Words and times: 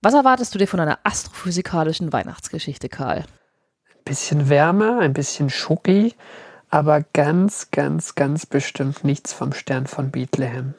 Was 0.00 0.14
erwartest 0.14 0.54
du 0.54 0.58
dir 0.58 0.68
von 0.68 0.78
einer 0.78 1.00
astrophysikalischen 1.02 2.12
Weihnachtsgeschichte, 2.12 2.88
Karl? 2.88 3.24
Ein 3.88 4.04
bisschen 4.04 4.48
Wärme, 4.48 5.00
ein 5.00 5.12
bisschen 5.12 5.50
Schoki, 5.50 6.14
aber 6.70 7.02
ganz, 7.12 7.72
ganz, 7.72 8.14
ganz 8.14 8.46
bestimmt 8.46 9.02
nichts 9.02 9.32
vom 9.32 9.52
Stern 9.52 9.88
von 9.88 10.12
Bethlehem. 10.12 10.74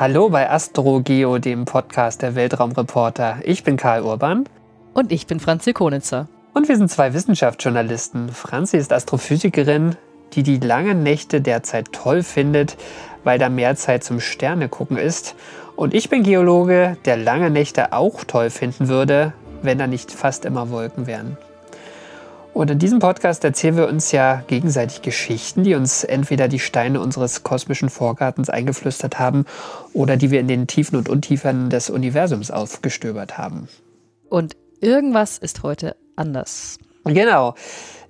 Hallo 0.00 0.30
bei 0.30 0.48
AstroGeo, 0.48 1.36
dem 1.36 1.66
Podcast 1.66 2.22
der 2.22 2.34
Weltraumreporter. 2.34 3.40
Ich 3.44 3.64
bin 3.64 3.76
Karl 3.76 4.00
Urban. 4.00 4.48
Und 4.94 5.12
ich 5.12 5.26
bin 5.26 5.40
Franzi 5.40 5.74
Konitzer. 5.74 6.26
Und 6.54 6.70
wir 6.70 6.78
sind 6.78 6.90
zwei 6.90 7.12
Wissenschaftsjournalisten. 7.12 8.30
Franzi 8.30 8.78
ist 8.78 8.94
Astrophysikerin, 8.94 9.96
die 10.32 10.42
die 10.42 10.56
langen 10.56 11.02
Nächte 11.02 11.42
derzeit 11.42 11.92
toll 11.92 12.22
findet, 12.22 12.78
weil 13.24 13.38
da 13.38 13.50
mehr 13.50 13.76
Zeit 13.76 14.02
zum 14.02 14.20
Sterne 14.20 14.70
gucken 14.70 14.96
ist. 14.96 15.34
Und 15.76 15.92
ich 15.92 16.08
bin 16.08 16.22
Geologe, 16.22 16.96
der 17.04 17.18
lange 17.18 17.50
Nächte 17.50 17.92
auch 17.92 18.24
toll 18.24 18.48
finden 18.48 18.88
würde, 18.88 19.34
wenn 19.60 19.76
da 19.76 19.86
nicht 19.86 20.12
fast 20.12 20.46
immer 20.46 20.70
Wolken 20.70 21.06
wären. 21.06 21.36
Und 22.60 22.70
in 22.70 22.78
diesem 22.78 22.98
Podcast 22.98 23.42
erzählen 23.42 23.78
wir 23.78 23.88
uns 23.88 24.12
ja 24.12 24.44
gegenseitig 24.46 25.00
Geschichten, 25.00 25.62
die 25.62 25.74
uns 25.74 26.04
entweder 26.04 26.46
die 26.46 26.58
Steine 26.58 27.00
unseres 27.00 27.42
kosmischen 27.42 27.88
Vorgartens 27.88 28.50
eingeflüstert 28.50 29.18
haben 29.18 29.46
oder 29.94 30.18
die 30.18 30.30
wir 30.30 30.40
in 30.40 30.46
den 30.46 30.66
Tiefen 30.66 30.96
und 30.96 31.08
Untiefen 31.08 31.70
des 31.70 31.88
Universums 31.88 32.50
aufgestöbert 32.50 33.38
haben. 33.38 33.66
Und 34.28 34.58
irgendwas 34.78 35.38
ist 35.38 35.62
heute 35.62 35.96
anders. 36.16 36.76
Genau. 37.06 37.54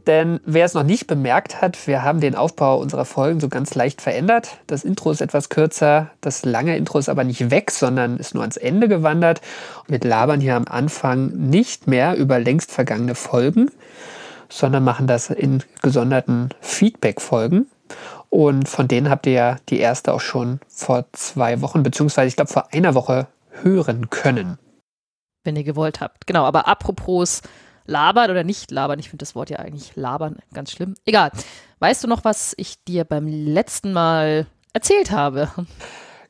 Denn 0.08 0.40
wer 0.44 0.64
es 0.64 0.74
noch 0.74 0.82
nicht 0.82 1.06
bemerkt 1.06 1.62
hat, 1.62 1.86
wir 1.86 2.02
haben 2.02 2.18
den 2.20 2.34
Aufbau 2.34 2.80
unserer 2.80 3.04
Folgen 3.04 3.38
so 3.38 3.48
ganz 3.48 3.76
leicht 3.76 4.02
verändert. 4.02 4.58
Das 4.66 4.82
Intro 4.82 5.12
ist 5.12 5.20
etwas 5.20 5.48
kürzer, 5.48 6.10
das 6.20 6.44
lange 6.44 6.76
Intro 6.76 6.98
ist 6.98 7.08
aber 7.08 7.22
nicht 7.22 7.52
weg, 7.52 7.70
sondern 7.70 8.16
ist 8.16 8.34
nur 8.34 8.42
ans 8.42 8.56
Ende 8.56 8.88
gewandert. 8.88 9.42
Und 9.86 10.02
wir 10.02 10.10
labern 10.10 10.40
hier 10.40 10.56
am 10.56 10.64
Anfang 10.66 11.28
nicht 11.36 11.86
mehr 11.86 12.16
über 12.16 12.40
längst 12.40 12.72
vergangene 12.72 13.14
Folgen, 13.14 13.70
sondern 14.50 14.84
machen 14.84 15.06
das 15.06 15.30
in 15.30 15.62
gesonderten 15.80 16.50
Feedback-Folgen. 16.60 17.70
Und 18.28 18.68
von 18.68 18.86
denen 18.86 19.10
habt 19.10 19.26
ihr 19.26 19.32
ja 19.32 19.56
die 19.68 19.80
erste 19.80 20.12
auch 20.12 20.20
schon 20.20 20.60
vor 20.68 21.06
zwei 21.12 21.62
Wochen, 21.62 21.82
beziehungsweise 21.82 22.28
ich 22.28 22.36
glaube 22.36 22.52
vor 22.52 22.72
einer 22.72 22.94
Woche 22.94 23.26
hören 23.62 24.10
können. 24.10 24.58
Wenn 25.44 25.56
ihr 25.56 25.64
gewollt 25.64 26.00
habt. 26.00 26.26
Genau, 26.26 26.44
aber 26.44 26.68
apropos 26.68 27.42
labern 27.86 28.30
oder 28.30 28.44
nicht 28.44 28.70
labern, 28.70 28.98
ich 28.98 29.08
finde 29.08 29.22
das 29.22 29.34
Wort 29.34 29.50
ja 29.50 29.58
eigentlich 29.58 29.96
labern 29.96 30.38
ganz 30.52 30.70
schlimm. 30.70 30.94
Egal. 31.04 31.32
Weißt 31.80 32.04
du 32.04 32.08
noch, 32.08 32.24
was 32.24 32.54
ich 32.56 32.84
dir 32.84 33.04
beim 33.04 33.26
letzten 33.26 33.92
Mal 33.92 34.46
erzählt 34.72 35.10
habe? 35.10 35.50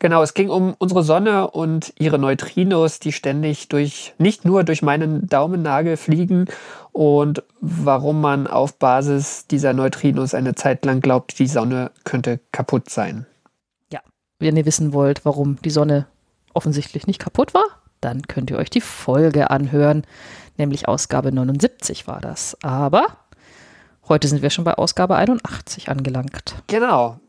Genau, 0.01 0.23
es 0.23 0.33
ging 0.33 0.49
um 0.49 0.75
unsere 0.79 1.03
Sonne 1.03 1.51
und 1.51 1.93
ihre 1.99 2.19
Neutrinos, 2.19 3.01
die 3.01 3.13
ständig 3.13 3.69
durch, 3.69 4.15
nicht 4.17 4.47
nur 4.47 4.65
durch 4.65 4.81
meinen 4.81 5.27
Daumennagel 5.29 5.99
fliegen 5.99 6.47
und 6.91 7.43
warum 7.61 8.23
man 8.23 8.47
auf 8.47 8.79
Basis 8.79 9.47
dieser 9.47 9.75
Neutrinos 9.75 10.33
eine 10.33 10.55
Zeit 10.55 10.87
lang 10.87 11.03
glaubt, 11.03 11.39
die 11.39 11.47
Sonne 11.47 11.91
könnte 12.05 12.41
kaputt 12.51 12.89
sein. 12.89 13.27
Ja, 13.93 14.01
wenn 14.39 14.57
ihr 14.57 14.65
wissen 14.65 14.95
wollt, 14.95 15.27
warum 15.27 15.61
die 15.61 15.71
Sonne 15.71 16.07
offensichtlich 16.55 17.07
nicht 17.07 17.21
kaputt 17.21 17.53
war, 17.53 17.67
dann 18.01 18.23
könnt 18.23 18.51
ihr 18.51 18.57
euch 18.57 18.71
die 18.71 18.81
Folge 18.81 19.51
anhören, 19.51 20.07
nämlich 20.57 20.89
Ausgabe 20.89 21.31
79 21.31 22.07
war 22.07 22.23
das. 22.23 22.57
Aber 22.63 23.19
heute 24.09 24.29
sind 24.29 24.41
wir 24.41 24.49
schon 24.49 24.65
bei 24.65 24.73
Ausgabe 24.77 25.17
81 25.17 25.91
angelangt. 25.91 26.55
Genau. 26.69 27.21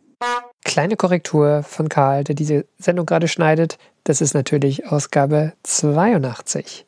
Kleine 0.71 0.95
Korrektur 0.95 1.63
von 1.63 1.89
Karl, 1.89 2.23
der 2.23 2.33
diese 2.33 2.65
Sendung 2.77 3.05
gerade 3.05 3.27
schneidet. 3.27 3.77
Das 4.05 4.21
ist 4.21 4.33
natürlich 4.33 4.87
Ausgabe 4.87 5.51
82. 5.63 6.85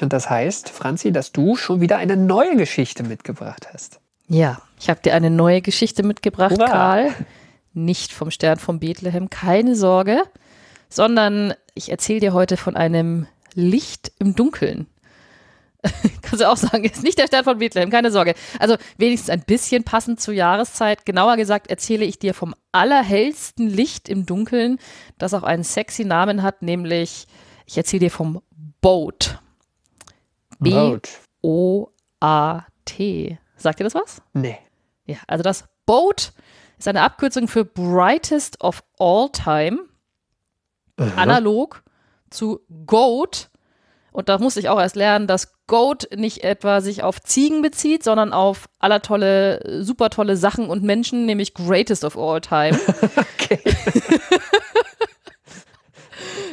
Und 0.00 0.12
das 0.12 0.30
heißt, 0.30 0.68
Franzi, 0.68 1.10
dass 1.10 1.32
du 1.32 1.56
schon 1.56 1.80
wieder 1.80 1.96
eine 1.96 2.16
neue 2.16 2.54
Geschichte 2.54 3.02
mitgebracht 3.02 3.66
hast. 3.72 3.98
Ja, 4.28 4.62
ich 4.78 4.88
habe 4.88 5.00
dir 5.00 5.12
eine 5.12 5.30
neue 5.30 5.60
Geschichte 5.60 6.04
mitgebracht, 6.04 6.52
Hurra. 6.52 6.66
Karl. 6.66 7.14
Nicht 7.74 8.12
vom 8.12 8.30
Stern 8.30 8.60
von 8.60 8.78
Bethlehem, 8.78 9.28
keine 9.28 9.74
Sorge, 9.74 10.22
sondern 10.88 11.52
ich 11.74 11.90
erzähle 11.90 12.20
dir 12.20 12.32
heute 12.32 12.56
von 12.56 12.76
einem 12.76 13.26
Licht 13.54 14.12
im 14.20 14.36
Dunkeln. 14.36 14.86
Kannst 16.22 16.40
du 16.40 16.48
auch 16.48 16.56
sagen, 16.56 16.84
ist 16.84 17.02
nicht 17.02 17.18
der 17.18 17.26
Stern 17.26 17.44
von 17.44 17.58
Bethlehem, 17.58 17.90
keine 17.90 18.10
Sorge. 18.10 18.34
Also 18.58 18.76
wenigstens 18.98 19.30
ein 19.30 19.42
bisschen 19.42 19.84
passend 19.84 20.20
zur 20.20 20.34
Jahreszeit. 20.34 21.06
Genauer 21.06 21.36
gesagt 21.36 21.68
erzähle 21.68 22.04
ich 22.04 22.18
dir 22.18 22.34
vom 22.34 22.54
allerhellsten 22.72 23.68
Licht 23.68 24.08
im 24.08 24.26
Dunkeln, 24.26 24.78
das 25.18 25.34
auch 25.34 25.42
einen 25.42 25.64
sexy 25.64 26.04
Namen 26.04 26.42
hat, 26.42 26.62
nämlich 26.62 27.26
ich 27.66 27.76
erzähle 27.76 28.00
dir 28.00 28.10
vom 28.10 28.42
Boat. 28.80 29.40
B-O-A-T. 30.58 31.08
Sagt 33.56 33.80
dir 33.80 33.84
das 33.84 33.94
was? 33.94 34.22
Nee. 34.32 34.58
Ja, 35.04 35.16
also 35.26 35.42
das 35.42 35.64
Boat 35.84 36.32
ist 36.78 36.88
eine 36.88 37.02
Abkürzung 37.02 37.48
für 37.48 37.64
Brightest 37.64 38.60
of 38.60 38.82
All 38.98 39.30
Time. 39.30 39.80
Analog 40.96 41.82
zu 42.30 42.60
Goat. 42.86 43.50
Und 44.12 44.28
da 44.28 44.38
musste 44.38 44.60
ich 44.60 44.68
auch 44.68 44.80
erst 44.80 44.96
lernen, 44.96 45.26
dass 45.26 45.55
Goat 45.66 46.08
nicht 46.14 46.44
etwa 46.44 46.80
sich 46.80 47.02
auf 47.02 47.20
Ziegen 47.20 47.62
bezieht, 47.62 48.04
sondern 48.04 48.32
auf 48.32 48.68
aller 48.78 49.02
tolle, 49.02 49.82
super 49.82 50.10
tolle 50.10 50.36
Sachen 50.36 50.68
und 50.68 50.82
Menschen, 50.82 51.26
nämlich 51.26 51.54
Greatest 51.54 52.04
of 52.04 52.16
All 52.16 52.40
Time. 52.40 52.78
okay. 53.40 53.58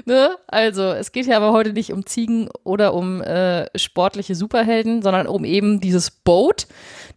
ne? 0.06 0.35
Also, 0.47 0.84
es 0.84 1.12
geht 1.12 1.28
ja 1.28 1.38
aber 1.38 1.51
heute 1.51 1.74
nicht 1.74 1.94
um 1.94 2.06
Ziegen 2.06 2.50
oder 2.63 2.94
um 2.94 3.22
äh, 3.22 3.68
sportliche 3.78 4.35
Superhelden, 4.35 5.01
sondern 5.01 5.28
um 5.28 5.45
eben 5.45 5.80
dieses 5.80 6.12
Boat, 6.12 6.68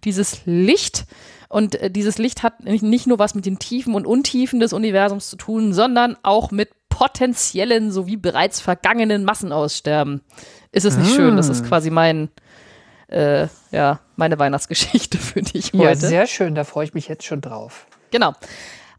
dieses 0.04 0.40
Licht. 0.44 1.04
Und 1.48 1.76
äh, 1.76 1.90
dieses 1.90 2.18
Licht 2.18 2.42
hat 2.42 2.64
nicht 2.64 3.06
nur 3.06 3.18
was 3.18 3.34
mit 3.34 3.46
den 3.46 3.58
Tiefen 3.58 3.94
und 3.94 4.06
Untiefen 4.06 4.60
des 4.60 4.72
Universums 4.72 5.30
zu 5.30 5.36
tun, 5.36 5.72
sondern 5.72 6.16
auch 6.22 6.50
mit 6.50 6.70
potenziellen 6.88 7.92
sowie 7.92 8.16
bereits 8.16 8.60
vergangenen 8.60 9.24
Massenaussterben. 9.24 10.22
Ist 10.72 10.84
es 10.84 10.96
nicht 10.96 11.12
ah. 11.12 11.14
schön? 11.14 11.36
Das 11.36 11.48
ist 11.48 11.64
ah. 11.64 11.68
quasi 11.68 11.90
mein, 11.90 12.28
äh, 13.08 13.46
ja, 13.70 14.00
meine 14.16 14.38
Weihnachtsgeschichte 14.38 15.18
für 15.18 15.42
dich 15.42 15.72
heute. 15.72 15.82
Ja, 15.82 15.94
sehr 15.94 16.26
schön, 16.26 16.54
da 16.54 16.64
freue 16.64 16.84
ich 16.84 16.94
mich 16.94 17.08
jetzt 17.08 17.24
schon 17.24 17.40
drauf. 17.40 17.86
Genau. 18.10 18.34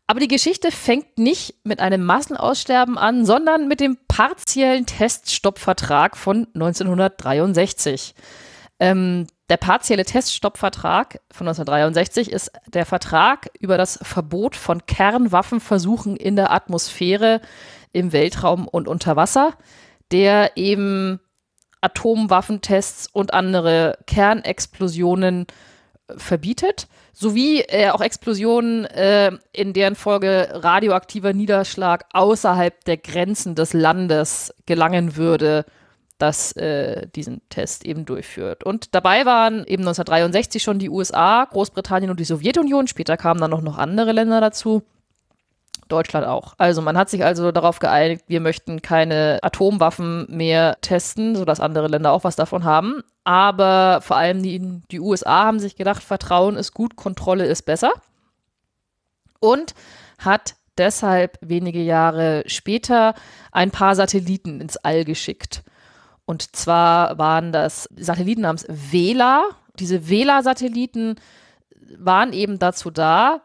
Aber 0.09 0.22
die 0.22 0.29
Geschichte 0.29 0.72
fängt 0.72 1.17
nicht 1.17 1.55
mit 1.66 1.81
einem 1.81 2.03
Massenaussterben 2.03 2.97
an, 2.97 3.25
sondern 3.25 3.67
mit 3.67 3.81
dem 3.81 3.97
partiellen 4.07 4.85
Teststoppvertrag 4.85 6.16
von 6.16 6.47
1963. 6.53 8.16
Ähm, 8.79 9.28
der 9.49 9.57
partielle 9.57 10.05
Teststoppvertrag 10.05 11.19
von 11.31 11.47
1963 11.47 12.31
ist 12.31 12.51
der 12.67 12.85
Vertrag 12.85 13.49
über 13.59 13.78
das 13.78 13.99
Verbot 14.01 14.55
von 14.55 14.85
Kernwaffenversuchen 14.85 16.16
in 16.16 16.35
der 16.38 16.51
Atmosphäre, 16.51 17.41
im 17.91 18.13
Weltraum 18.13 18.67
und 18.67 18.88
unter 18.88 19.16
Wasser, 19.16 19.53
der 20.11 20.55
eben 20.55 21.19
Atomwaffentests 21.81 23.07
und 23.11 23.33
andere 23.33 23.97
Kernexplosionen 24.07 25.43
äh, 25.43 25.53
verbietet, 26.15 26.88
sowie 27.13 27.61
äh, 27.61 27.89
auch 27.89 28.01
Explosionen, 28.01 28.85
äh, 28.85 29.31
in 29.51 29.73
deren 29.73 29.95
Folge 29.95 30.49
radioaktiver 30.51 31.33
Niederschlag 31.33 32.05
außerhalb 32.13 32.83
der 32.85 32.97
Grenzen 32.97 33.55
des 33.55 33.73
Landes 33.73 34.53
gelangen 34.66 35.17
würde, 35.17 35.66
das 36.17 36.53
äh, 36.53 37.07
diesen 37.16 37.41
Test 37.49 37.85
eben 37.85 38.05
durchführt. 38.05 38.63
Und 38.63 38.96
dabei 38.96 39.25
waren 39.25 39.66
eben 39.66 39.84
1963 39.84 40.63
schon 40.63 40.79
die 40.79 40.90
USA, 40.90 41.46
Großbritannien 41.46 42.09
und 42.09 42.19
die 42.19 42.25
Sowjetunion. 42.25 42.87
Später 42.87 43.17
kamen 43.17 43.41
dann 43.41 43.52
noch, 43.52 43.61
noch 43.61 43.78
andere 43.78 44.13
Länder 44.13 44.41
dazu. 44.41 44.84
Deutschland 45.87 46.25
auch. 46.25 46.53
Also 46.57 46.81
man 46.81 46.97
hat 46.97 47.09
sich 47.09 47.23
also 47.23 47.51
darauf 47.51 47.79
geeinigt, 47.79 48.23
wir 48.28 48.39
möchten 48.39 48.81
keine 48.81 49.39
Atomwaffen 49.41 50.25
mehr 50.29 50.78
testen, 50.81 51.35
sodass 51.35 51.59
andere 51.59 51.87
Länder 51.87 52.11
auch 52.11 52.23
was 52.23 52.35
davon 52.35 52.63
haben. 52.63 53.03
Aber 53.23 53.99
vor 54.01 54.17
allem 54.17 54.41
die, 54.41 54.81
die 54.91 54.99
USA 54.99 55.45
haben 55.45 55.59
sich 55.59 55.75
gedacht, 55.75 56.03
Vertrauen 56.03 56.55
ist 56.55 56.73
gut, 56.73 56.95
Kontrolle 56.95 57.45
ist 57.45 57.63
besser. 57.63 57.91
Und 59.39 59.75
hat 60.19 60.55
deshalb 60.78 61.37
wenige 61.41 61.81
Jahre 61.81 62.43
später 62.47 63.13
ein 63.51 63.72
paar 63.72 63.95
Satelliten 63.95 64.61
ins 64.61 64.78
All 64.78 65.05
geschickt. 65.05 65.63
Und 66.25 66.55
zwar 66.55 67.17
waren 67.17 67.51
das 67.51 67.90
Satelliten 67.95 68.41
namens 68.41 68.66
Vela. 68.69 69.43
Diese 69.79 70.09
Vela-Satelliten 70.09 71.16
waren 71.97 72.33
eben 72.33 72.59
dazu 72.59 72.91
da, 72.91 73.41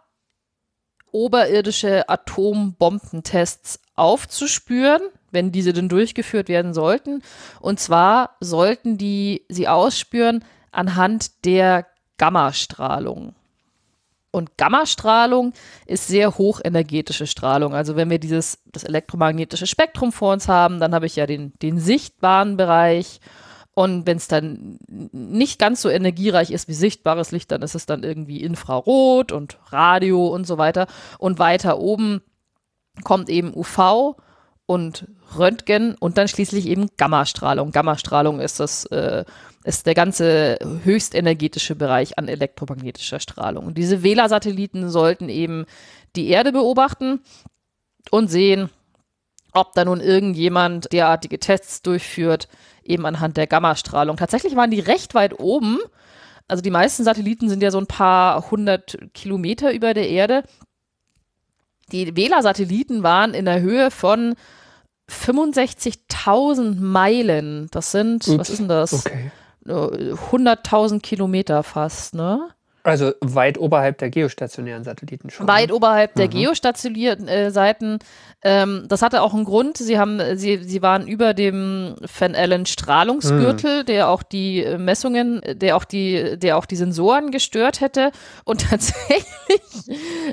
oberirdische 1.13 2.09
Atombombentests 2.09 3.81
aufzuspüren, 3.95 5.03
wenn 5.31 5.53
diese 5.53 5.73
denn 5.73 5.89
durchgeführt 5.89 6.49
werden 6.49 6.75
sollten. 6.75 7.23
Und 7.61 7.79
zwar 7.79 8.37
sollten 8.41 8.99
die 8.99 9.45
sie 9.49 9.69
ausspüren 9.69 10.45
anhand 10.73 11.45
der 11.45 11.87
Gammastrahlung. 12.19 13.35
Und 14.31 14.57
Gammastrahlung 14.57 15.53
ist 15.87 16.09
sehr 16.09 16.39
hochenergetische 16.39 17.27
Strahlung. 17.27 17.75
Also 17.75 17.97
wenn 17.97 18.09
wir 18.09 18.19
dieses, 18.19 18.59
das 18.65 18.83
elektromagnetische 18.83 19.67
Spektrum 19.67 20.11
vor 20.11 20.33
uns 20.33 20.49
haben, 20.49 20.81
dann 20.81 20.95
habe 20.95 21.05
ich 21.05 21.17
ja 21.17 21.27
den, 21.27 21.53
den 21.61 21.79
sichtbaren 21.79 22.57
Bereich. 22.57 23.21
Und 23.75 24.07
wenn 24.07 24.19
es 24.19 24.29
dann 24.29 24.79
nicht 24.89 25.59
ganz 25.59 25.81
so 25.81 25.89
energiereich 25.89 26.51
ist 26.51 26.69
wie 26.69 26.75
sichtbares 26.75 27.31
Licht, 27.31 27.51
dann 27.51 27.63
ist 27.63 27.75
es 27.75 27.87
dann 27.87 28.03
irgendwie 28.03 28.43
Infrarot 28.43 29.33
und 29.33 29.59
Radio 29.71 30.27
und 30.29 30.47
so 30.47 30.59
weiter. 30.59 30.87
Und 31.19 31.39
weiter 31.39 31.79
oben 31.79 32.21
kommt 33.03 33.31
eben 33.31 33.55
UV 33.55 34.17
und 34.67 35.07
Röntgen 35.37 35.95
und 35.95 36.19
dann 36.19 36.29
schließlich 36.29 36.67
eben 36.67 36.89
Gammastrahlung. 36.99 37.73
Gammastrahlung 37.73 38.41
ist 38.41 38.61
das 38.61 38.85
äh, 38.87 39.25
ist 39.65 39.87
der 39.87 39.95
ganze 39.95 40.59
höchstenergetische 40.83 41.77
Bereich 41.77 42.19
an 42.19 42.29
elektromagnetischer 42.29 43.21
Strahlung. 43.21 43.67
Und 43.67 43.79
diese 43.79 44.03
Wähler-Satelliten 44.03 44.89
sollten 44.89 45.29
eben 45.29 45.67
die 46.17 46.29
Erde 46.29 46.53
beobachten 46.53 47.21
und 48.11 48.29
sehen, 48.29 48.71
ob 49.53 49.73
da 49.75 49.85
nun 49.85 50.01
irgendjemand 50.01 50.93
derartige 50.93 51.39
Tests 51.39 51.83
durchführt, 51.83 52.49
eben 52.85 53.07
anhand 53.07 53.37
der 53.37 53.47
Gammastrahlung. 53.47 54.17
Tatsächlich 54.17 54.57
waren 54.57 54.71
die 54.71 54.81
recht 54.81 55.15
weit 55.15 55.39
oben. 55.39 55.79
Also 56.49 56.63
die 56.63 56.71
meisten 56.71 57.05
Satelliten 57.05 57.49
sind 57.49 57.63
ja 57.63 57.71
so 57.71 57.79
ein 57.79 57.87
paar 57.87 58.51
hundert 58.51 58.99
Kilometer 59.15 59.73
über 59.73 59.95
der 59.95 60.09
Erde. 60.09 60.43
Die 61.91 62.17
Wähler-Satelliten 62.17 63.03
waren 63.03 63.35
in 63.35 63.45
der 63.45 63.61
Höhe 63.61 63.91
von 63.91 64.35
65.000 65.09 66.81
Meilen. 66.81 67.69
Das 67.71 67.93
sind, 67.93 68.27
Ups, 68.29 68.39
was 68.39 68.51
ist 68.51 68.59
denn 68.59 68.69
das? 68.69 68.93
Okay. 69.07 69.31
100.000 69.67 71.01
Kilometer 71.01 71.63
fast, 71.63 72.15
ne? 72.15 72.49
Also 72.85 73.13
weit 73.21 73.59
oberhalb 73.59 73.99
der 73.99 74.11
geostationären 74.11 74.83
Satelliten 74.83 75.31
schon. 75.31 75.47
Weit 75.47 75.69
ne? 75.69 75.75
oberhalb 75.75 76.15
der 76.15 76.27
mhm. 76.27 76.31
geostationären 76.31 77.29
äh, 77.29 77.51
Seiten. 77.53 78.01
Ähm, 78.43 78.87
das 78.89 79.03
hatte 79.03 79.23
auch 79.23 79.35
einen 79.35 79.45
Grund. 79.45 79.77
Sie 79.77 79.99
haben, 79.99 80.21
sie, 80.37 80.59
sie 80.65 80.83
waren 80.83 81.07
über 81.07 81.33
dem 81.33 81.95
Van 82.19 82.35
Allen 82.35 82.67
Strahlungsgürtel, 82.67 83.83
mhm. 83.83 83.87
der 83.87 84.09
auch 84.09 84.25
die 84.25 84.67
Messungen, 84.79 85.41
der 85.47 85.77
auch 85.77 85.85
die, 85.85 86.37
der 86.39 86.57
auch 86.57 86.67
die 86.67 86.75
Sensoren 86.75 87.31
gestört 87.31 87.81
hätte. 87.81 88.11
Und 88.45 88.63
tatsächlich 88.71 89.31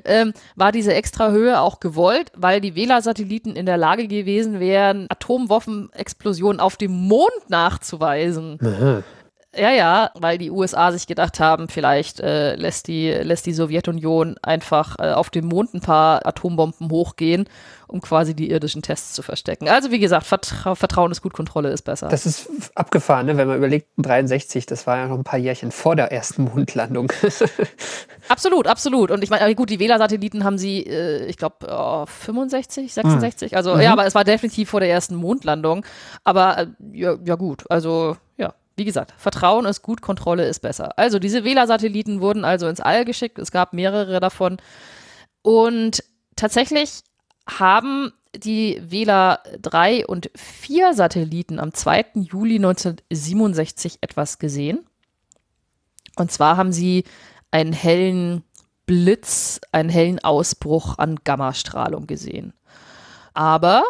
ähm, 0.05 0.33
war 0.55 0.71
diese 0.71 0.93
extra 0.93 1.29
Höhe 1.29 1.61
auch 1.61 1.79
gewollt, 1.79 2.31
weil 2.35 2.61
die 2.61 2.73
Wähler-Satelliten 2.73 3.55
in 3.55 3.67
der 3.67 3.77
Lage 3.77 4.07
gewesen 4.07 4.59
wären, 4.59 5.05
Atomwaffenexplosionen 5.09 6.59
auf 6.59 6.77
dem 6.77 6.91
Mond 6.91 7.49
nachzuweisen. 7.49 8.57
Mhm. 8.59 9.03
Ja, 9.57 9.71
ja, 9.71 10.11
weil 10.13 10.37
die 10.37 10.51
USA 10.51 10.91
sich 10.91 11.07
gedacht 11.07 11.39
haben, 11.39 11.69
vielleicht 11.69 12.19
äh, 12.19 12.53
lässt, 12.55 12.87
die, 12.87 13.09
lässt 13.09 13.47
die 13.47 13.53
Sowjetunion 13.53 14.35
einfach 14.43 14.97
äh, 14.99 15.11
auf 15.11 15.31
dem 15.31 15.47
Mond 15.47 15.73
ein 15.73 15.81
paar 15.81 16.23
Atombomben 16.27 16.91
hochgehen, 16.91 17.49
um 17.87 17.99
quasi 17.99 18.35
die 18.35 18.51
irdischen 18.51 18.83
Tests 18.83 19.13
zu 19.13 19.23
verstecken. 19.23 19.67
Also 19.67 19.89
wie 19.89 19.97
gesagt, 19.97 20.27
Vertra 20.27 20.75
Vertrauen 20.75 21.11
ist 21.11 21.23
gut, 21.23 21.33
Kontrolle 21.33 21.69
ist 21.69 21.81
besser. 21.81 22.09
Das 22.09 22.27
ist 22.27 22.47
abgefahren, 22.75 23.25
ne? 23.25 23.37
wenn 23.37 23.47
man 23.47 23.57
überlegt, 23.57 23.87
63, 23.97 24.67
das 24.67 24.85
war 24.85 24.97
ja 24.97 25.07
noch 25.07 25.17
ein 25.17 25.23
paar 25.23 25.39
Jährchen 25.39 25.71
vor 25.71 25.95
der 25.95 26.11
ersten 26.11 26.43
Mondlandung. 26.43 27.11
absolut, 28.29 28.67
absolut. 28.67 29.09
Und 29.09 29.23
ich 29.23 29.31
meine, 29.31 29.55
gut, 29.55 29.71
die 29.71 29.79
Wähler-Satelliten 29.79 30.43
haben 30.43 30.59
sie, 30.59 30.83
äh, 30.83 31.25
ich 31.25 31.37
glaube, 31.37 31.67
oh, 31.67 32.05
65, 32.05 32.93
66. 32.93 33.51
Mhm. 33.51 33.57
Also 33.57 33.73
mhm. 33.73 33.81
ja, 33.81 33.93
aber 33.93 34.05
es 34.05 34.13
war 34.13 34.23
definitiv 34.23 34.69
vor 34.69 34.79
der 34.79 34.91
ersten 34.91 35.15
Mondlandung. 35.15 35.83
Aber 36.23 36.59
äh, 36.59 36.67
ja, 36.93 37.17
ja 37.25 37.33
gut, 37.33 37.63
also. 37.71 38.15
Wie 38.79 38.85
gesagt, 38.85 39.13
Vertrauen 39.17 39.65
ist 39.65 39.81
gut, 39.81 40.01
Kontrolle 40.01 40.47
ist 40.47 40.61
besser. 40.61 40.97
Also 40.97 41.19
diese 41.19 41.43
Wähler-Satelliten 41.43 42.21
wurden 42.21 42.45
also 42.45 42.67
ins 42.67 42.79
All 42.79 43.03
geschickt. 43.03 43.37
Es 43.37 43.51
gab 43.51 43.73
mehrere 43.73 44.21
davon. 44.21 44.55
Und 45.41 46.01
tatsächlich 46.37 47.01
haben 47.45 48.13
die 48.33 48.81
Wähler 48.81 49.41
3 49.61 50.07
und 50.07 50.31
4 50.33 50.93
Satelliten 50.93 51.59
am 51.59 51.73
2. 51.73 52.05
Juli 52.15 52.55
1967 52.55 53.97
etwas 53.99 54.39
gesehen. 54.39 54.87
Und 56.15 56.31
zwar 56.31 56.55
haben 56.55 56.71
sie 56.71 57.03
einen 57.51 57.73
hellen 57.73 58.43
Blitz, 58.85 59.59
einen 59.73 59.89
hellen 59.89 60.19
Ausbruch 60.19 60.97
an 60.97 61.19
Gammastrahlung 61.23 62.07
gesehen. 62.07 62.53
Aber 63.33 63.83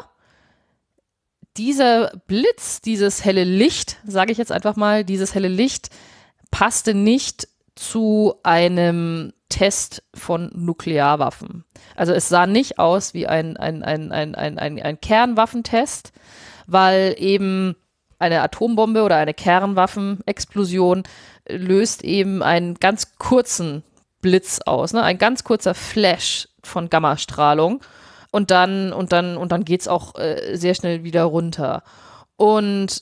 dieser 1.59 2.11
Blitz, 2.25 2.79
dieses 2.79 3.25
helle 3.25 3.43
Licht, 3.43 3.97
sage 4.07 4.31
ich 4.31 4.37
jetzt 4.37 4.51
einfach 4.51 4.77
mal, 4.77 5.03
dieses 5.03 5.35
helle 5.35 5.49
Licht 5.49 5.89
passte 6.51 6.93
nicht 6.93 7.49
zu 7.75 8.35
einem 8.43 9.33
Test 9.49 10.03
von 10.13 10.51
Nuklearwaffen. 10.55 11.65
Also 11.97 12.13
es 12.13 12.29
sah 12.29 12.47
nicht 12.47 12.79
aus 12.79 13.13
wie 13.13 13.27
ein, 13.27 13.57
ein, 13.57 13.83
ein, 13.83 14.13
ein, 14.13 14.35
ein, 14.35 14.57
ein, 14.57 14.81
ein 14.81 15.01
Kernwaffentest, 15.01 16.13
weil 16.65 17.15
eben 17.17 17.75
eine 18.19 18.41
Atombombe 18.41 19.03
oder 19.03 19.17
eine 19.17 19.33
Kernwaffenexplosion 19.33 21.03
löst 21.49 22.05
eben 22.05 22.41
einen 22.41 22.75
ganz 22.75 23.17
kurzen 23.17 23.83
Blitz 24.21 24.61
aus, 24.65 24.93
ne? 24.93 25.03
ein 25.03 25.17
ganz 25.17 25.43
kurzer 25.43 25.73
Flash 25.73 26.47
von 26.63 26.89
Gammastrahlung 26.89 27.81
und 28.31 28.51
dann, 28.51 28.93
und 28.93 29.11
dann, 29.11 29.37
und 29.37 29.51
dann 29.51 29.65
geht 29.65 29.81
es 29.81 29.87
auch 29.87 30.15
äh, 30.15 30.55
sehr 30.55 30.75
schnell 30.75 31.03
wieder 31.03 31.23
runter. 31.23 31.83
Und 32.35 33.01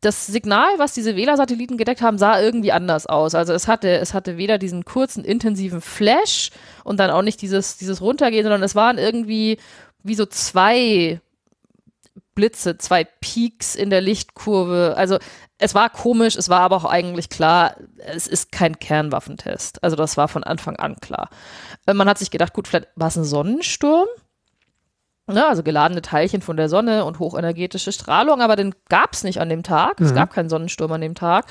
das 0.00 0.26
Signal, 0.26 0.68
was 0.78 0.92
diese 0.94 1.16
Wähler-Satelliten 1.16 1.78
gedeckt 1.78 2.02
haben, 2.02 2.18
sah 2.18 2.40
irgendwie 2.40 2.72
anders 2.72 3.06
aus. 3.06 3.34
Also 3.34 3.52
es 3.52 3.66
hatte, 3.66 3.88
es 3.88 4.14
hatte 4.14 4.36
weder 4.36 4.58
diesen 4.58 4.84
kurzen, 4.84 5.24
intensiven 5.24 5.80
Flash 5.80 6.50
und 6.84 7.00
dann 7.00 7.10
auch 7.10 7.22
nicht 7.22 7.40
dieses, 7.42 7.76
dieses 7.76 8.00
Runtergehen, 8.00 8.44
sondern 8.44 8.62
es 8.62 8.74
waren 8.74 8.98
irgendwie 8.98 9.58
wie 10.02 10.14
so 10.14 10.26
zwei 10.26 11.20
Blitze, 12.34 12.76
zwei 12.76 13.04
Peaks 13.04 13.74
in 13.74 13.90
der 13.90 14.00
Lichtkurve. 14.00 14.94
Also 14.96 15.18
es 15.58 15.74
war 15.74 15.88
komisch, 15.90 16.36
es 16.36 16.48
war 16.48 16.60
aber 16.60 16.76
auch 16.76 16.84
eigentlich 16.84 17.30
klar, 17.30 17.76
es 17.96 18.26
ist 18.26 18.52
kein 18.52 18.78
Kernwaffentest. 18.78 19.82
Also 19.82 19.96
das 19.96 20.16
war 20.16 20.28
von 20.28 20.44
Anfang 20.44 20.76
an 20.76 20.96
klar. 21.00 21.30
Äh, 21.86 21.94
man 21.94 22.08
hat 22.08 22.18
sich 22.18 22.30
gedacht, 22.30 22.52
gut, 22.52 22.68
vielleicht 22.68 22.88
war 22.94 23.08
es 23.08 23.16
ein 23.16 23.24
Sonnensturm 23.24 24.06
Ne, 25.28 25.44
also 25.44 25.64
geladene 25.64 26.02
Teilchen 26.02 26.40
von 26.40 26.56
der 26.56 26.68
Sonne 26.68 27.04
und 27.04 27.18
hochenergetische 27.18 27.90
Strahlung, 27.90 28.40
aber 28.40 28.54
den 28.54 28.74
gab 28.88 29.12
es 29.12 29.24
nicht 29.24 29.40
an 29.40 29.48
dem 29.48 29.64
Tag. 29.64 29.98
Mhm. 29.98 30.06
Es 30.06 30.14
gab 30.14 30.32
keinen 30.32 30.48
Sonnensturm 30.48 30.92
an 30.92 31.00
dem 31.00 31.16
Tag. 31.16 31.46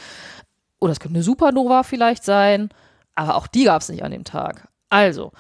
Oder 0.80 0.94
es 0.94 1.00
könnte 1.00 1.16
eine 1.16 1.24
Supernova 1.24 1.84
vielleicht 1.84 2.24
sein, 2.24 2.70
aber 3.16 3.36
auch 3.36 3.48
die 3.48 3.66
gab 3.66 3.82
es 3.82 3.90
nicht 3.90 4.04
an 4.04 4.12
dem 4.12 4.24
Tag. 4.24 4.70
Also, 4.90 5.34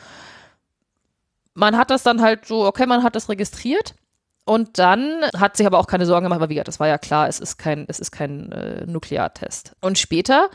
man 1.53 1.77
hat 1.77 1.89
das 1.89 2.03
dann 2.03 2.21
halt 2.21 2.45
so, 2.45 2.65
okay, 2.65 2.85
man 2.85 3.03
hat 3.03 3.15
das 3.15 3.29
registriert 3.29 3.95
und 4.43 4.79
dann 4.79 5.21
hat 5.37 5.55
sich 5.55 5.65
aber 5.65 5.79
auch 5.79 5.87
keine 5.87 6.05
Sorgen 6.05 6.25
gemacht, 6.25 6.41
weil 6.41 6.49
wie 6.49 6.55
gesagt, 6.55 6.67
das 6.67 6.79
war 6.79 6.87
ja 6.87 6.97
klar, 6.97 7.29
es 7.29 7.39
ist 7.39 7.57
kein, 7.57 7.85
es 7.87 7.99
ist 7.99 8.11
kein 8.11 8.51
äh, 8.51 8.85
Nukleartest. 8.85 9.75
Und 9.79 9.97
später 9.97 10.49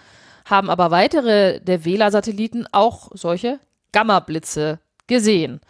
haben 0.44 0.68
aber 0.68 0.90
weitere 0.90 1.60
der 1.60 1.84
Wähler-Satelliten 1.84 2.66
auch 2.72 3.10
solche 3.14 3.58
Gamma-Blitze 3.92 4.80
gesehen. 5.06 5.60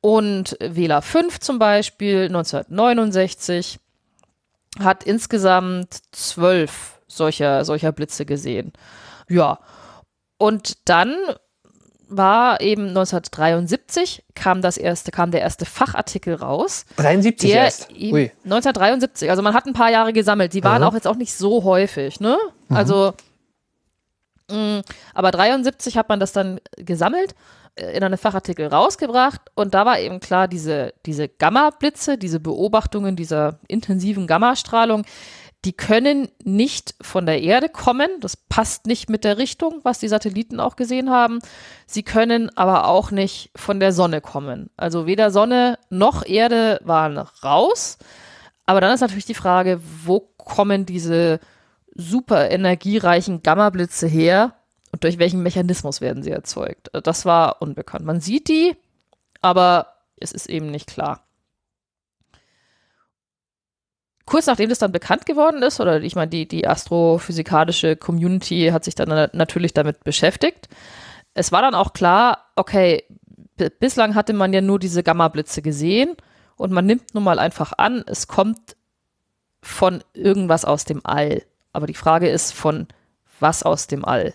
Und 0.00 0.56
Wähler 0.60 1.02
5 1.02 1.40
zum 1.40 1.58
Beispiel 1.58 2.24
1969 2.26 3.78
hat 4.78 5.04
insgesamt 5.04 5.98
zwölf 6.12 7.00
solcher, 7.06 7.64
solcher 7.64 7.92
Blitze 7.92 8.24
gesehen. 8.24 8.72
Ja. 9.28 9.58
Und 10.38 10.88
dann 10.88 11.16
war 12.08 12.60
eben 12.60 12.88
1973 12.88 14.24
kam 14.34 14.62
das 14.62 14.76
erste, 14.76 15.10
kam 15.10 15.30
der 15.30 15.42
erste 15.42 15.64
Fachartikel 15.64 16.34
raus. 16.34 16.84
73 16.96 17.50
erst. 17.50 17.90
Ui. 17.92 18.32
1973. 18.44 19.30
Also 19.30 19.42
man 19.42 19.54
hat 19.54 19.66
ein 19.66 19.72
paar 19.72 19.90
Jahre 19.90 20.12
gesammelt. 20.12 20.52
Die 20.52 20.64
waren 20.64 20.82
Aha. 20.82 20.90
auch 20.90 20.94
jetzt 20.94 21.06
auch 21.06 21.16
nicht 21.16 21.34
so 21.34 21.62
häufig, 21.62 22.18
ne? 22.20 22.36
Mhm. 22.68 22.76
Also, 22.76 23.14
mh, 24.50 24.78
mm, 24.78 24.82
aber 25.14 25.30
73 25.30 25.96
hat 25.96 26.08
man 26.08 26.20
das 26.20 26.32
dann 26.32 26.60
gesammelt 26.76 27.34
in 27.80 28.02
einem 28.02 28.18
Fachartikel 28.18 28.66
rausgebracht 28.66 29.40
und 29.54 29.74
da 29.74 29.86
war 29.86 29.98
eben 29.98 30.20
klar, 30.20 30.48
diese, 30.48 30.94
diese 31.06 31.28
Gamma-Blitze, 31.28 32.18
diese 32.18 32.40
Beobachtungen 32.40 33.16
dieser 33.16 33.58
intensiven 33.68 34.26
Gammastrahlung, 34.26 35.04
die 35.64 35.72
können 35.74 36.28
nicht 36.42 36.94
von 37.02 37.26
der 37.26 37.42
Erde 37.42 37.68
kommen. 37.68 38.08
Das 38.20 38.36
passt 38.36 38.86
nicht 38.86 39.10
mit 39.10 39.24
der 39.24 39.36
Richtung, 39.36 39.80
was 39.82 39.98
die 39.98 40.08
Satelliten 40.08 40.58
auch 40.58 40.74
gesehen 40.74 41.10
haben. 41.10 41.40
Sie 41.86 42.02
können 42.02 42.50
aber 42.56 42.86
auch 42.86 43.10
nicht 43.10 43.50
von 43.56 43.78
der 43.78 43.92
Sonne 43.92 44.22
kommen. 44.22 44.70
Also 44.78 45.06
weder 45.06 45.30
Sonne 45.30 45.78
noch 45.90 46.24
Erde 46.24 46.80
waren 46.82 47.18
raus. 47.18 47.98
Aber 48.64 48.80
dann 48.80 48.94
ist 48.94 49.00
natürlich 49.00 49.26
die 49.26 49.34
Frage, 49.34 49.80
wo 50.04 50.20
kommen 50.38 50.86
diese 50.86 51.40
super 51.94 52.50
energiereichen 52.50 53.42
Gamma-Blitze 53.42 54.06
her? 54.06 54.54
Und 54.92 55.04
durch 55.04 55.18
welchen 55.18 55.42
Mechanismus 55.42 56.00
werden 56.00 56.22
sie 56.22 56.30
erzeugt? 56.30 56.92
Äh, 56.94 57.02
das 57.02 57.24
war 57.24 57.62
unbekannt. 57.62 58.04
Man 58.04 58.20
sieht 58.20 58.48
die, 58.48 58.76
aber 59.40 59.94
es 60.16 60.32
ist 60.32 60.48
eben 60.48 60.70
nicht 60.70 60.88
klar. 60.88 61.24
kurz 64.30 64.46
nachdem 64.46 64.68
das 64.70 64.78
dann 64.78 64.92
bekannt 64.92 65.26
geworden 65.26 65.62
ist, 65.62 65.80
oder 65.80 66.00
ich 66.00 66.14
meine, 66.14 66.30
die, 66.30 66.46
die 66.46 66.66
astrophysikalische 66.66 67.96
Community 67.96 68.70
hat 68.72 68.84
sich 68.84 68.94
dann 68.94 69.28
natürlich 69.32 69.74
damit 69.74 70.04
beschäftigt. 70.04 70.68
Es 71.34 71.52
war 71.52 71.62
dann 71.62 71.74
auch 71.74 71.92
klar, 71.92 72.46
okay, 72.56 73.04
bislang 73.80 74.14
hatte 74.14 74.32
man 74.32 74.52
ja 74.52 74.60
nur 74.60 74.78
diese 74.78 75.02
Gamma-Blitze 75.02 75.62
gesehen 75.62 76.16
und 76.56 76.70
man 76.72 76.86
nimmt 76.86 77.12
nun 77.12 77.24
mal 77.24 77.40
einfach 77.40 77.72
an, 77.76 78.04
es 78.06 78.28
kommt 78.28 78.76
von 79.62 80.02
irgendwas 80.14 80.64
aus 80.64 80.84
dem 80.84 81.00
All. 81.04 81.42
Aber 81.72 81.86
die 81.86 81.94
Frage 81.94 82.28
ist, 82.28 82.52
von 82.52 82.86
was 83.40 83.64
aus 83.64 83.88
dem 83.88 84.04
All? 84.04 84.34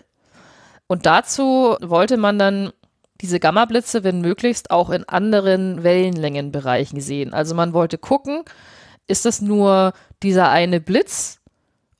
Und 0.86 1.06
dazu 1.06 1.76
wollte 1.80 2.16
man 2.16 2.38
dann 2.38 2.72
diese 3.20 3.40
Gamma-Blitze, 3.40 4.04
wenn 4.04 4.20
möglichst, 4.20 4.70
auch 4.70 4.90
in 4.90 5.04
anderen 5.08 5.82
Wellenlängenbereichen 5.82 7.00
sehen. 7.00 7.32
Also 7.32 7.54
man 7.54 7.72
wollte 7.72 7.98
gucken, 7.98 8.44
ist 9.06 9.24
das 9.24 9.40
nur 9.40 9.92
dieser 10.22 10.50
eine 10.50 10.80
Blitz 10.80 11.40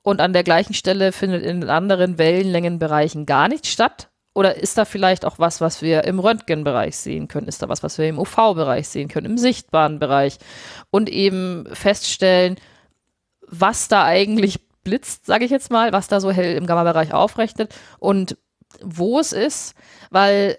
und 0.03 0.21
an 0.21 0.33
der 0.33 0.45
gleichen 0.45 0.75
Stelle 0.75 1.13
findet 1.13 1.43
in 1.43 1.69
anderen 1.69 2.19
Wellenlängenbereichen 2.19 3.27
gar 3.27 3.49
nichts 3.49 3.69
statt? 3.69 4.09
Oder 4.35 4.57
ist 4.57 4.77
da 4.77 4.85
vielleicht 4.85 5.25
auch 5.25 5.39
was, 5.39 5.63
was 5.63 5.81
wir 5.81 6.05
im 6.05 6.19
Röntgenbereich 6.19 6.97
sehen 6.97 7.27
können? 7.27 7.49
Ist 7.49 7.63
da 7.63 7.71
was, 7.71 7.83
was 7.83 7.97
wir 7.97 8.07
im 8.07 8.19
UV-Bereich 8.19 8.87
sehen 8.87 9.09
können, 9.09 9.27
im 9.27 9.39
sichtbaren 9.39 9.99
Bereich? 9.99 10.37
Und 10.91 11.09
eben 11.09 11.65
feststellen, 11.73 12.57
was 13.49 13.89
da 13.89 14.05
eigentlich 14.05 14.61
blitzt, 14.85 15.25
sage 15.25 15.47
ich 15.47 15.51
jetzt 15.51 15.71
mal, 15.71 15.93
was 15.93 16.09
da 16.09 16.21
so 16.21 16.31
hell 16.31 16.55
im 16.55 16.67
Gamma-Bereich 16.67 17.15
aufrechnet 17.15 17.75
und 17.99 18.37
wo 18.83 19.19
es 19.19 19.33
ist, 19.33 19.75
weil 20.11 20.59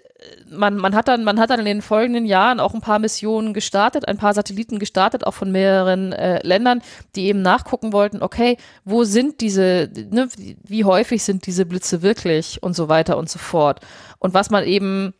man, 0.50 0.76
man, 0.76 0.94
hat 0.94 1.08
dann, 1.08 1.24
man 1.24 1.38
hat 1.38 1.50
dann 1.50 1.60
in 1.60 1.66
den 1.66 1.82
folgenden 1.82 2.26
Jahren 2.26 2.60
auch 2.60 2.74
ein 2.74 2.80
paar 2.80 2.98
Missionen 2.98 3.54
gestartet, 3.54 4.08
ein 4.08 4.18
paar 4.18 4.34
Satelliten 4.34 4.78
gestartet, 4.78 5.26
auch 5.26 5.34
von 5.34 5.52
mehreren 5.52 6.12
äh, 6.12 6.44
Ländern, 6.46 6.82
die 7.14 7.26
eben 7.26 7.42
nachgucken 7.42 7.92
wollten, 7.92 8.22
okay, 8.22 8.56
wo 8.84 9.04
sind 9.04 9.40
diese, 9.40 9.90
ne, 10.10 10.28
wie 10.36 10.84
häufig 10.84 11.22
sind 11.22 11.46
diese 11.46 11.66
Blitze 11.66 12.02
wirklich 12.02 12.62
und 12.62 12.74
so 12.74 12.88
weiter 12.88 13.16
und 13.16 13.30
so 13.30 13.38
fort. 13.38 13.80
Und 14.18 14.34
was 14.34 14.50
man 14.50 14.64
eben, 14.64 15.14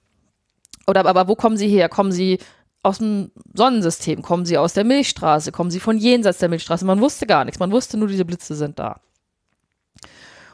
oder 0.87 1.07
aber 1.07 1.29
wo 1.29 1.37
kommen 1.37 1.57
sie 1.57 1.69
her? 1.69 1.89
Kommen 1.89 2.13
sie 2.13 2.39
aus 2.83 2.99
dem 2.99 3.31
Sonnensystem? 3.55 4.23
Kommen 4.23 4.47
sie 4.47 4.59
aus 4.59 4.73
der 4.73 4.85
Milchstraße? 4.85 5.53
Kommen 5.53 5.71
sie 5.71 5.81
von 5.81 5.99
jenseits 5.99 6.39
der 6.39 6.49
Milchstraße? 6.49 6.85
Man 6.85 7.01
wusste 7.01 7.27
gar 7.27 7.45
nichts. 7.45 7.61
Man 7.61 7.71
wusste 7.71 7.99
nur, 7.99 8.09
diese 8.09 8.25
Blitze 8.25 8.55
sind 8.55 8.79
da. 8.79 9.01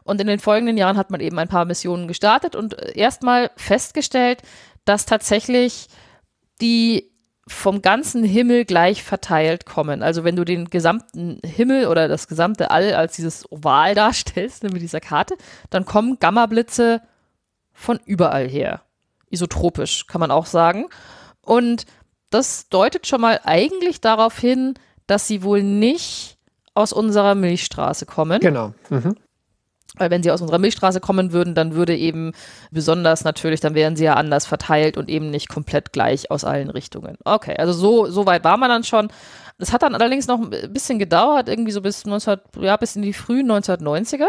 Und 0.05 0.21
in 0.21 0.27
den 0.27 0.39
folgenden 0.39 0.77
Jahren 0.77 0.97
hat 0.97 1.11
man 1.11 1.21
eben 1.21 1.39
ein 1.39 1.49
paar 1.49 1.65
Missionen 1.65 2.09
gestartet 2.09 2.55
und 2.55 2.79
äh, 2.79 2.93
erstmal 2.97 3.51
festgestellt, 3.57 4.43
dass 4.85 5.07
tatsächlich 5.07 5.89
die 6.61 7.11
vom 7.47 7.83
ganzen 7.83 8.25
Himmel 8.25 8.65
gleich 8.65 9.03
verteilt 9.03 9.67
kommen. 9.67 10.03
Also 10.03 10.25
wenn 10.25 10.37
du 10.37 10.45
den 10.45 10.71
gesamten 10.71 11.41
Himmel 11.45 11.89
oder 11.89 12.09
das 12.09 12.27
gesamte 12.27 12.71
All 12.71 12.95
als 12.95 13.17
dieses 13.17 13.51
Oval 13.51 13.95
darstellst 13.95 14.63
ne, 14.63 14.71
mit 14.71 14.83
dieser 14.83 15.01
Karte, 15.01 15.37
dann 15.71 15.85
kommen 15.85 16.19
Gamma-Blitze 16.19 17.03
von 17.73 17.99
überall 18.07 18.49
her. 18.49 18.83
Isotropisch 19.31 20.07
kann 20.07 20.21
man 20.21 20.31
auch 20.31 20.47
sagen. 20.47 20.87
Und 21.43 21.87
das 22.31 22.69
deutet 22.69 23.07
schon 23.07 23.21
mal 23.21 23.41
eigentlich 23.45 24.01
darauf 24.01 24.39
hin, 24.39 24.75
dass 25.07 25.27
sie 25.27 25.43
wohl 25.43 25.63
nicht 25.63 26.39
aus 26.75 26.93
unserer 26.93 27.35
Milchstraße 27.35 28.07
kommen. 28.07 28.41
Genau. 28.41 28.75
Mhm. 28.91 29.17
Weil 29.97 30.11
wenn 30.11 30.23
sie 30.23 30.33
aus 30.33 30.41
unserer 30.41 30.59
Milchstraße 30.59 31.01
kommen 31.01 31.33
würden, 31.33 31.55
dann 31.55 31.75
würde 31.75 31.97
eben 31.97 32.33
besonders 32.73 33.23
natürlich, 33.23 33.61
dann 33.61 33.75
wären 33.75 33.95
sie 33.95 34.05
ja 34.05 34.15
anders 34.15 34.45
verteilt 34.45 34.97
und 34.97 35.09
eben 35.09 35.31
nicht 35.31 35.49
komplett 35.49 35.93
gleich 35.93 36.31
aus 36.31 36.45
allen 36.45 36.69
Richtungen. 36.71 37.17
Okay, 37.25 37.57
also 37.57 37.73
so, 37.73 38.07
so 38.07 38.27
weit 38.27 38.43
war 38.43 38.57
man 38.57 38.71
dann 38.71 38.85
schon. 38.85 39.09
Es 39.59 39.73
hat 39.73 39.83
dann 39.83 39.95
allerdings 39.95 40.27
noch 40.27 40.41
ein 40.41 40.73
bisschen 40.73 40.99
gedauert, 40.99 41.49
irgendwie 41.49 41.71
so 41.71 41.81
bis 41.81 42.05
19, 42.05 42.39
ja, 42.59 42.77
bis 42.77 42.97
in 42.97 43.03
die 43.03 43.13
frühen 43.13 43.51
1990er, 43.51 44.27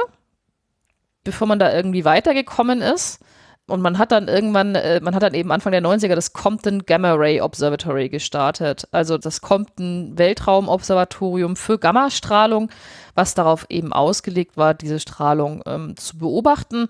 bevor 1.23 1.47
man 1.47 1.57
da 1.57 1.73
irgendwie 1.73 2.05
weitergekommen 2.05 2.81
ist. 2.81 3.19
Und 3.67 3.81
man 3.81 3.97
hat 3.97 4.11
dann 4.11 4.27
irgendwann, 4.27 4.75
äh, 4.75 4.99
man 5.01 5.15
hat 5.15 5.23
dann 5.23 5.33
eben 5.33 5.51
Anfang 5.51 5.71
der 5.71 5.81
90er 5.81 6.13
das 6.13 6.33
Compton 6.33 6.85
Gamma 6.85 7.13
Ray 7.13 7.41
Observatory 7.41 8.09
gestartet. 8.09 8.87
Also 8.91 9.17
das 9.17 9.41
Compton 9.41 10.15
Weltraumobservatorium 10.17 11.55
für 11.55 11.79
Gammastrahlung, 11.79 12.69
was 13.15 13.33
darauf 13.33 13.65
eben 13.69 13.91
ausgelegt 13.91 14.55
war, 14.55 14.75
diese 14.75 14.99
Strahlung 14.99 15.63
ähm, 15.65 15.97
zu 15.97 16.19
beobachten. 16.19 16.89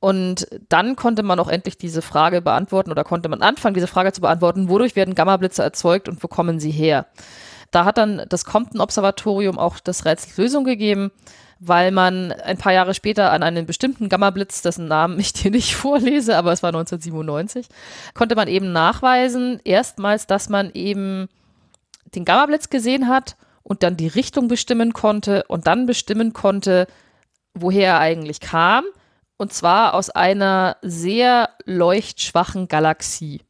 Und 0.00 0.48
dann 0.68 0.96
konnte 0.96 1.22
man 1.22 1.38
auch 1.38 1.48
endlich 1.48 1.78
diese 1.78 2.02
Frage 2.02 2.42
beantworten 2.42 2.90
oder 2.90 3.04
konnte 3.04 3.28
man 3.28 3.40
anfangen, 3.40 3.74
diese 3.74 3.86
Frage 3.86 4.12
zu 4.12 4.20
beantworten, 4.20 4.68
wodurch 4.68 4.96
werden 4.96 5.14
Gammablitze 5.14 5.62
erzeugt 5.62 6.08
und 6.08 6.22
wo 6.22 6.28
kommen 6.28 6.58
sie 6.58 6.72
her? 6.72 7.06
Da 7.70 7.84
hat 7.84 7.98
dann 7.98 8.22
das 8.28 8.44
Compton 8.44 8.80
Observatorium 8.80 9.58
auch 9.58 9.78
das 9.78 10.04
Rätsel 10.04 10.42
Lösung 10.42 10.64
gegeben 10.64 11.10
weil 11.60 11.90
man 11.90 12.32
ein 12.32 12.58
paar 12.58 12.72
Jahre 12.72 12.94
später 12.94 13.32
an 13.32 13.42
einen 13.42 13.66
bestimmten 13.66 14.08
Gamma-Blitz, 14.08 14.62
dessen 14.62 14.88
Namen 14.88 15.18
ich 15.18 15.32
dir 15.32 15.50
nicht 15.50 15.74
vorlese, 15.76 16.36
aber 16.36 16.52
es 16.52 16.62
war 16.62 16.68
1997, 16.68 17.66
konnte 18.14 18.36
man 18.36 18.48
eben 18.48 18.72
nachweisen, 18.72 19.60
erstmals, 19.64 20.26
dass 20.26 20.48
man 20.48 20.70
eben 20.72 21.28
den 22.14 22.24
Gamma-Blitz 22.24 22.70
gesehen 22.70 23.08
hat 23.08 23.36
und 23.62 23.82
dann 23.82 23.96
die 23.96 24.08
Richtung 24.08 24.48
bestimmen 24.48 24.92
konnte 24.92 25.44
und 25.48 25.66
dann 25.66 25.86
bestimmen 25.86 26.32
konnte, 26.32 26.86
woher 27.54 27.94
er 27.94 27.98
eigentlich 27.98 28.40
kam. 28.40 28.84
Und 29.36 29.52
zwar 29.52 29.94
aus 29.94 30.10
einer 30.10 30.76
sehr 30.82 31.50
leuchtschwachen 31.64 32.68
Galaxie. 32.68 33.40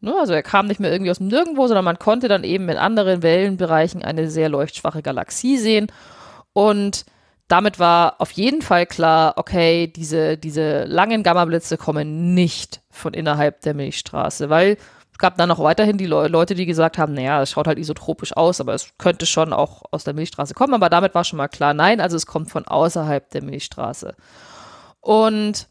Ne, 0.00 0.14
also 0.18 0.34
er 0.34 0.42
kam 0.42 0.66
nicht 0.66 0.78
mehr 0.78 0.92
irgendwie 0.92 1.10
aus 1.10 1.18
dem 1.18 1.28
Nirgendwo, 1.28 1.66
sondern 1.66 1.84
man 1.84 1.98
konnte 1.98 2.28
dann 2.28 2.44
eben 2.44 2.68
in 2.68 2.76
anderen 2.76 3.22
Wellenbereichen 3.22 4.02
eine 4.02 4.28
sehr 4.28 4.50
leuchtschwache 4.50 5.02
Galaxie 5.02 5.56
sehen. 5.56 5.86
Und 6.52 7.06
damit 7.48 7.78
war 7.78 8.20
auf 8.20 8.32
jeden 8.32 8.62
Fall 8.62 8.86
klar, 8.86 9.34
okay, 9.36 9.86
diese, 9.86 10.36
diese 10.36 10.84
langen 10.84 11.22
Gammablitze 11.22 11.76
kommen 11.76 12.34
nicht 12.34 12.80
von 12.90 13.14
innerhalb 13.14 13.60
der 13.60 13.74
Milchstraße, 13.74 14.50
weil 14.50 14.76
es 15.12 15.18
gab 15.18 15.38
dann 15.38 15.48
noch 15.48 15.60
weiterhin 15.60 15.96
die 15.96 16.06
Le 16.06 16.28
Leute, 16.28 16.54
die 16.54 16.66
gesagt 16.66 16.98
haben, 16.98 17.14
naja, 17.14 17.40
es 17.40 17.50
schaut 17.50 17.66
halt 17.66 17.78
isotropisch 17.78 18.36
aus, 18.36 18.60
aber 18.60 18.74
es 18.74 18.90
könnte 18.98 19.24
schon 19.24 19.52
auch 19.52 19.82
aus 19.90 20.04
der 20.04 20.12
Milchstraße 20.12 20.54
kommen, 20.54 20.74
aber 20.74 20.90
damit 20.90 21.14
war 21.14 21.24
schon 21.24 21.38
mal 21.38 21.48
klar, 21.48 21.72
nein, 21.72 22.00
also 22.00 22.16
es 22.16 22.26
kommt 22.26 22.50
von 22.50 22.66
außerhalb 22.66 23.30
der 23.30 23.42
Milchstraße. 23.42 24.14
Und 25.00 25.68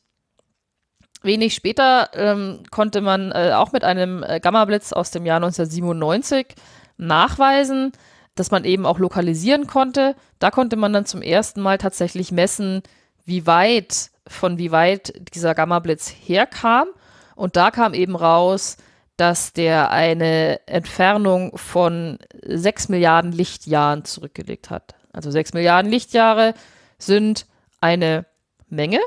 wenig 1.22 1.54
später 1.54 2.10
ähm, 2.14 2.64
konnte 2.72 3.02
man 3.02 3.32
äh, 3.34 3.52
auch 3.54 3.72
mit 3.72 3.84
einem 3.84 4.24
äh, 4.24 4.40
Gammablitz 4.40 4.94
aus 4.94 5.12
dem 5.12 5.26
Jahr 5.26 5.38
1997 5.38 6.56
nachweisen, 6.98 7.92
dass 8.36 8.52
man 8.52 8.66
eben 8.66 8.86
auch 8.86 9.00
lokalisieren 9.00 9.66
konnte. 9.68 10.16
Da 10.40 10.52
konnte 10.52 10.76
man 10.76 10.94
dann 10.94 11.06
zum 11.06 11.22
ersten 11.22 11.62
Mal 11.62 11.78
tatsächlich 11.78 12.32
messen, 12.32 12.84
wie 13.26 13.48
weit, 13.48 14.12
von 14.28 14.58
wie 14.58 14.72
weit 14.72 15.14
dieser 15.34 15.56
Gamma-Blitz 15.56 16.10
herkam. 16.10 16.88
Und 17.36 17.56
da 17.56 17.72
kam 17.72 17.94
eben 17.94 18.16
raus, 18.16 18.78
dass 19.18 19.54
der 19.54 19.92
eine 19.92 20.60
Entfernung 20.68 21.58
von 21.58 22.20
sechs 22.44 22.90
Milliarden 22.90 23.32
Lichtjahren 23.32 24.04
zurückgelegt 24.04 24.70
hat. 24.70 24.96
Also 25.14 25.32
sechs 25.32 25.54
Milliarden 25.54 25.90
Lichtjahre 25.90 26.54
sind 26.98 27.46
eine 27.80 28.26
Menge. 28.68 29.00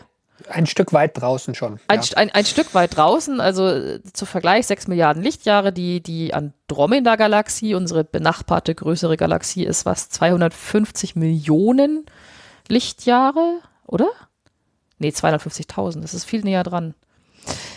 Ein 0.48 0.66
Stück 0.66 0.92
weit 0.92 1.20
draußen 1.20 1.54
schon. 1.54 1.80
Ein, 1.88 2.00
ja. 2.00 2.16
ein, 2.16 2.30
ein, 2.30 2.44
Stück 2.44 2.74
weit 2.74 2.96
draußen, 2.96 3.40
also 3.40 3.66
äh, 3.68 4.00
zu 4.12 4.24
Vergleich 4.24 4.66
6 4.66 4.86
Milliarden 4.86 5.22
Lichtjahre. 5.22 5.72
Die, 5.72 6.00
die 6.00 6.32
Andromeda-Galaxie, 6.32 7.74
unsere 7.74 8.04
benachbarte 8.04 8.74
größere 8.74 9.16
Galaxie, 9.16 9.64
ist 9.64 9.84
was 9.84 10.08
250 10.10 11.16
Millionen 11.16 12.06
Lichtjahre, 12.68 13.60
oder? 13.86 14.08
Nee, 14.98 15.10
250.000, 15.10 16.00
das 16.00 16.14
ist 16.14 16.24
viel 16.24 16.42
näher 16.42 16.62
dran. 16.62 16.94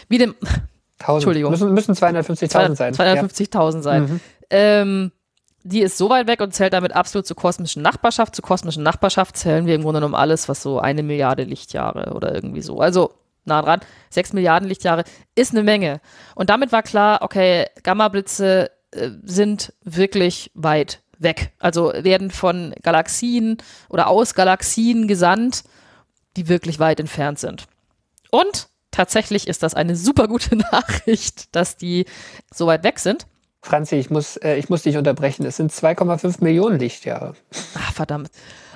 Wie 0.07 0.17
dem. 0.17 0.35
1000. 0.99 1.15
Entschuldigung. 1.15 1.51
Müssen, 1.51 1.73
müssen 1.73 1.95
250.000 1.95 2.75
sein. 2.75 2.93
250.000 2.93 3.75
ja. 3.75 3.81
sein. 3.81 4.03
Mhm. 4.03 4.19
Ähm, 4.49 5.11
die 5.63 5.81
ist 5.81 5.97
so 5.97 6.09
weit 6.09 6.27
weg 6.27 6.41
und 6.41 6.53
zählt 6.53 6.73
damit 6.73 6.93
absolut 6.93 7.25
zur 7.25 7.35
kosmischen 7.35 7.81
Nachbarschaft. 7.81 8.35
Zur 8.35 8.43
kosmischen 8.43 8.83
Nachbarschaft 8.83 9.37
zählen 9.37 9.65
wir 9.65 9.75
im 9.75 9.83
Grunde 9.83 9.99
genommen 9.99 10.15
alles, 10.15 10.49
was 10.49 10.61
so 10.61 10.79
eine 10.79 11.03
Milliarde 11.03 11.43
Lichtjahre 11.43 12.13
oder 12.13 12.33
irgendwie 12.33 12.61
so. 12.61 12.79
Also 12.79 13.13
nah 13.45 13.61
dran. 13.61 13.81
Sechs 14.09 14.33
Milliarden 14.33 14.67
Lichtjahre 14.67 15.03
ist 15.35 15.51
eine 15.51 15.63
Menge. 15.63 16.01
Und 16.35 16.49
damit 16.49 16.71
war 16.71 16.83
klar, 16.83 17.19
okay, 17.21 17.67
Gammablitze 17.83 18.71
äh, 18.91 19.09
sind 19.23 19.73
wirklich 19.83 20.51
weit 20.53 21.01
weg. 21.17 21.51
Also 21.59 21.93
werden 21.95 22.31
von 22.31 22.73
Galaxien 22.81 23.57
oder 23.89 24.07
aus 24.07 24.33
Galaxien 24.33 25.07
gesandt, 25.07 25.63
die 26.37 26.47
wirklich 26.47 26.79
weit 26.79 26.99
entfernt 26.99 27.39
sind. 27.39 27.65
Und 28.31 28.69
tatsächlich 28.89 29.47
ist 29.47 29.63
das 29.63 29.73
eine 29.73 29.95
super 29.95 30.27
gute 30.27 30.55
Nachricht, 30.71 31.55
dass 31.55 31.77
die 31.77 32.05
so 32.53 32.67
weit 32.67 32.83
weg 32.83 32.99
sind. 32.99 33.27
Franzi, 33.61 33.95
ich 33.95 34.09
muss, 34.09 34.37
äh, 34.37 34.55
ich 34.55 34.69
muss 34.69 34.83
dich 34.83 34.97
unterbrechen. 34.97 35.45
Es 35.45 35.57
sind 35.57 35.71
2,5 35.71 36.43
Millionen 36.43 36.79
Lichtjahre. 36.79 37.33
Ach, 37.75 37.93
verdammt. 37.93 38.31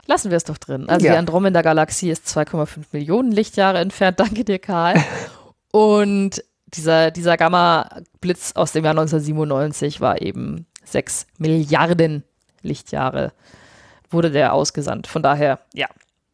Lassen 0.05 0.29
wir 0.29 0.37
es 0.37 0.43
doch 0.43 0.57
drin. 0.57 0.87
Also 0.87 1.05
ja. 1.05 1.13
die 1.13 1.17
Andromeda-Galaxie 1.17 2.11
ist 2.11 2.27
2,5 2.27 2.85
Millionen 2.91 3.31
Lichtjahre 3.31 3.79
entfernt. 3.79 4.19
Danke 4.19 4.43
dir, 4.43 4.59
Karl. 4.59 5.03
Und 5.71 6.43
dieser, 6.67 7.11
dieser 7.11 7.37
Gamma-Blitz 7.37 8.51
aus 8.53 8.71
dem 8.73 8.83
Jahr 8.85 8.91
1997 8.91 10.01
war 10.01 10.21
eben 10.21 10.67
6 10.83 11.27
Milliarden 11.37 12.23
Lichtjahre 12.61 13.31
wurde 14.09 14.31
der 14.31 14.53
ausgesandt. 14.53 15.07
Von 15.07 15.23
daher, 15.23 15.59
ja. 15.73 15.87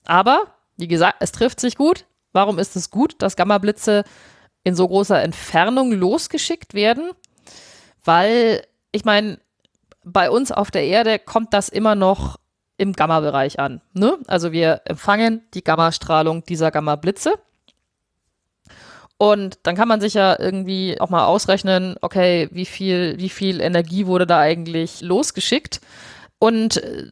Aber, 0.06 0.48
wie 0.78 0.88
gesagt, 0.88 1.18
es 1.20 1.32
trifft 1.32 1.60
sich 1.60 1.76
gut. 1.76 2.06
Warum 2.34 2.60
ist 2.60 2.76
es 2.76 2.90
gut, 2.90 3.16
dass 3.22 3.36
Gammablitze 3.36 4.04
in 4.64 4.76
so 4.76 4.88
großer 4.88 5.22
Entfernung 5.22 5.92
losgeschickt 5.92 6.74
werden? 6.74 7.12
Weil, 8.04 8.66
ich 8.92 9.06
meine, 9.06 9.40
bei 10.04 10.30
uns 10.30 10.52
auf 10.52 10.72
der 10.72 10.86
Erde 10.86 11.20
kommt 11.20 11.54
das 11.54 11.70
immer 11.70 11.96
noch 11.96 12.38
im 12.78 12.94
Gamma-Bereich 12.94 13.60
an. 13.60 13.82
Ne? 13.94 14.18
Also 14.28 14.52
wir 14.52 14.82
empfangen 14.86 15.44
die 15.54 15.64
Gammastrahlung 15.64 16.44
dieser 16.46 16.72
Gamma-Blitze. 16.72 17.34
Und 19.18 19.60
dann 19.64 19.76
kann 19.76 19.88
man 19.88 20.02
sich 20.02 20.16
ja 20.16 20.40
irgendwie 20.40 21.00
auch 21.00 21.10
mal 21.10 21.26
ausrechnen, 21.26 21.96
okay, 22.02 22.50
wie 22.52 22.66
viel, 22.66 23.20
wie 23.20 23.30
viel 23.30 23.62
Energie 23.62 24.08
wurde 24.08 24.26
da 24.26 24.40
eigentlich 24.40 25.02
losgeschickt? 25.02 25.80
Und 26.40 26.78
äh, 26.78 27.12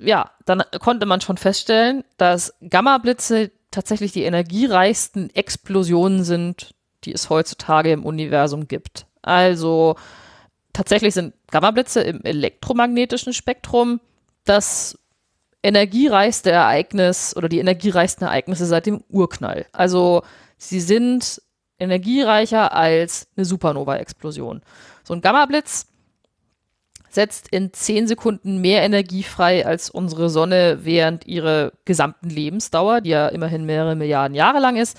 ja, 0.00 0.30
dann 0.44 0.62
konnte 0.78 1.06
man 1.06 1.20
schon 1.20 1.36
feststellen, 1.36 2.04
dass 2.18 2.54
Gamma-Blitze 2.70 3.50
tatsächlich 3.72 4.12
die 4.12 4.22
energiereichsten 4.22 5.34
Explosionen 5.34 6.22
sind, 6.22 6.72
die 7.02 7.12
es 7.12 7.30
heutzutage 7.30 7.90
im 7.90 8.04
Universum 8.04 8.68
gibt. 8.68 9.06
Also 9.24 9.96
tatsächlich 10.72 11.14
sind 11.14 11.34
Gammablitze 11.50 12.02
im 12.02 12.22
elektromagnetischen 12.22 13.32
Spektrum 13.32 14.00
das 14.44 14.98
energiereichste 15.62 16.50
Ereignis 16.50 17.34
oder 17.34 17.48
die 17.48 17.58
energiereichsten 17.58 18.26
Ereignisse 18.26 18.66
seit 18.66 18.86
dem 18.86 19.02
Urknall. 19.08 19.66
Also 19.72 20.22
sie 20.58 20.80
sind 20.80 21.40
energiereicher 21.78 22.72
als 22.74 23.28
eine 23.36 23.46
Supernova-Explosion. 23.46 24.60
So 25.04 25.14
ein 25.14 25.22
Gammablitz 25.22 25.86
setzt 27.08 27.48
in 27.48 27.72
10 27.72 28.08
Sekunden 28.08 28.60
mehr 28.60 28.82
Energie 28.82 29.22
frei 29.22 29.64
als 29.64 29.88
unsere 29.88 30.28
Sonne 30.28 30.80
während 30.82 31.26
ihrer 31.26 31.72
gesamten 31.84 32.28
Lebensdauer, 32.28 33.00
die 33.00 33.10
ja 33.10 33.28
immerhin 33.28 33.64
mehrere 33.64 33.94
Milliarden 33.94 34.34
Jahre 34.34 34.58
lang 34.58 34.76
ist. 34.76 34.98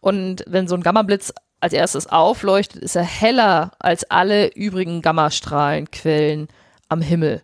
Und 0.00 0.42
wenn 0.46 0.66
so 0.66 0.74
ein 0.74 0.82
Gammablitz 0.82 1.32
als 1.60 1.72
erstes 1.72 2.06
aufleuchtet, 2.06 2.82
ist 2.82 2.96
er 2.96 3.02
heller 3.02 3.72
als 3.78 4.10
alle 4.10 4.48
übrigen 4.54 5.02
Gammastrahlenquellen 5.02 6.48
am 6.88 7.02
Himmel. 7.02 7.42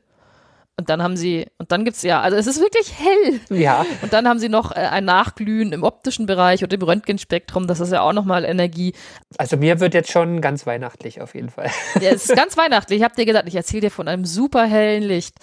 Und 0.78 0.90
dann 0.90 1.02
haben 1.02 1.16
sie, 1.16 1.46
und 1.56 1.73
dann 1.73 1.87
gibt 1.87 1.96
es 1.96 2.02
ja, 2.02 2.20
also 2.20 2.37
es 2.37 2.46
ist 2.46 2.61
wirklich 2.61 2.92
hell. 2.99 3.40
Ja. 3.49 3.87
Und 4.02 4.12
dann 4.12 4.28
haben 4.28 4.38
sie 4.38 4.50
noch 4.50 4.73
äh, 4.73 4.80
ein 4.80 5.06
Nachglühen 5.06 5.73
im 5.73 5.82
optischen 5.82 6.26
Bereich 6.26 6.62
und 6.62 6.70
im 6.70 6.82
Röntgenspektrum, 6.82 7.66
das 7.66 7.80
ist 7.80 7.92
ja 7.92 8.02
auch 8.02 8.12
nochmal 8.12 8.44
Energie. 8.44 8.92
Also 9.38 9.56
mir 9.56 9.80
wird 9.80 9.94
jetzt 9.94 10.11
schon 10.11 10.42
ganz 10.42 10.66
weihnachtlich 10.66 11.23
auf 11.23 11.35
jeden 11.35 11.49
Fall. 11.49 11.70
Ja, 12.00 12.11
es 12.11 12.26
ist 12.26 12.37
ganz 12.37 12.58
weihnachtlich. 12.58 12.99
Ich 12.99 13.04
habe 13.04 13.14
dir 13.14 13.25
gesagt, 13.25 13.49
ich 13.49 13.54
erzähle 13.54 13.82
dir 13.82 13.90
von 13.90 14.06
einem 14.06 14.26
super 14.26 14.66
hellen 14.66 15.02
Licht. 15.02 15.37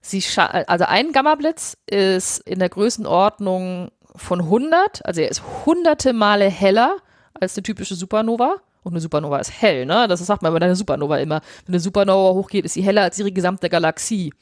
Sie 0.00 0.22
also 0.36 0.84
ein 0.84 1.10
Gammablitz 1.10 1.76
ist 1.90 2.38
in 2.46 2.60
der 2.60 2.68
Größenordnung 2.68 3.90
von 4.14 4.40
100, 4.40 5.04
also 5.04 5.20
er 5.20 5.28
ist 5.28 5.42
hunderte 5.66 6.12
Male 6.12 6.48
heller 6.48 6.96
als 7.40 7.56
eine 7.56 7.62
typische 7.62 7.94
Supernova. 7.94 8.56
Und 8.82 8.92
eine 8.92 9.00
Supernova 9.00 9.38
ist 9.38 9.50
hell, 9.50 9.84
ne? 9.84 10.06
Das 10.06 10.20
sagt 10.20 10.42
man 10.42 10.52
bei 10.52 10.60
einer 10.60 10.76
Supernova 10.76 11.18
immer. 11.18 11.40
Wenn 11.64 11.74
eine 11.74 11.80
Supernova 11.80 12.34
hochgeht, 12.34 12.64
ist 12.64 12.74
sie 12.74 12.82
heller 12.82 13.02
als 13.02 13.18
ihre 13.18 13.32
gesamte 13.32 13.68
Galaxie. 13.68 14.32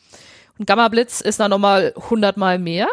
Und 0.59 0.67
Gamma-Blitz 0.67 1.21
ist 1.23 1.41
dann 1.41 1.51
nochmal 1.51 1.95
100 1.97 2.37
Mal 2.37 2.59
mehr. 2.59 2.87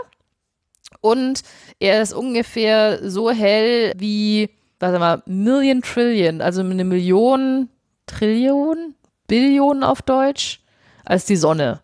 Und 1.01 1.41
er 1.79 2.01
ist 2.01 2.13
ungefähr 2.13 3.10
so 3.10 3.31
hell 3.31 3.93
wie, 3.98 4.50
was 4.79 4.98
mal, 4.98 5.24
Million 5.25 5.81
Trillion, 5.81 6.41
also 6.41 6.62
eine 6.62 6.86
Million 6.86 7.70
Trillion, 8.05 8.96
Billionen 9.27 9.84
auf 9.84 10.01
Deutsch, 10.01 10.62
als 11.05 11.25
die 11.25 11.36
Sonne. 11.36 11.81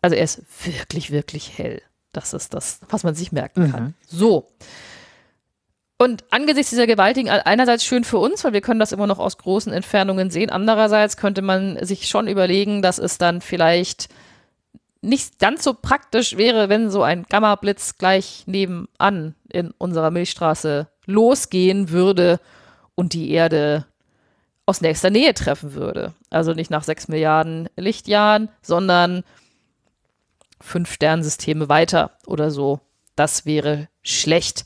Also 0.00 0.16
er 0.16 0.24
ist 0.24 0.42
wirklich, 0.64 1.10
wirklich 1.10 1.56
hell. 1.58 1.82
Das 2.12 2.34
ist 2.34 2.52
das, 2.54 2.80
was 2.88 3.04
man 3.04 3.14
sich 3.14 3.32
merken 3.32 3.70
kann. 3.70 3.84
Mhm. 3.84 3.94
So. 4.06 4.48
Und 6.02 6.24
angesichts 6.30 6.70
dieser 6.70 6.88
gewaltigen, 6.88 7.28
einerseits 7.30 7.84
schön 7.84 8.02
für 8.02 8.18
uns, 8.18 8.42
weil 8.42 8.52
wir 8.52 8.60
können 8.60 8.80
das 8.80 8.90
immer 8.90 9.06
noch 9.06 9.20
aus 9.20 9.38
großen 9.38 9.72
Entfernungen 9.72 10.30
sehen, 10.30 10.50
andererseits 10.50 11.16
könnte 11.16 11.42
man 11.42 11.78
sich 11.86 12.08
schon 12.08 12.26
überlegen, 12.26 12.82
dass 12.82 12.98
es 12.98 13.18
dann 13.18 13.40
vielleicht 13.40 14.08
nicht 15.00 15.38
ganz 15.38 15.62
so 15.62 15.74
praktisch 15.74 16.36
wäre, 16.36 16.68
wenn 16.68 16.90
so 16.90 17.04
ein 17.04 17.22
Gamma-Blitz 17.28 17.98
gleich 17.98 18.42
nebenan 18.46 19.36
in 19.48 19.70
unserer 19.78 20.10
Milchstraße 20.10 20.88
losgehen 21.06 21.90
würde 21.90 22.40
und 22.96 23.12
die 23.12 23.30
Erde 23.30 23.86
aus 24.66 24.80
nächster 24.80 25.10
Nähe 25.10 25.34
treffen 25.34 25.74
würde. 25.74 26.14
Also 26.30 26.52
nicht 26.52 26.72
nach 26.72 26.82
sechs 26.82 27.06
Milliarden 27.06 27.68
Lichtjahren, 27.76 28.48
sondern 28.60 29.22
fünf 30.60 30.92
Sternensysteme 30.92 31.68
weiter 31.68 32.10
oder 32.26 32.50
so. 32.50 32.80
Das 33.14 33.46
wäre 33.46 33.86
schlecht. 34.02 34.64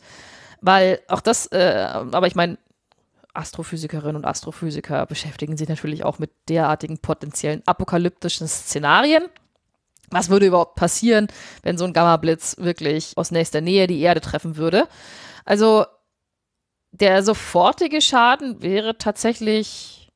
Weil 0.60 1.00
auch 1.08 1.20
das, 1.20 1.46
äh, 1.46 1.88
aber 1.90 2.26
ich 2.26 2.34
meine, 2.34 2.58
Astrophysikerinnen 3.34 4.16
und 4.16 4.24
Astrophysiker 4.24 5.06
beschäftigen 5.06 5.56
sich 5.56 5.68
natürlich 5.68 6.04
auch 6.04 6.18
mit 6.18 6.30
derartigen 6.48 6.98
potenziellen 6.98 7.62
apokalyptischen 7.66 8.48
Szenarien. 8.48 9.24
Was 10.10 10.30
würde 10.30 10.46
überhaupt 10.46 10.76
passieren, 10.76 11.28
wenn 11.62 11.78
so 11.78 11.84
ein 11.84 11.92
Gamma-Blitz 11.92 12.56
wirklich 12.58 13.12
aus 13.16 13.30
nächster 13.30 13.60
Nähe 13.60 13.86
die 13.86 14.00
Erde 14.00 14.20
treffen 14.20 14.56
würde? 14.56 14.88
Also 15.44 15.84
der 16.92 17.22
sofortige 17.22 18.00
Schaden 18.00 18.62
wäre 18.62 18.96
tatsächlich 18.98 20.08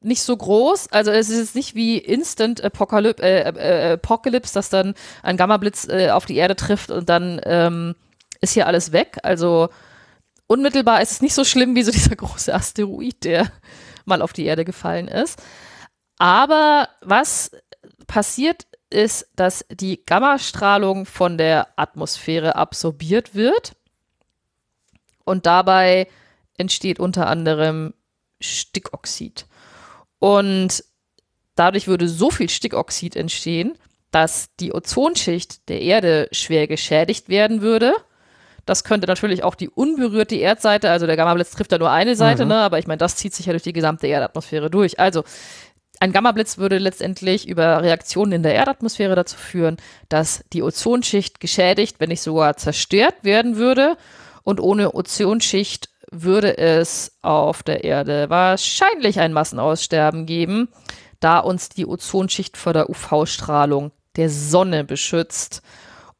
nicht 0.00 0.22
so 0.22 0.36
groß. 0.36 0.88
Also 0.92 1.10
es 1.10 1.30
ist 1.30 1.38
jetzt 1.38 1.54
nicht 1.54 1.74
wie 1.74 1.98
Instant 1.98 2.62
Apocalypse, 2.62 3.22
äh, 3.22 3.90
äh, 3.90 3.92
Apocalypse 3.94 4.54
dass 4.54 4.68
dann 4.68 4.94
ein 5.22 5.36
Gamma-Blitz 5.36 5.88
äh, 5.88 6.10
auf 6.10 6.26
die 6.26 6.36
Erde 6.36 6.56
trifft 6.56 6.90
und 6.90 7.08
dann 7.08 7.40
ähm, 7.44 7.94
ist 8.44 8.52
hier 8.54 8.66
alles 8.66 8.92
weg. 8.92 9.18
Also 9.22 9.68
unmittelbar 10.46 11.02
ist 11.02 11.10
es 11.10 11.22
nicht 11.22 11.34
so 11.34 11.44
schlimm 11.44 11.74
wie 11.74 11.82
so 11.82 11.90
dieser 11.90 12.16
große 12.16 12.54
Asteroid, 12.54 13.24
der 13.24 13.50
mal 14.04 14.22
auf 14.22 14.32
die 14.32 14.44
Erde 14.44 14.64
gefallen 14.64 15.08
ist. 15.08 15.42
Aber 16.18 16.88
was 17.00 17.50
passiert 18.06 18.66
ist, 18.90 19.28
dass 19.34 19.64
die 19.70 20.04
Gammastrahlung 20.04 21.06
von 21.06 21.36
der 21.36 21.68
Atmosphäre 21.76 22.54
absorbiert 22.54 23.34
wird 23.34 23.74
und 25.24 25.46
dabei 25.46 26.06
entsteht 26.56 27.00
unter 27.00 27.26
anderem 27.26 27.94
Stickoxid. 28.40 29.46
Und 30.20 30.84
dadurch 31.56 31.88
würde 31.88 32.08
so 32.08 32.30
viel 32.30 32.48
Stickoxid 32.48 33.16
entstehen, 33.16 33.76
dass 34.10 34.54
die 34.60 34.72
Ozonschicht 34.72 35.68
der 35.68 35.80
Erde 35.80 36.28
schwer 36.30 36.68
geschädigt 36.68 37.28
werden 37.28 37.62
würde 37.62 37.94
das 38.66 38.84
könnte 38.84 39.06
natürlich 39.06 39.44
auch 39.44 39.54
die 39.54 39.68
unberührte 39.68 40.36
Erdseite, 40.36 40.90
also 40.90 41.06
der 41.06 41.16
Gammablitz 41.16 41.50
trifft 41.50 41.72
da 41.72 41.78
nur 41.78 41.90
eine 41.90 42.16
Seite, 42.16 42.44
mhm. 42.44 42.50
ne? 42.50 42.56
aber 42.58 42.78
ich 42.78 42.86
meine, 42.86 42.98
das 42.98 43.16
zieht 43.16 43.34
sich 43.34 43.46
ja 43.46 43.52
durch 43.52 43.62
die 43.62 43.72
gesamte 43.72 44.06
Erdatmosphäre 44.06 44.70
durch. 44.70 44.98
Also 44.98 45.24
ein 46.00 46.12
Gammablitz 46.12 46.58
würde 46.58 46.78
letztendlich 46.78 47.48
über 47.48 47.82
Reaktionen 47.82 48.32
in 48.32 48.42
der 48.42 48.54
Erdatmosphäre 48.54 49.14
dazu 49.14 49.36
führen, 49.36 49.76
dass 50.08 50.44
die 50.52 50.62
Ozonschicht 50.62 51.40
geschädigt, 51.40 51.96
wenn 51.98 52.08
nicht 52.08 52.22
sogar 52.22 52.56
zerstört 52.56 53.14
werden 53.22 53.56
würde. 53.56 53.96
Und 54.42 54.60
ohne 54.60 54.94
Ozonschicht 54.94 55.88
würde 56.10 56.58
es 56.58 57.16
auf 57.22 57.62
der 57.62 57.84
Erde 57.84 58.28
wahrscheinlich 58.28 59.20
ein 59.20 59.32
Massenaussterben 59.32 60.26
geben, 60.26 60.68
da 61.20 61.38
uns 61.38 61.68
die 61.68 61.86
Ozonschicht 61.86 62.56
vor 62.56 62.72
der 62.72 62.90
UV-Strahlung 62.90 63.92
der 64.16 64.28
Sonne 64.28 64.84
beschützt. 64.84 65.62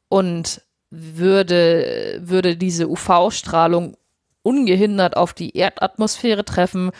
Und 0.08 0.62
würde, 0.94 2.20
würde 2.22 2.56
diese 2.56 2.88
UV-Strahlung 2.88 3.96
ungehindert 4.42 5.16
auf 5.16 5.32
die 5.32 5.56
Erdatmosphäre 5.56 6.44
treffen, 6.44 6.90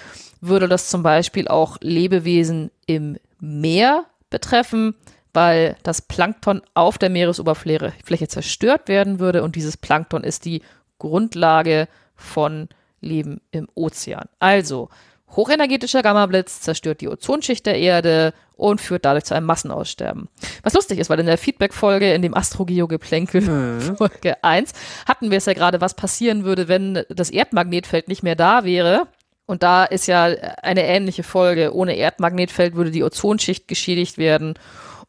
würde 0.40 0.68
das 0.68 0.90
zum 0.90 1.02
Beispiel 1.02 1.48
auch 1.48 1.76
Lebewesen 1.80 2.70
im 2.86 3.18
Meer 3.40 4.06
betreffen, 4.30 4.94
weil 5.32 5.76
das 5.82 6.02
Plankton 6.02 6.62
auf 6.74 6.98
der 6.98 7.10
Meeresoberfläche 7.10 8.28
zerstört 8.28 8.88
werden 8.88 9.18
würde 9.20 9.42
und 9.42 9.56
dieses 9.56 9.76
Plankton 9.76 10.24
ist 10.24 10.44
die 10.44 10.62
Grundlage 10.98 11.88
von 12.14 12.68
Leben 13.00 13.40
im 13.50 13.68
Ozean. 13.74 14.28
Also, 14.38 14.88
hochenergetischer 15.36 16.02
Gammablitz 16.02 16.60
zerstört 16.60 17.00
die 17.00 17.08
Ozonschicht 17.08 17.66
der 17.66 17.78
Erde 17.78 18.34
und 18.56 18.80
führt 18.80 19.04
dadurch 19.04 19.24
zu 19.24 19.34
einem 19.34 19.46
Massenaussterben. 19.46 20.28
Was 20.62 20.74
lustig 20.74 20.98
ist, 20.98 21.10
weil 21.10 21.20
in 21.20 21.26
der 21.26 21.38
Feedback-Folge, 21.38 22.12
in 22.12 22.22
dem 22.22 22.36
Astrogeo-Geplänkel, 22.36 23.40
mhm. 23.40 23.80
Folge 23.98 24.42
1, 24.42 24.72
hatten 25.06 25.30
wir 25.30 25.38
es 25.38 25.46
ja 25.46 25.52
gerade, 25.52 25.80
was 25.80 25.94
passieren 25.94 26.44
würde, 26.44 26.68
wenn 26.68 27.04
das 27.08 27.30
Erdmagnetfeld 27.30 28.08
nicht 28.08 28.22
mehr 28.22 28.36
da 28.36 28.64
wäre. 28.64 29.08
Und 29.46 29.62
da 29.62 29.84
ist 29.84 30.06
ja 30.06 30.24
eine 30.24 30.86
ähnliche 30.86 31.22
Folge. 31.22 31.74
Ohne 31.74 31.96
Erdmagnetfeld 31.96 32.76
würde 32.76 32.90
die 32.90 33.02
Ozonschicht 33.02 33.68
geschädigt 33.68 34.16
werden. 34.16 34.54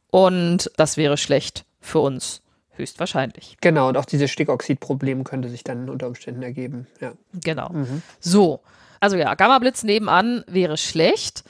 Und 0.09 0.71
das 0.77 0.97
wäre 0.97 1.17
schlecht 1.17 1.65
für 1.79 1.99
uns. 1.99 2.41
Höchstwahrscheinlich. 2.71 3.55
Genau, 3.61 3.87
und 3.87 3.95
auch 3.95 4.03
dieses 4.03 4.31
Stickoxidproblem 4.31 5.23
könnte 5.23 5.49
sich 5.49 5.63
dann 5.63 5.89
unter 5.89 6.07
Umständen 6.07 6.43
ergeben. 6.43 6.87
Ja. 6.99 7.13
Genau. 7.33 7.69
Mhm. 7.69 8.01
So. 8.19 8.61
Also 9.05 9.17
ja, 9.17 9.35
Gammablitz 9.35 9.83
nebenan 9.83 10.43
wäre 10.47 10.77
schlecht 10.77 11.43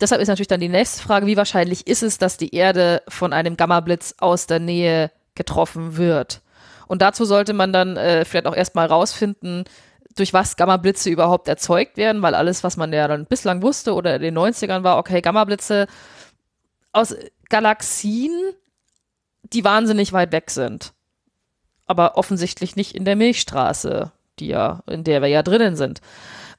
deshalb 0.00 0.20
ist 0.20 0.28
natürlich 0.28 0.48
dann 0.48 0.60
die 0.60 0.68
nächste 0.68 1.02
Frage, 1.02 1.26
wie 1.26 1.36
wahrscheinlich 1.36 1.86
ist 1.86 2.02
es, 2.02 2.18
dass 2.18 2.36
die 2.36 2.54
Erde 2.54 3.02
von 3.08 3.32
einem 3.32 3.56
Gammablitz 3.56 4.14
aus 4.18 4.46
der 4.46 4.60
Nähe 4.60 5.10
getroffen 5.34 5.96
wird? 5.96 6.40
Und 6.86 7.02
dazu 7.02 7.24
sollte 7.24 7.52
man 7.52 7.72
dann 7.72 7.96
äh, 7.96 8.24
vielleicht 8.24 8.46
auch 8.46 8.56
erstmal 8.56 8.86
rausfinden, 8.86 9.64
durch 10.16 10.32
was 10.32 10.56
Gammablitze 10.56 11.10
überhaupt 11.10 11.48
erzeugt 11.48 11.96
werden, 11.96 12.22
weil 12.22 12.34
alles, 12.34 12.62
was 12.62 12.76
man 12.76 12.92
ja 12.92 13.08
dann 13.08 13.26
bislang 13.26 13.62
wusste 13.62 13.94
oder 13.94 14.16
in 14.16 14.22
den 14.22 14.38
90ern 14.38 14.84
war, 14.84 14.98
okay, 14.98 15.20
Gammablitze 15.20 15.86
aus 16.92 17.16
Galaxien, 17.48 18.32
die 19.42 19.64
wahnsinnig 19.64 20.12
weit 20.12 20.30
weg 20.30 20.50
sind. 20.50 20.92
Aber 21.86 22.16
offensichtlich 22.16 22.76
nicht 22.76 22.94
in 22.94 23.04
der 23.04 23.16
Milchstraße, 23.16 24.12
die 24.38 24.46
ja, 24.46 24.82
in 24.86 25.02
der 25.02 25.20
wir 25.20 25.28
ja 25.28 25.42
drinnen 25.42 25.74
sind. 25.74 26.00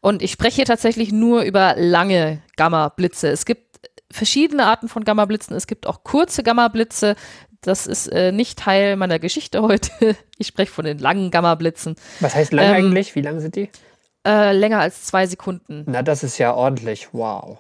Und 0.05 0.21
ich 0.21 0.31
spreche 0.31 0.57
hier 0.57 0.65
tatsächlich 0.65 1.11
nur 1.11 1.41
über 1.41 1.73
lange 1.79 2.39
Gamma-Blitze. 2.57 3.27
Es 3.27 3.43
gibt 3.43 3.79
verschiedene 4.11 4.67
Arten 4.67 4.87
von 4.87 5.03
Gamma-Blitzen. 5.03 5.55
Es 5.55 5.65
gibt 5.65 5.87
auch 5.87 6.03
kurze 6.03 6.43
Gamma-Blitze. 6.43 7.15
Das 7.61 7.87
ist 7.87 8.09
äh, 8.09 8.31
nicht 8.31 8.59
Teil 8.59 8.97
meiner 8.97 9.17
Geschichte 9.17 9.63
heute. 9.63 9.89
Ich 10.37 10.45
spreche 10.45 10.71
von 10.71 10.85
den 10.85 10.99
langen 10.99 11.31
Gamma-Blitzen. 11.31 11.95
Was 12.19 12.35
heißt 12.35 12.53
lang 12.53 12.67
ähm, 12.67 12.73
eigentlich? 12.73 13.15
Wie 13.15 13.21
lang 13.21 13.39
sind 13.39 13.55
die? 13.55 13.71
Äh, 14.27 14.51
länger 14.51 14.79
als 14.79 15.05
zwei 15.05 15.25
Sekunden. 15.25 15.85
Na, 15.87 16.03
das 16.03 16.21
ist 16.21 16.37
ja 16.37 16.53
ordentlich. 16.53 17.07
Wow. 17.11 17.57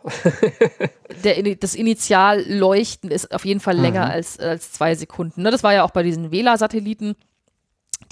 Der, 1.23 1.55
das 1.55 1.73
Initialleuchten 1.73 3.09
ist 3.09 3.33
auf 3.33 3.45
jeden 3.45 3.59
Fall 3.59 3.75
länger 3.75 4.05
mhm. 4.05 4.11
als, 4.11 4.37
als 4.37 4.71
zwei 4.71 4.93
Sekunden. 4.93 5.41
Ne, 5.41 5.49
das 5.49 5.63
war 5.63 5.73
ja 5.73 5.83
auch 5.83 5.91
bei 5.91 6.03
diesen 6.03 6.29
Vela-Satelliten 6.29 7.15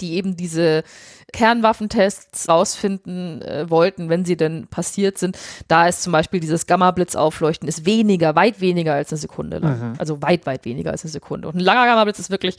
die 0.00 0.14
eben 0.14 0.36
diese 0.36 0.82
Kernwaffentests 1.32 2.48
rausfinden 2.48 3.42
äh, 3.42 3.68
wollten, 3.68 4.08
wenn 4.08 4.24
sie 4.24 4.36
denn 4.36 4.66
passiert 4.68 5.18
sind. 5.18 5.38
Da 5.68 5.88
ist 5.88 6.02
zum 6.02 6.12
Beispiel 6.12 6.40
dieses 6.40 6.66
Gamma-Blitz-Aufleuchten 6.66 7.68
ist 7.68 7.86
weniger, 7.86 8.36
weit 8.36 8.60
weniger 8.60 8.94
als 8.94 9.12
eine 9.12 9.18
Sekunde 9.18 9.58
lang. 9.58 9.92
Mhm. 9.92 9.94
Also 9.98 10.22
weit, 10.22 10.46
weit 10.46 10.64
weniger 10.64 10.90
als 10.92 11.04
eine 11.04 11.10
Sekunde. 11.10 11.48
Und 11.48 11.56
ein 11.56 11.60
langer 11.60 11.86
Gamma-Blitz 11.86 12.18
ist 12.18 12.30
wirklich 12.30 12.56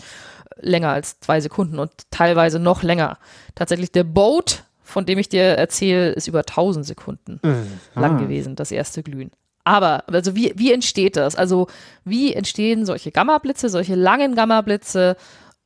länger 0.57 0.89
als 0.89 1.19
zwei 1.19 1.41
Sekunden 1.41 1.79
und 1.79 1.91
teilweise 2.11 2.59
noch 2.59 2.83
länger. 2.83 3.17
Tatsächlich 3.55 3.91
der 3.91 4.03
Boat, 4.03 4.63
von 4.83 5.05
dem 5.05 5.19
ich 5.19 5.29
dir 5.29 5.43
erzähle, 5.43 6.11
ist 6.11 6.27
über 6.27 6.39
1000 6.39 6.85
Sekunden 6.85 7.39
mhm. 7.43 7.79
lang 7.99 8.17
gewesen, 8.17 8.55
das 8.55 8.71
erste 8.71 9.03
Glühen. 9.03 9.31
Aber, 9.63 10.03
also 10.07 10.35
wie, 10.35 10.53
wie 10.55 10.71
entsteht 10.71 11.17
das? 11.17 11.35
Also 11.35 11.67
wie 12.03 12.33
entstehen 12.33 12.85
solche 12.85 13.11
Gamma-Blitze, 13.11 13.67
solche 13.69 13.95
langen 13.95 14.35
Gamma-Blitze? 14.35 15.17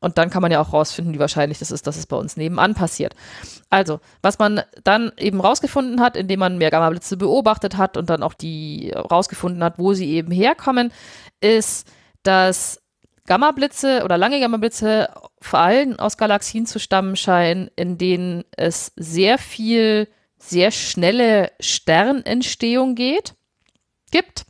Und 0.02 0.18
dann 0.18 0.30
kann 0.30 0.42
man 0.42 0.52
ja 0.52 0.62
auch 0.62 0.72
rausfinden, 0.72 1.14
wie 1.14 1.20
wahrscheinlich 1.20 1.60
das 1.60 1.72
ist, 1.72 1.86
dass 1.86 1.98
es 1.98 2.06
bei 2.06 2.16
uns 2.16 2.38
nebenan 2.38 2.74
passiert. 2.74 3.16
Also, 3.70 4.00
was 4.22 4.40
man 4.40 4.62
dann 4.84 5.12
eben 5.18 5.42
rausgefunden 5.42 6.00
hat, 6.00 6.16
indem 6.16 6.40
man 6.40 6.58
mehr 6.58 6.72
Gamma-Blitze 6.72 7.18
beobachtet 7.18 7.76
hat 7.76 7.98
und 7.98 8.10
dann 8.10 8.24
auch 8.24 8.34
die 8.34 8.92
rausgefunden 8.92 9.64
hat, 9.64 9.78
wo 9.78 9.94
sie 9.94 10.12
eben 10.12 10.32
herkommen, 10.32 10.94
ist, 11.42 11.88
dass 12.24 12.82
Gamma-Blitze 13.26 14.04
oder 14.06 14.18
lange 14.18 14.40
Gamma-Blitze 14.40 15.10
vor 15.42 15.60
allem 15.60 16.00
aus 16.00 16.18
Galaxien 16.18 16.66
zu 16.66 16.80
stammen 16.80 17.16
scheinen, 17.16 17.70
in 17.76 17.98
denen 17.98 18.46
es 18.56 18.94
sehr 18.96 19.38
viel, 19.38 20.08
sehr 20.38 20.72
schnelle 20.72 21.52
Sternentstehung 21.60 22.96
geht, 22.96 23.36
gibt 24.12 24.46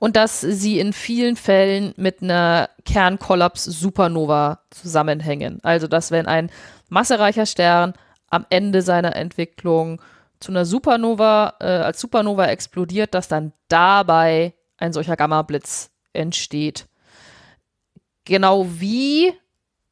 und 0.00 0.16
dass 0.16 0.40
sie 0.40 0.80
in 0.80 0.92
vielen 0.94 1.36
Fällen 1.36 1.92
mit 1.96 2.22
einer 2.22 2.70
Kernkollaps-Supernova 2.86 4.60
zusammenhängen. 4.70 5.60
Also, 5.62 5.86
dass 5.86 6.10
wenn 6.10 6.26
ein 6.26 6.50
massereicher 6.88 7.44
Stern 7.44 7.92
am 8.30 8.46
Ende 8.48 8.80
seiner 8.80 9.14
Entwicklung 9.14 10.00
zu 10.40 10.52
einer 10.52 10.64
Supernova, 10.64 11.54
äh, 11.60 11.66
als 11.66 12.00
Supernova 12.00 12.46
explodiert, 12.46 13.14
dass 13.14 13.28
dann 13.28 13.52
dabei 13.68 14.54
ein 14.78 14.94
solcher 14.94 15.16
Gamma-Blitz 15.16 15.90
entsteht. 16.14 16.86
Genau 18.24 18.66
wie 18.70 19.34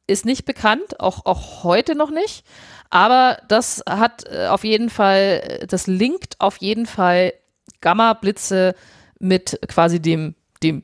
ist 0.07 0.25
nicht 0.25 0.45
bekannt, 0.45 0.99
auch, 0.99 1.27
auch 1.27 1.63
heute 1.63 1.93
noch 1.93 2.09
nicht. 2.09 2.43
Aber 2.89 3.37
das 3.47 3.83
hat 3.87 4.25
äh, 4.25 4.47
auf 4.47 4.63
jeden 4.63 4.89
Fall, 4.89 5.67
das 5.69 5.85
linkt 5.85 6.41
auf 6.41 6.57
jeden 6.57 6.87
Fall 6.87 7.33
Gamma-Blitze 7.81 8.73
mit 9.19 9.59
quasi 9.67 10.01
dem, 10.01 10.35
dem 10.63 10.83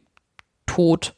Tod 0.66 1.16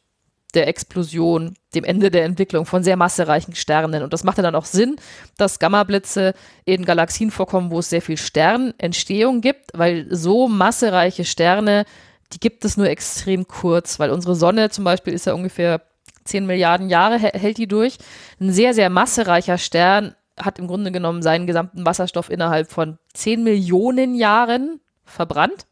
der 0.54 0.68
Explosion, 0.68 1.56
dem 1.76 1.84
Ende 1.84 2.10
der 2.10 2.24
Entwicklung 2.24 2.66
von 2.66 2.84
sehr 2.84 2.96
massereichen 2.96 3.54
Sternen. 3.54 4.02
Und 4.02 4.14
das 4.14 4.24
macht 4.24 4.38
dann 4.38 4.56
auch 4.56 4.66
Sinn, 4.66 4.96
dass 5.38 5.60
Gammablitze 5.60 6.34
in 6.66 6.86
Galaxien 6.86 7.32
vorkommen, 7.32 7.70
wo 7.70 7.80
es 7.80 7.90
sehr 7.90 8.02
viel 8.02 8.18
Sternentstehung 8.18 9.42
gibt, 9.42 9.72
weil 9.74 10.08
so 10.10 10.48
massereiche 10.48 11.26
Sterne, 11.26 11.86
die 12.34 12.40
gibt 12.40 12.66
es 12.66 12.78
nur 12.78 12.90
extrem 12.90 13.48
kurz, 13.48 14.00
weil 14.00 14.10
unsere 14.10 14.36
Sonne 14.36 14.70
zum 14.70 14.84
Beispiel 14.84 15.14
ist 15.14 15.26
ja 15.26 15.34
ungefähr 15.34 15.82
10 16.24 16.46
Milliarden 16.46 16.90
Jahre 16.90 17.18
hält 17.20 17.58
die 17.58 17.68
durch. 17.68 17.98
Ein 18.40 18.52
sehr, 18.52 18.74
sehr 18.74 18.90
massereicher 18.90 19.58
Stern 19.58 20.16
hat 20.40 20.60
im 20.60 20.68
Grunde 20.68 20.92
genommen 20.92 21.22
seinen 21.22 21.48
gesamten 21.48 21.86
Wasserstoff 21.86 22.30
innerhalb 22.30 22.72
von 22.72 22.98
10 23.14 23.44
Millionen 23.44 24.16
Jahren 24.16 24.80
verbrannt. 25.04 25.66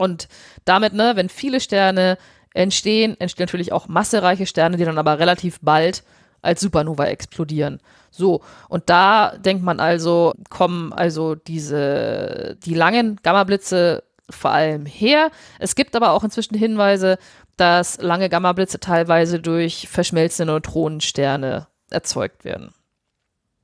Und 0.00 0.28
damit, 0.64 0.94
ne, 0.94 1.12
wenn 1.14 1.28
viele 1.28 1.60
Sterne 1.60 2.16
entstehen, 2.54 3.20
entstehen 3.20 3.44
natürlich 3.44 3.70
auch 3.70 3.86
massereiche 3.86 4.46
Sterne, 4.46 4.78
die 4.78 4.86
dann 4.86 4.96
aber 4.96 5.18
relativ 5.18 5.58
bald 5.60 6.04
als 6.40 6.62
Supernova 6.62 7.04
explodieren. 7.04 7.80
So, 8.10 8.40
und 8.70 8.88
da 8.88 9.36
denkt 9.36 9.62
man 9.62 9.78
also, 9.78 10.32
kommen 10.48 10.94
also 10.94 11.34
diese, 11.34 12.56
die 12.64 12.72
langen 12.72 13.20
Gammablitze 13.22 14.02
vor 14.30 14.52
allem 14.52 14.86
her. 14.86 15.30
Es 15.58 15.74
gibt 15.74 15.94
aber 15.94 16.12
auch 16.12 16.24
inzwischen 16.24 16.56
Hinweise, 16.56 17.18
dass 17.58 18.00
lange 18.00 18.30
Gammablitze 18.30 18.80
teilweise 18.80 19.38
durch 19.38 19.86
verschmelzende 19.86 20.50
Neutronensterne 20.50 21.66
erzeugt 21.90 22.46
werden. 22.46 22.72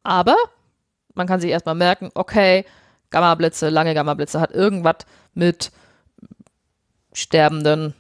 Aber 0.03 0.37
man 1.15 1.27
kann 1.27 1.41
sich 1.41 1.51
erstmal 1.51 1.77
merken, 1.77 2.11
okay, 2.13 2.67
Gammablitze, 3.09 3.71
lange 3.71 3.95
Gammablitze 3.95 4.39
hat 4.39 4.51
irgendwas 4.53 5.07
mit 5.33 5.71
sterbenden, 7.17 7.95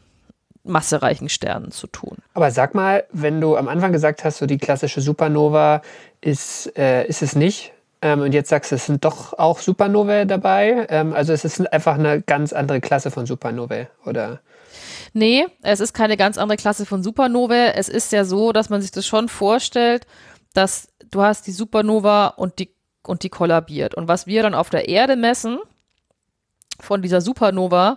massereichen 0.63 1.31
Sternen 1.31 1.71
zu 1.71 1.87
tun. 1.87 2.19
Aber 2.35 2.51
sag 2.51 2.75
mal, 2.75 3.05
wenn 3.13 3.41
du 3.41 3.57
am 3.57 3.67
Anfang 3.67 3.93
gesagt 3.93 4.25
hast, 4.25 4.39
so 4.39 4.47
die 4.47 4.59
klassische 4.59 5.01
Supernova 5.01 5.81
ist, 6.21 6.77
äh, 6.77 7.07
ist 7.07 7.23
es 7.23 7.35
nicht. 7.35 7.73
Ähm, 8.03 8.21
und 8.21 8.33
jetzt 8.33 8.51
sagst 8.51 8.73
du, 8.73 8.77
es 8.77 8.85
sind 8.85 9.05
doch 9.07 9.33
auch 9.33 9.61
Supernovae 9.61 10.27
dabei. 10.27 10.87
Ähm, 10.91 11.15
also 11.15 11.33
es 11.33 11.47
ist 11.47 11.73
einfach 11.73 11.95
eine 11.95 12.21
ganz 12.21 12.53
andere 12.53 12.83
Klasse 12.83 13.11
von 13.11 13.25
Supernovae, 13.25 13.89
oder? 14.05 14.41
Nee, 15.15 15.47
es 15.63 15.81
ist 15.81 15.95
keine 15.95 16.19
ganz 16.19 16.37
andere 16.37 16.59
Klasse 16.59 16.85
von 16.85 17.03
Supernovae. 17.03 17.73
Es 17.75 17.89
ist 17.89 18.13
ja 18.13 18.27
so, 18.27 18.53
dass 18.53 18.69
man 18.69 18.83
sich 18.83 18.91
das 18.91 19.07
schon 19.07 19.31
vorstellt, 19.31 20.07
dass 20.53 20.89
du 21.11 21.23
hast 21.23 21.47
die 21.47 21.53
Supernova 21.53 22.27
und 22.29 22.59
die, 22.59 22.69
und 23.03 23.23
die 23.23 23.31
kollabiert. 23.31 23.95
Und 23.95 24.09
was 24.09 24.27
wir 24.27 24.43
dann 24.43 24.55
auf 24.55 24.69
der 24.69 24.91
Erde 24.91 25.17
messen 25.17 25.59
von 26.81 27.01
dieser 27.01 27.23
Supernova, 27.23 27.97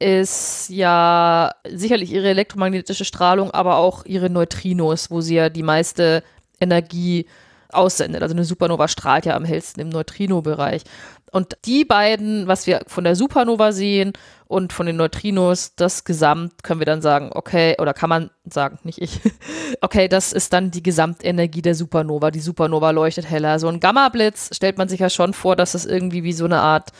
ist 0.00 0.70
ja 0.70 1.52
sicherlich 1.68 2.10
ihre 2.10 2.28
elektromagnetische 2.28 3.04
Strahlung, 3.04 3.50
aber 3.50 3.76
auch 3.76 4.04
ihre 4.06 4.30
Neutrinos, 4.30 5.10
wo 5.10 5.20
sie 5.20 5.36
ja 5.36 5.50
die 5.50 5.62
meiste 5.62 6.24
Energie 6.58 7.26
aussendet. 7.68 8.22
Also 8.22 8.34
eine 8.34 8.44
Supernova 8.44 8.88
strahlt 8.88 9.26
ja 9.26 9.36
am 9.36 9.44
hellsten 9.44 9.80
im 9.80 9.90
Neutrino-Bereich. 9.90 10.82
Und 11.32 11.56
die 11.64 11.84
beiden, 11.84 12.48
was 12.48 12.66
wir 12.66 12.80
von 12.88 13.04
der 13.04 13.14
Supernova 13.14 13.70
sehen 13.70 14.14
und 14.48 14.72
von 14.72 14.86
den 14.86 14.96
Neutrinos, 14.96 15.76
das 15.76 16.04
Gesamt, 16.04 16.64
können 16.64 16.80
wir 16.80 16.86
dann 16.86 17.02
sagen, 17.02 17.30
okay, 17.32 17.76
oder 17.78 17.94
kann 17.94 18.08
man 18.08 18.30
sagen, 18.44 18.78
nicht 18.82 19.00
ich, 19.00 19.20
okay, 19.80 20.08
das 20.08 20.32
ist 20.32 20.52
dann 20.52 20.70
die 20.72 20.82
Gesamtenergie 20.82 21.62
der 21.62 21.74
Supernova. 21.74 22.30
Die 22.30 22.40
Supernova 22.40 22.90
leuchtet 22.90 23.30
heller. 23.30 23.58
So 23.58 23.68
ein 23.68 23.80
Gamma-Blitz 23.80 24.56
stellt 24.56 24.78
man 24.78 24.88
sich 24.88 25.00
ja 25.00 25.10
schon 25.10 25.34
vor, 25.34 25.54
dass 25.54 25.72
das 25.72 25.84
irgendwie 25.84 26.24
wie 26.24 26.32
so 26.32 26.46
eine 26.46 26.60
Art 26.60 26.90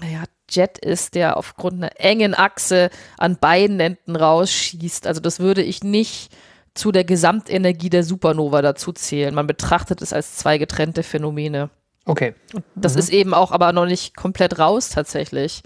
naja, 0.00 0.24
Jet 0.54 0.78
ist, 0.78 1.14
der 1.14 1.36
aufgrund 1.36 1.74
einer 1.74 2.00
engen 2.00 2.34
Achse 2.34 2.90
an 3.18 3.36
beiden 3.40 3.80
Enden 3.80 4.16
rausschießt. 4.16 5.06
Also 5.06 5.20
das 5.20 5.40
würde 5.40 5.62
ich 5.62 5.82
nicht 5.82 6.32
zu 6.74 6.92
der 6.92 7.04
Gesamtenergie 7.04 7.90
der 7.90 8.04
Supernova 8.04 8.62
dazu 8.62 8.92
zählen. 8.92 9.34
Man 9.34 9.46
betrachtet 9.46 10.02
es 10.02 10.12
als 10.12 10.36
zwei 10.36 10.58
getrennte 10.58 11.02
Phänomene. 11.02 11.70
Okay. 12.04 12.34
Und 12.52 12.64
das 12.74 12.94
mhm. 12.94 12.98
ist 12.98 13.10
eben 13.10 13.34
auch 13.34 13.52
aber 13.52 13.72
noch 13.72 13.86
nicht 13.86 14.16
komplett 14.16 14.58
raus 14.58 14.88
tatsächlich. 14.88 15.62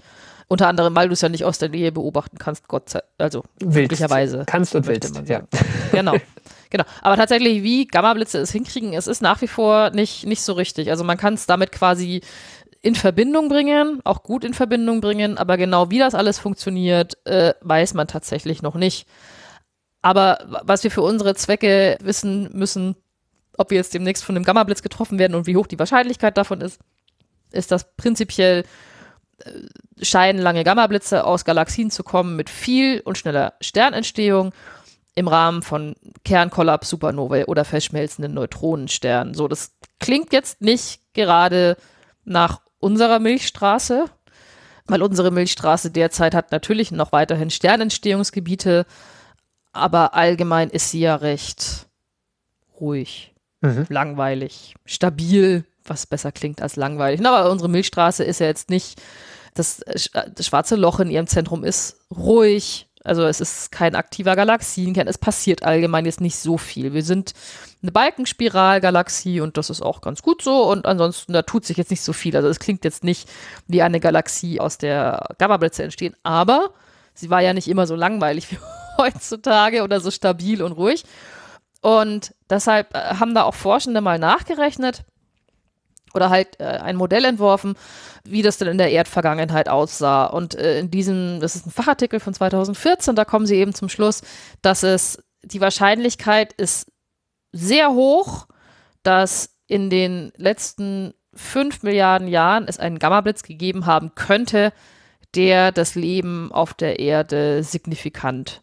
Unter 0.49 0.67
anderem, 0.67 0.95
weil 0.95 1.07
du 1.07 1.13
es 1.13 1.21
ja 1.21 1.27
nicht 1.27 1.43
aus 1.43 1.57
der 1.57 1.69
Nähe 1.69 1.91
beobachten 1.91 2.37
kannst, 2.37 2.69
Gott 2.69 2.89
sei 2.89 3.01
also 3.17 3.43
möglicherweise. 3.61 4.43
Kannst 4.45 4.75
und 4.75 4.87
willst, 4.87 5.21
ja. 5.27 5.41
Genau. 5.91 6.15
Genau. 6.69 6.83
Aber 7.01 7.15
tatsächlich, 7.15 7.63
wie 7.63 7.87
Gamma-Blitze 7.87 8.39
es 8.39 8.51
hinkriegen, 8.51 8.93
es 8.93 9.07
ist 9.07 9.21
nach 9.21 9.41
wie 9.41 9.47
vor 9.47 9.91
nicht, 9.91 10.25
nicht 10.25 10.41
so 10.41 10.53
richtig. 10.53 10.89
Also 10.89 11.03
man 11.03 11.17
kann 11.17 11.33
es 11.33 11.45
damit 11.45 11.71
quasi 11.71 12.21
in 12.87 12.95
Verbindung 12.95 13.49
bringen, 13.49 13.99
auch 14.05 14.23
gut 14.23 14.45
in 14.45 14.53
Verbindung 14.53 15.01
bringen, 15.01 15.37
aber 15.37 15.57
genau 15.57 15.89
wie 15.89 15.99
das 15.99 16.15
alles 16.15 16.39
funktioniert, 16.39 17.17
äh, 17.25 17.53
weiß 17.59 17.95
man 17.95 18.07
tatsächlich 18.07 18.61
noch 18.61 18.75
nicht. 18.75 19.09
Aber 20.01 20.39
was 20.63 20.85
wir 20.85 20.91
für 20.91 21.01
unsere 21.01 21.35
Zwecke 21.35 21.97
wissen 22.01 22.49
müssen, 22.53 22.95
ob 23.57 23.71
wir 23.71 23.75
jetzt 23.75 23.93
demnächst 23.93 24.23
von 24.23 24.37
einem 24.37 24.45
Gamma-Blitz 24.45 24.83
getroffen 24.83 25.19
werden 25.19 25.35
und 25.35 25.47
wie 25.47 25.57
hoch 25.57 25.67
die 25.67 25.77
Wahrscheinlichkeit 25.77 26.37
davon 26.37 26.61
ist, 26.61 26.79
ist, 27.51 27.73
dass 27.73 27.93
prinzipiell 27.97 28.63
äh, 29.43 29.51
scheinen 30.01 30.39
lange 30.39 30.63
Gammablitze 30.63 31.25
aus 31.25 31.43
Galaxien 31.43 31.91
zu 31.91 32.05
kommen 32.05 32.37
mit 32.37 32.49
viel 32.49 33.01
und 33.01 33.17
schneller 33.17 33.55
Sternentstehung 33.59 34.53
im 35.13 35.27
Rahmen 35.27 35.61
von 35.61 35.97
Kernkollaps, 36.23 36.89
Supernovae 36.89 37.47
oder 37.47 37.65
verschmelzenden 37.65 38.33
Neutronensternen. 38.33 39.33
So, 39.33 39.49
das 39.49 39.75
klingt 39.99 40.31
jetzt 40.31 40.61
nicht 40.61 41.01
gerade 41.13 41.75
nach 42.23 42.61
unserer 42.79 43.19
Milchstraße, 43.19 44.05
weil 44.85 45.01
unsere 45.01 45.31
Milchstraße 45.31 45.91
derzeit 45.91 46.33
hat 46.33 46.51
natürlich 46.51 46.91
noch 46.91 47.11
weiterhin 47.11 47.49
Sternentstehungsgebiete, 47.49 48.85
aber 49.73 50.13
allgemein 50.13 50.69
ist 50.69 50.91
sie 50.91 51.01
ja 51.01 51.15
recht 51.15 51.87
ruhig, 52.79 53.33
mhm. 53.61 53.85
langweilig, 53.89 54.75
stabil, 54.85 55.65
was 55.83 56.05
besser 56.05 56.31
klingt 56.31 56.61
als 56.61 56.75
langweilig. 56.75 57.25
Aber 57.25 57.49
unsere 57.51 57.69
Milchstraße 57.69 58.23
ist 58.23 58.39
ja 58.39 58.47
jetzt 58.47 58.69
nicht, 58.69 59.01
das, 59.53 59.79
das 60.35 60.45
schwarze 60.45 60.75
Loch 60.75 60.99
in 60.99 61.09
ihrem 61.09 61.27
Zentrum 61.27 61.63
ist 61.63 61.99
ruhig, 62.15 62.86
also 63.07 63.25
es 63.25 63.39
ist 63.39 63.71
kein 63.71 63.95
aktiver 63.95 64.35
Galaxienkern, 64.35 65.07
es 65.07 65.17
passiert 65.17 65.63
allgemein 65.63 66.05
jetzt 66.05 66.21
nicht 66.21 66.35
so 66.35 66.57
viel. 66.57 66.93
Wir 66.93 67.03
sind 67.03 67.33
eine 67.81 67.91
Balkenspiralgalaxie 67.91 69.41
und 69.41 69.57
das 69.57 69.69
ist 69.69 69.81
auch 69.81 70.01
ganz 70.01 70.21
gut 70.21 70.41
so 70.41 70.69
und 70.69 70.85
ansonsten, 70.85 71.33
da 71.33 71.41
tut 71.41 71.65
sich 71.65 71.77
jetzt 71.77 71.91
nicht 71.91 72.01
so 72.01 72.13
viel. 72.13 72.35
Also 72.35 72.49
es 72.49 72.59
klingt 72.59 72.83
jetzt 72.83 73.03
nicht 73.03 73.29
wie 73.67 73.81
eine 73.81 73.99
Galaxie, 73.99 74.59
aus 74.59 74.77
der 74.77 75.29
Gammablitze 75.37 75.83
entstehen, 75.83 76.15
aber 76.23 76.71
sie 77.13 77.29
war 77.29 77.41
ja 77.41 77.53
nicht 77.53 77.67
immer 77.67 77.87
so 77.87 77.95
langweilig 77.95 78.51
wie 78.51 78.59
heutzutage 78.97 79.83
oder 79.83 79.99
so 79.99 80.11
stabil 80.11 80.61
und 80.61 80.73
ruhig. 80.73 81.03
Und 81.81 82.33
deshalb 82.49 82.93
äh, 82.95 83.15
haben 83.19 83.33
da 83.33 83.43
auch 83.43 83.55
Forschende 83.55 84.01
mal 84.01 84.19
nachgerechnet, 84.19 85.03
oder 86.13 86.29
halt 86.29 86.59
äh, 86.59 86.63
ein 86.63 86.95
Modell 86.95 87.25
entworfen, 87.25 87.75
wie 88.23 88.41
das 88.41 88.57
denn 88.57 88.67
in 88.67 88.77
der 88.77 88.91
Erdvergangenheit 88.91 89.69
aussah. 89.69 90.25
Und 90.25 90.55
äh, 90.55 90.79
in 90.79 90.91
diesem, 90.91 91.39
das 91.39 91.55
ist 91.55 91.67
ein 91.67 91.71
Fachartikel 91.71 92.19
von 92.19 92.33
2014, 92.33 93.15
da 93.15 93.25
kommen 93.25 93.45
sie 93.45 93.55
eben 93.55 93.73
zum 93.73 93.89
Schluss, 93.89 94.21
dass 94.61 94.83
es 94.83 95.23
die 95.43 95.61
Wahrscheinlichkeit 95.61 96.53
ist 96.53 96.91
sehr 97.51 97.91
hoch, 97.91 98.47
dass 99.03 99.49
in 99.67 99.89
den 99.89 100.31
letzten 100.35 101.13
fünf 101.33 101.83
Milliarden 101.83 102.27
Jahren 102.27 102.65
es 102.67 102.79
einen 102.79 102.99
Gammablitz 102.99 103.43
gegeben 103.43 103.85
haben 103.85 104.15
könnte, 104.15 104.73
der 105.35 105.71
das 105.71 105.95
Leben 105.95 106.51
auf 106.51 106.73
der 106.73 106.99
Erde 106.99 107.63
signifikant 107.63 108.61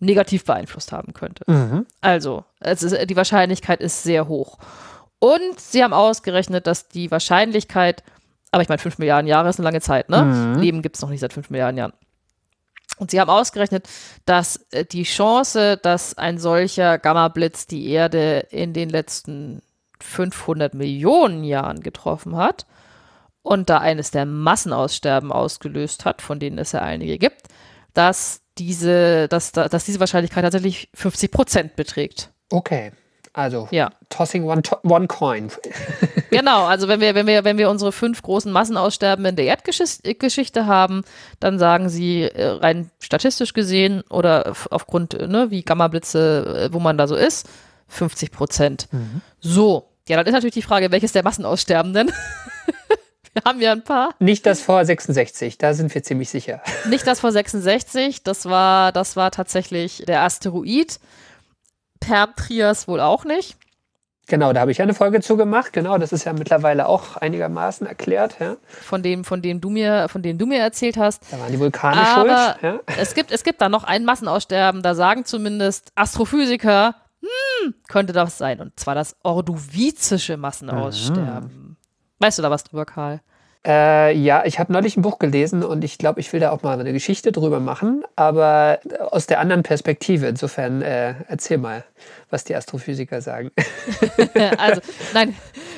negativ 0.00 0.44
beeinflusst 0.44 0.92
haben 0.92 1.12
könnte. 1.12 1.44
Mhm. 1.46 1.86
Also, 2.00 2.44
ist, 2.60 2.82
die 2.82 3.16
Wahrscheinlichkeit 3.16 3.80
ist 3.80 4.02
sehr 4.02 4.28
hoch. 4.28 4.58
Und 5.20 5.60
sie 5.60 5.84
haben 5.84 5.92
ausgerechnet, 5.92 6.66
dass 6.66 6.88
die 6.88 7.10
Wahrscheinlichkeit, 7.10 8.02
aber 8.50 8.62
ich 8.62 8.68
meine, 8.68 8.80
fünf 8.80 8.98
Milliarden 8.98 9.28
Jahre 9.28 9.48
ist 9.48 9.58
eine 9.58 9.64
lange 9.64 9.80
Zeit, 9.80 10.08
ne? 10.08 10.22
Mhm. 10.22 10.60
Leben 10.60 10.82
gibt 10.82 10.96
es 10.96 11.02
noch 11.02 11.10
nicht 11.10 11.20
seit 11.20 11.32
fünf 11.32 11.50
Milliarden 11.50 11.78
Jahren. 11.78 11.92
Und 12.98 13.10
sie 13.10 13.20
haben 13.20 13.30
ausgerechnet, 13.30 13.88
dass 14.26 14.56
äh, 14.72 14.84
die 14.84 15.04
Chance, 15.04 15.78
dass 15.78 16.18
ein 16.18 16.38
solcher 16.38 16.98
Gamma-Blitz 16.98 17.66
die 17.66 17.88
Erde 17.88 18.46
in 18.50 18.72
den 18.72 18.88
letzten 18.88 19.62
500 20.02 20.74
Millionen 20.74 21.44
Jahren 21.44 21.80
getroffen 21.80 22.36
hat 22.36 22.66
und 23.42 23.70
da 23.70 23.78
eines 23.78 24.10
der 24.10 24.26
Massenaussterben 24.26 25.32
ausgelöst 25.32 26.04
hat, 26.04 26.22
von 26.22 26.38
denen 26.40 26.58
es 26.58 26.72
ja 26.72 26.80
einige 26.80 27.18
gibt, 27.18 27.42
dass 27.94 28.42
diese, 28.58 29.28
dass, 29.28 29.52
dass 29.52 29.84
diese 29.84 30.00
Wahrscheinlichkeit 30.00 30.44
tatsächlich 30.44 30.90
50 30.94 31.30
Prozent 31.30 31.76
beträgt. 31.76 32.30
Okay. 32.50 32.92
Also 33.32 33.68
ja. 33.70 33.90
tossing 34.08 34.44
one, 34.44 34.62
to 34.62 34.76
one 34.82 35.06
coin. 35.06 35.50
genau, 36.30 36.64
also 36.64 36.88
wenn 36.88 37.00
wir, 37.00 37.14
wenn 37.14 37.26
wir, 37.26 37.44
wenn 37.44 37.58
wir 37.58 37.70
unsere 37.70 37.92
fünf 37.92 38.22
großen 38.22 38.50
Massenaussterben 38.50 39.24
in 39.24 39.36
der 39.36 39.44
Erdgeschichte 39.44 40.66
haben, 40.66 41.02
dann 41.38 41.58
sagen 41.58 41.88
sie 41.88 42.22
äh, 42.22 42.46
rein 42.46 42.90
statistisch 42.98 43.52
gesehen 43.52 44.02
oder 44.10 44.54
aufgrund, 44.70 45.12
ne, 45.12 45.50
wie 45.50 45.62
Gammablitze, 45.62 46.68
äh, 46.70 46.72
wo 46.72 46.80
man 46.80 46.98
da 46.98 47.06
so 47.06 47.14
ist, 47.14 47.48
50 47.86 48.32
Prozent. 48.32 48.88
Mhm. 48.90 49.20
So, 49.40 49.88
ja, 50.08 50.16
dann 50.16 50.26
ist 50.26 50.32
natürlich 50.32 50.54
die 50.54 50.62
Frage, 50.62 50.90
welches 50.90 51.12
der 51.12 51.22
Massenaussterbenden? 51.22 52.10
wir 53.32 53.42
haben 53.44 53.60
ja 53.60 53.70
ein 53.72 53.84
paar. 53.84 54.14
Nicht 54.18 54.44
das 54.44 54.60
vor 54.60 54.84
66, 54.84 55.56
da 55.56 55.72
sind 55.72 55.94
wir 55.94 56.02
ziemlich 56.02 56.30
sicher. 56.30 56.62
Nicht 56.88 57.06
das 57.06 57.20
vor 57.20 57.30
66, 57.30 58.24
das 58.24 58.46
war, 58.46 58.90
das 58.90 59.14
war 59.14 59.30
tatsächlich 59.30 60.02
der 60.06 60.22
Asteroid. 60.22 60.98
Perm-Trias 62.00 62.88
wohl 62.88 63.00
auch 63.00 63.24
nicht. 63.24 63.56
Genau, 64.30 64.52
da 64.52 64.60
habe 64.60 64.70
ich 64.70 64.78
ja 64.78 64.84
eine 64.84 64.94
Folge 64.94 65.20
zu 65.20 65.36
gemacht. 65.36 65.72
Genau, 65.72 65.98
das 65.98 66.12
ist 66.12 66.24
ja 66.24 66.32
mittlerweile 66.32 66.86
auch 66.86 67.16
einigermaßen 67.16 67.84
erklärt. 67.84 68.36
Ja. 68.38 68.56
Von 68.68 69.02
dem, 69.02 69.24
von 69.24 69.42
dem 69.42 69.60
du 69.60 69.70
mir, 69.70 70.08
von 70.08 70.22
dem 70.22 70.38
du 70.38 70.46
mir 70.46 70.60
erzählt 70.60 70.96
hast. 70.96 71.24
Da 71.32 71.40
waren 71.40 71.50
die 71.50 71.58
Vulkane 71.58 72.00
Aber 72.00 72.56
schuld. 72.60 72.62
Ja. 72.62 72.80
Es 72.96 73.14
gibt, 73.14 73.32
es 73.32 73.42
gibt 73.42 73.60
da 73.60 73.68
noch 73.68 73.82
ein 73.82 74.04
Massenaussterben. 74.04 74.82
Da 74.82 74.94
sagen 74.94 75.24
zumindest 75.24 75.90
Astrophysiker, 75.96 76.94
hm, 77.20 77.74
könnte 77.88 78.12
das 78.12 78.38
sein. 78.38 78.60
Und 78.60 78.78
zwar 78.78 78.94
das 78.94 79.16
ordovizische 79.24 80.36
Massenaussterben. 80.36 81.48
Mhm. 81.48 81.76
Weißt 82.20 82.38
du 82.38 82.42
da 82.42 82.50
was 82.52 82.62
drüber, 82.62 82.84
Karl? 82.84 83.20
Äh, 83.66 84.16
ja, 84.16 84.44
ich 84.46 84.58
habe 84.58 84.72
neulich 84.72 84.96
ein 84.96 85.02
Buch 85.02 85.18
gelesen 85.18 85.62
und 85.62 85.84
ich 85.84 85.98
glaube, 85.98 86.18
ich 86.20 86.32
will 86.32 86.40
da 86.40 86.50
auch 86.50 86.62
mal 86.62 86.80
eine 86.80 86.94
Geschichte 86.94 87.30
drüber 87.30 87.60
machen, 87.60 88.04
aber 88.16 88.80
aus 89.10 89.26
der 89.26 89.38
anderen 89.38 89.62
Perspektive. 89.62 90.28
Insofern 90.28 90.80
äh, 90.80 91.14
erzähl 91.28 91.58
mal, 91.58 91.84
was 92.30 92.44
die 92.44 92.56
Astrophysiker 92.56 93.20
sagen. 93.20 93.50
also, 94.56 94.80
nein, 95.14 95.34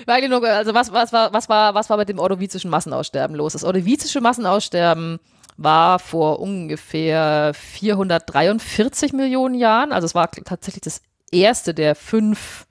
also 0.07 0.75
was, 0.75 0.93
was, 0.93 1.13
war, 1.13 1.33
was, 1.33 1.49
war, 1.49 1.75
was 1.75 1.91
war 1.91 1.97
mit 1.97 2.09
dem 2.09 2.21
ordovizischen 2.21 2.71
Massenaussterben 2.71 3.35
los? 3.35 3.55
Das 3.55 3.65
ordovizische 3.65 4.21
Massenaussterben 4.21 5.19
war 5.57 5.99
vor 5.99 6.39
ungefähr 6.39 7.53
443 7.55 9.13
Millionen 9.13 9.57
Jahren, 9.57 9.93
also 9.93 10.07
es 10.07 10.15
war 10.15 10.31
tatsächlich 10.31 10.83
das 10.83 11.03
erste 11.33 11.75
der 11.75 11.95
fünf 11.95 12.67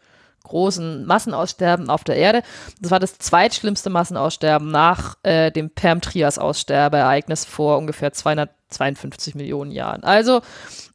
großen 0.51 1.05
Massenaussterben 1.05 1.89
auf 1.89 2.03
der 2.03 2.17
Erde. 2.17 2.43
Das 2.79 2.91
war 2.91 2.99
das 2.99 3.17
zweitschlimmste 3.17 3.89
Massenaussterben 3.89 4.69
nach 4.69 5.15
äh, 5.23 5.51
dem 5.51 5.69
Perm-Trias-Aussterbeereignis 5.69 7.45
vor 7.45 7.77
ungefähr 7.77 8.11
252 8.11 9.35
Millionen 9.35 9.71
Jahren. 9.71 10.03
Also 10.03 10.41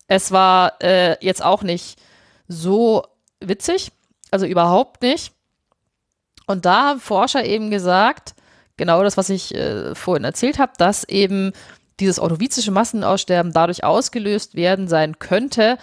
es 0.08 0.30
war 0.30 0.74
äh, 0.82 1.16
jetzt 1.24 1.42
auch 1.44 1.62
nicht 1.62 1.98
so 2.48 3.02
witzig, 3.40 3.92
also 4.30 4.46
überhaupt 4.46 5.02
nicht. 5.02 5.32
Und 6.46 6.64
da 6.64 6.90
haben 6.90 7.00
Forscher 7.00 7.44
eben 7.44 7.70
gesagt, 7.70 8.34
genau 8.76 9.02
das, 9.02 9.16
was 9.16 9.30
ich 9.30 9.54
äh, 9.54 9.94
vorhin 9.94 10.24
erzählt 10.24 10.58
habe, 10.58 10.72
dass 10.78 11.04
eben 11.04 11.52
dieses 11.98 12.18
ordovizische 12.18 12.70
Massenaussterben 12.70 13.52
dadurch 13.52 13.82
ausgelöst 13.82 14.54
werden 14.54 14.86
sein 14.86 15.18
könnte, 15.18 15.78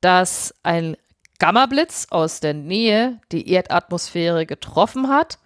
dass 0.00 0.54
ein 0.62 0.96
Gammablitz 1.38 2.06
aus 2.10 2.40
der 2.40 2.54
Nähe 2.54 3.20
die 3.32 3.50
Erdatmosphäre 3.50 4.46
getroffen 4.46 5.08
hat 5.08 5.38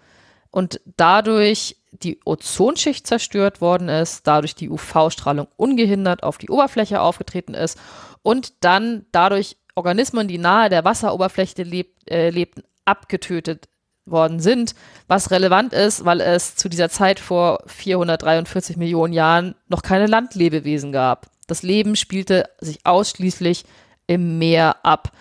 und 0.51 0.81
dadurch 0.85 1.77
die 1.93 2.21
Ozonschicht 2.25 3.07
zerstört 3.07 3.61
worden 3.61 3.89
ist, 3.89 4.27
dadurch 4.27 4.55
die 4.55 4.71
UV-Strahlung 4.71 5.49
ungehindert 5.57 6.23
auf 6.23 6.39
die 6.39 6.51
Oberfläche 6.51 7.01
aufgetreten 7.01 7.55
ist 7.55 7.79
und 8.23 8.65
dann 8.65 9.07
dadurch 9.13 9.57
Organismen, 9.75 10.29
die 10.29 10.39
nahe 10.39 10.69
der 10.69 10.85
Wasseroberfläche 10.85 11.63
leb 11.63 11.95
äh, 12.09 12.31
lebten, 12.31 12.63
abgetötet 12.85 13.69
worden 14.05 14.41
sind, 14.41 14.75
was 15.07 15.31
relevant 15.31 15.73
ist, 15.73 16.05
weil 16.05 16.21
es 16.21 16.57
zu 16.57 16.69
dieser 16.69 16.89
Zeit 16.89 17.21
vor 17.21 17.61
443 17.67 18.77
Millionen 18.77 19.13
Jahren 19.13 19.55
noch 19.69 19.83
keine 19.83 20.07
Landlebewesen 20.07 20.91
gab. 20.93 21.27
Das 21.47 21.63
Leben 21.63 21.97
spielte 21.97 22.49
sich 22.61 22.85
ausschließlich 22.85 23.65
im 24.07 24.39
Meer 24.39 24.85
ab. 24.85 25.13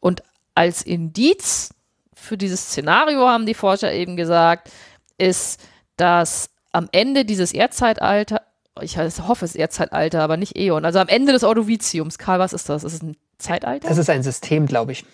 Und 0.00 0.22
als 0.54 0.82
Indiz 0.82 1.70
für 2.14 2.36
dieses 2.36 2.60
Szenario 2.68 3.28
haben 3.28 3.46
die 3.46 3.54
Forscher 3.54 3.92
eben 3.92 4.16
gesagt, 4.16 4.70
ist, 5.18 5.60
dass 5.96 6.50
am 6.72 6.88
Ende 6.92 7.24
dieses 7.24 7.52
Erdzeitalter, 7.52 8.42
ich 8.80 8.98
hoffe 8.98 9.44
es 9.44 9.52
ist 9.52 9.56
Erdzeitalter, 9.56 10.22
aber 10.22 10.36
nicht 10.36 10.56
Äon, 10.56 10.84
also 10.84 10.98
am 10.98 11.08
Ende 11.08 11.32
des 11.32 11.44
Ordoviziums, 11.44 12.18
Karl, 12.18 12.38
was 12.38 12.52
ist 12.52 12.68
das? 12.68 12.84
Ist 12.84 12.94
es 12.94 13.02
ein 13.02 13.16
Zeitalter? 13.38 13.88
Das 13.88 13.98
ist 13.98 14.10
ein 14.10 14.22
System, 14.22 14.66
glaube 14.66 14.92
ich. 14.92 15.04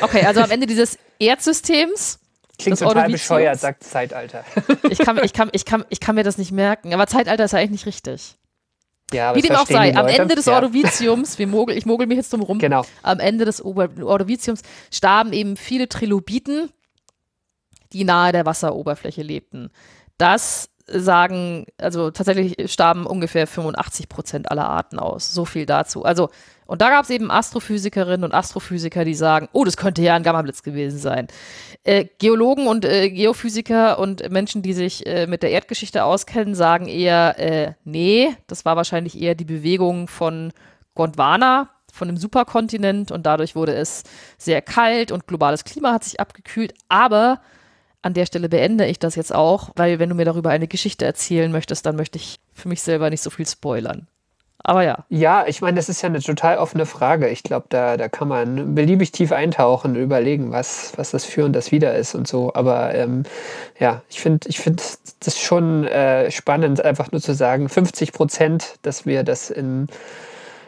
Okay, 0.00 0.24
also 0.24 0.40
am 0.40 0.50
Ende 0.50 0.66
dieses 0.66 0.98
Erdsystems. 1.18 2.18
Klingt 2.58 2.78
total 2.78 3.08
bescheuert, 3.08 3.58
sagt 3.58 3.84
Zeitalter. 3.84 4.44
Ich 4.90 4.98
kann, 4.98 5.18
ich, 5.24 5.32
kann, 5.32 5.48
ich, 5.52 5.64
kann, 5.64 5.84
ich 5.88 5.98
kann 5.98 6.14
mir 6.14 6.24
das 6.24 6.36
nicht 6.36 6.52
merken, 6.52 6.92
aber 6.92 7.06
Zeitalter 7.06 7.44
ist 7.44 7.52
ja 7.52 7.58
eigentlich 7.58 7.70
nicht 7.70 7.86
richtig. 7.86 8.36
Ja, 9.12 9.34
Wie 9.34 9.42
dem 9.42 9.56
auch 9.56 9.66
sei, 9.66 9.96
am 9.96 10.06
Ende 10.06 10.34
des 10.34 10.46
ja. 10.46 10.54
Ordoviziums, 10.54 11.38
mogel, 11.38 11.76
ich 11.76 11.86
mogel 11.86 12.06
mich 12.06 12.16
jetzt 12.16 12.32
drum 12.32 12.42
rum, 12.42 12.58
genau. 12.58 12.84
am 13.02 13.18
Ende 13.18 13.44
des 13.44 13.62
Ordoviziums 13.62 14.62
starben 14.90 15.32
eben 15.32 15.56
viele 15.56 15.88
Trilobiten, 15.88 16.70
die 17.92 18.04
nahe 18.04 18.32
der 18.32 18.46
Wasseroberfläche 18.46 19.22
lebten. 19.22 19.70
Das 20.16 20.70
sagen, 20.92 21.66
also 21.78 22.10
tatsächlich 22.10 22.70
starben 22.70 23.06
ungefähr 23.06 23.46
85 23.46 24.08
Prozent 24.08 24.50
aller 24.50 24.68
Arten 24.68 24.98
aus. 24.98 25.32
So 25.32 25.44
viel 25.44 25.66
dazu. 25.66 26.04
Also 26.04 26.30
Und 26.70 26.80
da 26.82 26.90
gab 26.90 27.02
es 27.02 27.10
eben 27.10 27.32
Astrophysikerinnen 27.32 28.22
und 28.22 28.32
Astrophysiker, 28.32 29.04
die 29.04 29.14
sagen, 29.14 29.48
oh, 29.52 29.64
das 29.64 29.76
könnte 29.76 30.02
ja 30.02 30.14
ein 30.14 30.22
Gammablitz 30.22 30.62
gewesen 30.62 31.00
sein. 31.00 31.26
Äh, 31.82 32.04
Geologen 32.20 32.68
und 32.68 32.84
äh, 32.84 33.10
Geophysiker 33.10 33.98
und 33.98 34.30
Menschen, 34.30 34.62
die 34.62 34.72
sich 34.72 35.04
äh, 35.04 35.26
mit 35.26 35.42
der 35.42 35.50
Erdgeschichte 35.50 36.04
auskennen, 36.04 36.54
sagen 36.54 36.86
eher, 36.86 37.36
äh, 37.40 37.72
nee, 37.82 38.36
das 38.46 38.64
war 38.64 38.76
wahrscheinlich 38.76 39.20
eher 39.20 39.34
die 39.34 39.44
Bewegung 39.44 40.06
von 40.06 40.52
Gondwana, 40.94 41.70
von 41.92 42.06
dem 42.06 42.16
Superkontinent 42.16 43.10
und 43.10 43.26
dadurch 43.26 43.56
wurde 43.56 43.74
es 43.74 44.04
sehr 44.38 44.62
kalt 44.62 45.10
und 45.10 45.26
globales 45.26 45.64
Klima 45.64 45.92
hat 45.92 46.04
sich 46.04 46.20
abgekühlt. 46.20 46.74
Aber 46.88 47.40
an 48.00 48.14
der 48.14 48.26
Stelle 48.26 48.48
beende 48.48 48.86
ich 48.86 49.00
das 49.00 49.16
jetzt 49.16 49.34
auch, 49.34 49.70
weil 49.74 49.98
wenn 49.98 50.08
du 50.08 50.14
mir 50.14 50.24
darüber 50.24 50.50
eine 50.50 50.68
Geschichte 50.68 51.04
erzählen 51.04 51.50
möchtest, 51.50 51.84
dann 51.84 51.96
möchte 51.96 52.18
ich 52.18 52.38
für 52.52 52.68
mich 52.68 52.80
selber 52.80 53.10
nicht 53.10 53.24
so 53.24 53.30
viel 53.30 53.48
spoilern. 53.48 54.06
Aber 54.62 54.84
ja. 54.84 55.04
Ja, 55.08 55.44
ich 55.46 55.62
meine, 55.62 55.76
das 55.76 55.88
ist 55.88 56.02
ja 56.02 56.08
eine 56.08 56.20
total 56.20 56.58
offene 56.58 56.84
Frage. 56.84 57.28
Ich 57.28 57.42
glaube, 57.42 57.66
da, 57.70 57.96
da 57.96 58.08
kann 58.08 58.28
man 58.28 58.74
beliebig 58.74 59.10
tief 59.12 59.32
eintauchen 59.32 59.92
und 59.92 60.02
überlegen, 60.02 60.52
was, 60.52 60.92
was 60.96 61.10
das 61.10 61.24
für 61.24 61.44
und 61.44 61.54
das 61.54 61.72
wieder 61.72 61.94
ist 61.94 62.14
und 62.14 62.28
so. 62.28 62.52
Aber 62.54 62.94
ähm, 62.94 63.24
ja, 63.78 64.02
ich 64.10 64.20
finde 64.20 64.48
ich 64.48 64.60
find 64.60 64.82
das 65.20 65.38
schon 65.38 65.86
äh, 65.86 66.30
spannend, 66.30 66.84
einfach 66.84 67.10
nur 67.10 67.20
zu 67.20 67.34
sagen, 67.34 67.68
50 67.68 68.12
Prozent, 68.12 68.74
dass 68.82 69.06
wir 69.06 69.22
das 69.22 69.50
in, 69.50 69.86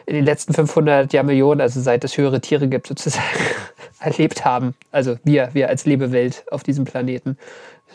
in 0.07 0.15
den 0.15 0.25
letzten 0.25 0.53
500 0.53 1.13
Jahrmillionen, 1.13 1.61
also 1.61 1.79
seit 1.79 2.03
es 2.03 2.17
höhere 2.17 2.41
Tiere 2.41 2.67
gibt, 2.67 2.87
sozusagen 2.87 3.25
erlebt 3.99 4.43
haben. 4.43 4.73
Also 4.91 5.17
wir, 5.23 5.49
wir 5.53 5.69
als 5.69 5.85
Lebewelt 5.85 6.45
auf 6.51 6.63
diesem 6.63 6.85
Planeten. 6.85 7.37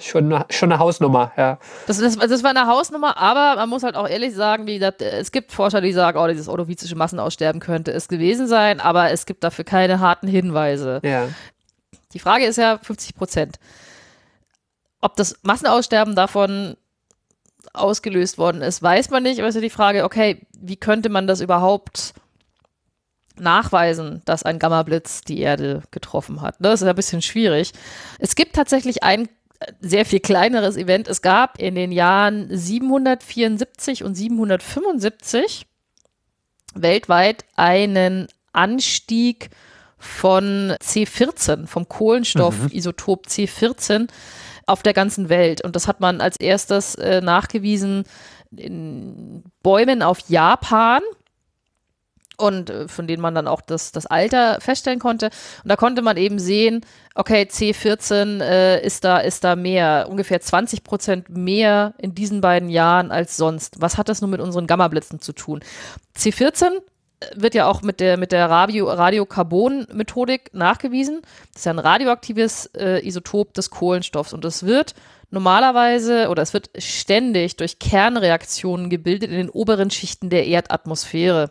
Schon 0.01 0.33
eine, 0.33 0.47
schon 0.51 0.73
eine 0.73 0.79
Hausnummer, 0.79 1.33
ja. 1.37 1.59
Das, 1.87 1.99
das, 1.99 2.17
das 2.17 2.43
war 2.43 2.51
eine 2.51 2.67
Hausnummer, 2.67 3.17
aber 3.17 3.57
man 3.57 3.69
muss 3.69 3.83
halt 3.83 3.97
auch 3.97 4.09
ehrlich 4.09 4.35
sagen, 4.35 4.67
wie 4.67 4.75
gesagt, 4.75 5.03
es 5.03 5.33
gibt 5.33 5.53
Forscher, 5.53 5.81
die 5.81 5.93
sagen, 5.93 6.19
oh, 6.19 6.27
dieses 6.27 6.49
ordovizische 6.49 6.97
Massenaussterben 6.97 7.61
könnte 7.61 7.93
es 7.93 8.09
gewesen 8.09 8.47
sein, 8.47 8.81
aber 8.81 9.11
es 9.11 9.27
gibt 9.27 9.45
dafür 9.45 9.65
keine 9.65 10.01
harten 10.01 10.29
Hinweise. 10.29 11.01
Ja. 11.03 11.29
Die 12.13 12.19
Frage 12.19 12.45
ist 12.45 12.57
ja 12.57 12.79
50 12.79 13.15
Prozent. 13.15 13.59
Ob 15.01 15.17
das 15.17 15.39
Massenaussterben 15.43 16.15
davon 16.15 16.77
ausgelöst 17.73 18.39
worden 18.39 18.63
ist, 18.63 18.83
weiß 18.83 19.11
man 19.11 19.23
nicht, 19.23 19.39
aber 19.39 19.49
es 19.49 19.55
ist 19.55 19.63
ja 19.63 19.67
die 19.67 19.71
Frage, 19.71 20.05
okay, 20.05 20.47
wie 20.59 20.77
könnte 20.77 21.09
man 21.09 21.27
das 21.27 21.41
überhaupt 21.41 22.15
nachweisen, 23.41 24.23
dass 24.25 24.43
ein 24.43 24.59
Gammablitz 24.59 25.23
die 25.23 25.41
Erde 25.41 25.83
getroffen 25.91 26.41
hat. 26.41 26.57
Das 26.59 26.83
ist 26.83 26.89
ein 26.89 26.97
bisschen 26.97 27.23
schwierig. 27.23 27.73
Es 28.19 28.35
gibt 28.35 28.55
tatsächlich 28.55 29.03
ein 29.03 29.29
sehr 29.81 30.05
viel 30.05 30.21
kleineres 30.21 30.77
Event. 30.77 31.09
Es 31.09 31.23
gab 31.23 31.59
in 31.59 31.75
den 31.75 31.93
Jahren 31.93 32.49
774 32.51 34.05
und 34.05 34.15
775 34.15 35.67
weltweit 36.75 37.45
einen 37.57 38.29
Anstieg 38.53 39.51
von 39.99 40.75
C14, 40.81 41.67
vom 41.67 41.89
Kohlenstoffisotop 41.89 43.27
mhm. 43.27 43.31
C14 43.31 44.09
auf 44.67 44.83
der 44.83 44.93
ganzen 44.93 45.29
Welt. 45.29 45.65
Und 45.65 45.75
das 45.75 45.89
hat 45.89 46.01
man 46.01 46.21
als 46.21 46.39
erstes 46.39 46.95
äh, 46.95 47.21
nachgewiesen 47.21 48.05
in 48.57 49.45
Bäumen 49.63 50.03
auf 50.03 50.21
Japan 50.29 51.03
und 52.39 52.71
äh, 52.71 52.89
von 52.89 53.07
denen 53.07 53.21
man 53.21 53.35
dann 53.35 53.47
auch 53.47 53.61
das, 53.61 53.93
das 53.93 54.07
Alter 54.07 54.59
feststellen 54.61 54.99
konnte. 54.99 55.27
Und 55.63 55.69
da 55.69 55.77
konnte 55.77 56.03
man 56.03 56.17
eben 56.17 56.39
sehen, 56.39 56.81
okay, 57.15 57.49
C14 57.51 58.41
äh, 58.41 58.85
ist, 58.85 59.05
da, 59.05 59.19
ist 59.19 59.45
da 59.45 59.57
mehr, 59.57 60.07
ungefähr 60.09 60.41
20 60.41 60.85
Prozent 60.85 61.29
mehr 61.29 61.95
in 61.99 62.15
diesen 62.15 62.41
beiden 62.41 62.71
Jahren 62.71 63.11
als 63.11 63.37
sonst. 63.37 63.81
Was 63.81 63.99
hat 63.99 64.09
das 64.09 64.21
nun 64.21 64.31
mit 64.31 64.41
unseren 64.41 64.67
Gammablitzen 64.67 65.21
zu 65.21 65.33
tun? 65.33 65.61
C14 66.17 66.67
äh, 67.21 67.27
wird 67.35 67.55
ja 67.55 67.67
auch 67.67 67.83
mit 67.83 68.01
der, 68.01 68.17
mit 68.17 68.33
der 68.33 68.49
Radio, 68.49 68.89
Radiokarbon-Methodik 68.89 70.55
nachgewiesen. 70.55 71.23
Das 71.53 71.61
ist 71.61 71.67
ja 71.67 71.73
ein 71.73 71.79
radioaktives 71.81 72.67
äh, 72.77 73.07
Isotop 73.07 73.53
des 73.55 73.71
Kohlenstoffs 73.71 74.33
und 74.33 74.45
es 74.45 74.65
wird 74.65 74.95
normalerweise 75.31 76.29
oder 76.29 76.43
es 76.43 76.55
wird 76.55 76.71
ständig 76.79 77.57
durch 77.57 77.79
Kernreaktionen 77.79 78.89
gebildet 78.89 79.31
in 79.31 79.37
den 79.37 79.51
oberen 79.51 79.91
Schichten 79.91 80.31
der 80.31 80.47
Erdatmosphäre. 80.47 81.51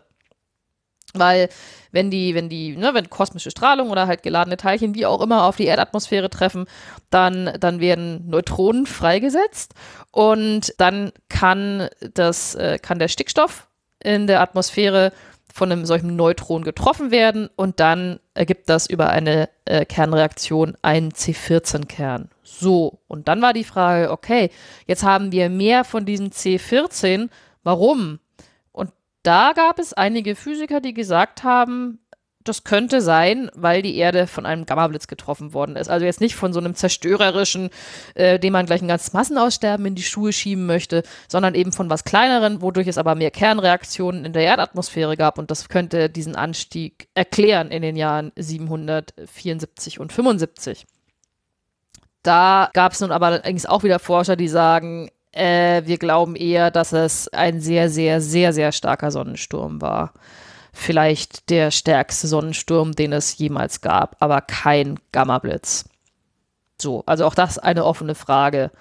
Weil 1.20 1.50
wenn 1.92 2.12
die, 2.12 2.36
wenn 2.36 2.50
die, 2.50 2.76
ne, 2.76 2.94
wenn 2.94 3.10
kosmische 3.10 3.52
Strahlung 3.52 3.90
oder 3.90 4.08
halt 4.08 4.24
geladene 4.24 4.58
Teilchen, 4.58 4.96
wie 4.96 5.06
auch 5.06 5.22
immer, 5.22 5.44
auf 5.44 5.56
die 5.56 5.66
Erdatmosphäre 5.66 6.30
treffen, 6.30 6.66
dann, 7.10 7.54
dann 7.60 7.80
werden 7.80 8.30
Neutronen 8.30 8.86
freigesetzt 8.86 9.74
und 10.12 10.74
dann 10.78 11.12
kann 11.30 11.90
das, 12.14 12.56
äh, 12.56 12.78
kann 12.80 13.00
der 13.00 13.08
Stickstoff 13.08 13.68
in 14.04 14.28
der 14.28 14.42
Atmosphäre 14.42 15.12
von 15.54 15.72
einem 15.72 15.86
solchen 15.86 16.16
Neutron 16.16 16.64
getroffen 16.64 17.10
werden 17.10 17.50
und 17.56 17.80
dann 17.80 18.20
ergibt 18.36 18.70
das 18.70 18.88
über 18.88 19.10
eine 19.10 19.50
äh, 19.66 19.86
Kernreaktion 19.86 20.78
einen 20.84 21.12
C14-Kern. 21.12 22.30
So, 22.44 23.00
und 23.08 23.28
dann 23.28 23.42
war 23.42 23.54
die 23.54 23.64
Frage, 23.64 24.12
okay, 24.12 24.52
jetzt 24.86 25.04
haben 25.04 25.32
wir 25.32 25.50
mehr 25.50 25.84
von 25.84 26.06
diesem 26.06 26.30
C14, 26.30 27.30
warum? 27.64 28.20
Da 29.28 29.52
gab 29.52 29.78
es 29.78 29.94
einige 29.94 30.36
Physiker, 30.36 30.80
die 30.80 30.94
gesagt 30.94 31.44
haben, 31.44 32.00
das 32.46 32.64
könnte 32.64 33.02
sein, 33.02 33.52
weil 33.56 33.82
die 33.82 33.98
Erde 33.98 34.26
von 34.26 34.46
einem 34.46 34.66
Gammablitz 34.66 35.08
getroffen 35.08 35.54
worden 35.54 35.76
ist. 35.76 35.90
Also 35.90 36.06
jetzt 36.06 36.22
nicht 36.22 36.38
von 36.38 36.54
so 36.54 36.62
einem 36.62 36.76
zerstörerischen, 36.76 37.70
äh, 38.16 38.40
dem 38.40 38.54
man 38.54 38.66
gleich 38.66 38.82
ein 38.82 38.88
ganzes 38.88 39.12
Massenaussterben 39.12 39.86
in 39.86 39.96
die 39.96 40.04
Schuhe 40.04 40.32
schieben 40.32 40.66
möchte, 40.66 41.04
sondern 41.28 41.56
eben 41.56 41.74
von 41.74 41.90
was 41.90 42.06
kleineren, 42.06 42.62
wodurch 42.62 42.88
es 42.88 42.98
aber 42.98 43.16
mehr 43.16 43.32
Kernreaktionen 43.32 44.24
in 44.24 44.32
der 44.32 44.44
Erdatmosphäre 44.44 45.18
gab 45.18 45.38
und 45.38 45.52
das 45.52 45.68
könnte 45.68 46.10
diesen 46.10 46.38
Anstieg 46.38 47.10
erklären 47.14 47.70
in 47.70 47.82
den 47.82 47.98
Jahren 47.98 48.32
774 48.38 50.00
und 50.00 50.14
75. 50.14 50.86
Da 52.24 52.70
gab 52.74 52.94
es 52.94 53.02
nun 53.02 53.12
aber 53.12 53.28
allerdings 53.28 53.66
auch 53.66 53.84
wieder 53.84 54.00
Forscher, 54.00 54.38
die 54.38 54.48
sagen, 54.48 55.10
äh, 55.32 55.84
wir 55.86 55.98
glauben 55.98 56.36
eher, 56.36 56.72
dass 56.72 56.94
es 56.94 57.28
ein 57.30 57.62
sehr, 57.62 57.90
sehr, 57.90 58.22
sehr, 58.22 58.54
sehr 58.54 58.72
starker 58.72 59.12
Sonnensturm 59.12 59.82
war. 59.82 60.14
Vielleicht 60.74 61.50
der 61.50 61.72
stärkste 61.72 62.28
Sonnensturm, 62.28 62.94
den 62.94 63.14
es 63.14 63.38
jemals 63.38 63.82
gab, 63.82 64.16
aber 64.20 64.42
kein 64.42 65.00
Gammablitz. 65.12 65.86
So, 66.80 67.04
also 67.06 67.26
auch 67.26 67.36
das 67.36 67.58
eine 67.58 67.86
offene 67.86 68.16
Frage. 68.16 68.72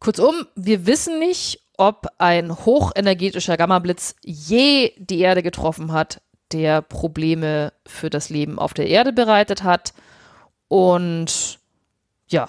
Kurzum, 0.00 0.46
wir 0.54 0.86
wissen 0.86 1.18
nicht, 1.18 1.62
ob 1.78 2.08
ein 2.18 2.54
hochenergetischer 2.66 3.56
Gammablitz 3.56 4.16
je 4.22 4.92
die 4.98 5.20
Erde 5.20 5.42
getroffen 5.42 5.92
hat, 5.92 6.20
der 6.52 6.82
Probleme 6.82 7.72
für 7.86 8.10
das 8.10 8.30
Leben 8.30 8.58
auf 8.58 8.74
der 8.74 8.88
Erde 8.88 9.12
bereitet 9.12 9.62
hat. 9.62 9.94
Und 10.68 11.58
ja, 12.28 12.48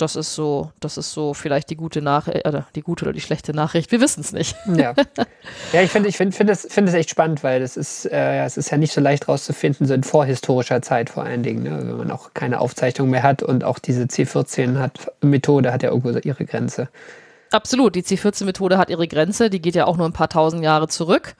das 0.00 0.16
ist 0.16 0.34
so, 0.34 0.70
das 0.80 0.96
ist 0.96 1.12
so 1.12 1.34
vielleicht 1.34 1.70
die 1.70 1.76
gute 1.76 2.02
Nachricht, 2.02 2.44
äh, 2.44 2.62
die 2.74 2.82
gute 2.82 3.04
oder 3.04 3.12
die 3.12 3.20
schlechte 3.20 3.52
Nachricht. 3.52 3.92
Wir 3.92 4.00
wissen 4.00 4.20
es 4.20 4.32
nicht. 4.32 4.56
Ja. 4.66 4.94
ja, 5.72 5.82
ich 5.82 5.90
finde, 5.90 6.08
ich 6.08 6.16
finde, 6.16 6.36
finde 6.36 6.52
es, 6.52 6.66
finde 6.70 6.90
es 6.90 6.96
echt 6.96 7.10
spannend, 7.10 7.42
weil 7.42 7.60
das 7.60 7.76
ist, 7.76 8.06
äh, 8.06 8.44
es 8.44 8.56
ist 8.56 8.70
ja 8.70 8.78
nicht 8.78 8.92
so 8.92 9.00
leicht 9.00 9.28
rauszufinden, 9.28 9.86
so 9.86 9.94
in 9.94 10.02
vorhistorischer 10.02 10.82
Zeit 10.82 11.10
vor 11.10 11.24
allen 11.24 11.42
Dingen, 11.42 11.62
ne? 11.62 11.78
wenn 11.78 11.96
man 11.96 12.10
auch 12.10 12.34
keine 12.34 12.60
Aufzeichnung 12.60 13.10
mehr 13.10 13.22
hat 13.22 13.42
und 13.42 13.64
auch 13.64 13.78
diese 13.78 14.04
C14 14.04 14.78
hat 14.78 15.12
Methode 15.20 15.72
hat 15.72 15.82
ja 15.82 15.90
irgendwo 15.90 16.10
ihre 16.10 16.44
Grenze. 16.44 16.88
Absolut, 17.52 17.96
die 17.96 18.02
C14-Methode 18.02 18.78
hat 18.78 18.90
ihre 18.90 19.08
Grenze, 19.08 19.50
die 19.50 19.60
geht 19.60 19.74
ja 19.74 19.86
auch 19.86 19.96
nur 19.96 20.06
ein 20.06 20.12
paar 20.12 20.28
tausend 20.28 20.62
Jahre 20.62 20.86
zurück. 20.86 21.34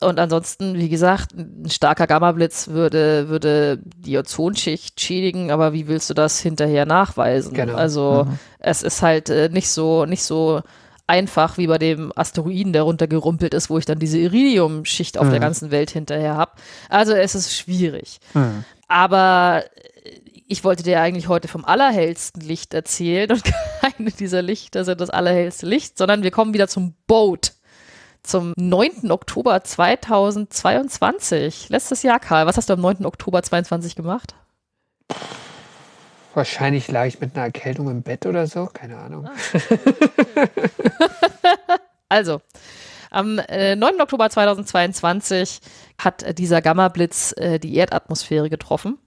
Und 0.00 0.18
ansonsten, 0.18 0.74
wie 0.74 0.90
gesagt, 0.90 1.32
ein 1.32 1.70
starker 1.70 2.06
Gammablitz 2.06 2.68
würde, 2.68 3.28
würde 3.28 3.78
die 3.82 4.18
Ozonschicht 4.18 5.00
schädigen, 5.00 5.50
aber 5.50 5.72
wie 5.72 5.88
willst 5.88 6.10
du 6.10 6.14
das 6.14 6.38
hinterher 6.38 6.84
nachweisen? 6.84 7.54
Genau. 7.54 7.74
Also 7.74 8.26
mhm. 8.28 8.38
es 8.58 8.82
ist 8.82 9.00
halt 9.00 9.30
äh, 9.30 9.48
nicht 9.48 9.70
so, 9.70 10.04
nicht 10.04 10.22
so 10.22 10.60
einfach 11.06 11.56
wie 11.56 11.66
bei 11.66 11.78
dem 11.78 12.12
Asteroiden, 12.14 12.74
der 12.74 12.82
runtergerumpelt 12.82 13.54
ist, 13.54 13.70
wo 13.70 13.78
ich 13.78 13.86
dann 13.86 13.98
diese 13.98 14.18
Iridium-Schicht 14.18 15.16
auf 15.16 15.28
mhm. 15.28 15.30
der 15.30 15.40
ganzen 15.40 15.70
Welt 15.70 15.90
hinterher 15.90 16.36
habe. 16.36 16.52
Also 16.90 17.14
es 17.14 17.34
ist 17.34 17.54
schwierig. 17.54 18.18
Mhm. 18.34 18.64
Aber 18.88 19.64
ich 20.48 20.62
wollte 20.62 20.82
dir 20.82 21.00
eigentlich 21.00 21.28
heute 21.28 21.48
vom 21.48 21.64
allerhellsten 21.64 22.40
Licht 22.40 22.74
erzählen 22.74 23.30
und 23.32 23.42
keine 23.80 24.10
dieser 24.10 24.42
Lichter 24.42 24.84
sind 24.84 25.00
das 25.00 25.10
allerhellste 25.10 25.66
Licht, 25.66 25.98
sondern 25.98 26.22
wir 26.22 26.30
kommen 26.30 26.54
wieder 26.54 26.68
zum 26.68 26.94
Boat 27.06 27.52
zum 28.26 28.52
9. 28.56 29.10
Oktober 29.10 29.62
2022. 29.62 31.68
Letztes 31.68 32.02
Jahr, 32.02 32.18
Karl. 32.18 32.46
Was 32.46 32.56
hast 32.56 32.68
du 32.68 32.74
am 32.74 32.80
9. 32.80 33.06
Oktober 33.06 33.42
2022 33.42 33.96
gemacht? 33.96 34.34
Wahrscheinlich 36.34 36.88
lag 36.88 37.06
ich 37.06 37.20
mit 37.20 37.34
einer 37.34 37.46
Erkältung 37.46 37.88
im 37.88 38.02
Bett 38.02 38.26
oder 38.26 38.46
so. 38.46 38.66
Keine 38.66 38.98
Ahnung. 38.98 39.26
Ah. 39.26 39.32
also, 42.08 42.40
am 43.10 43.38
äh, 43.38 43.76
9. 43.76 44.00
Oktober 44.00 44.28
2022 44.28 45.60
hat 45.98 46.38
dieser 46.38 46.60
Gamma-Blitz 46.60 47.32
äh, 47.38 47.58
die 47.58 47.74
Erdatmosphäre 47.76 48.50
getroffen. 48.50 48.98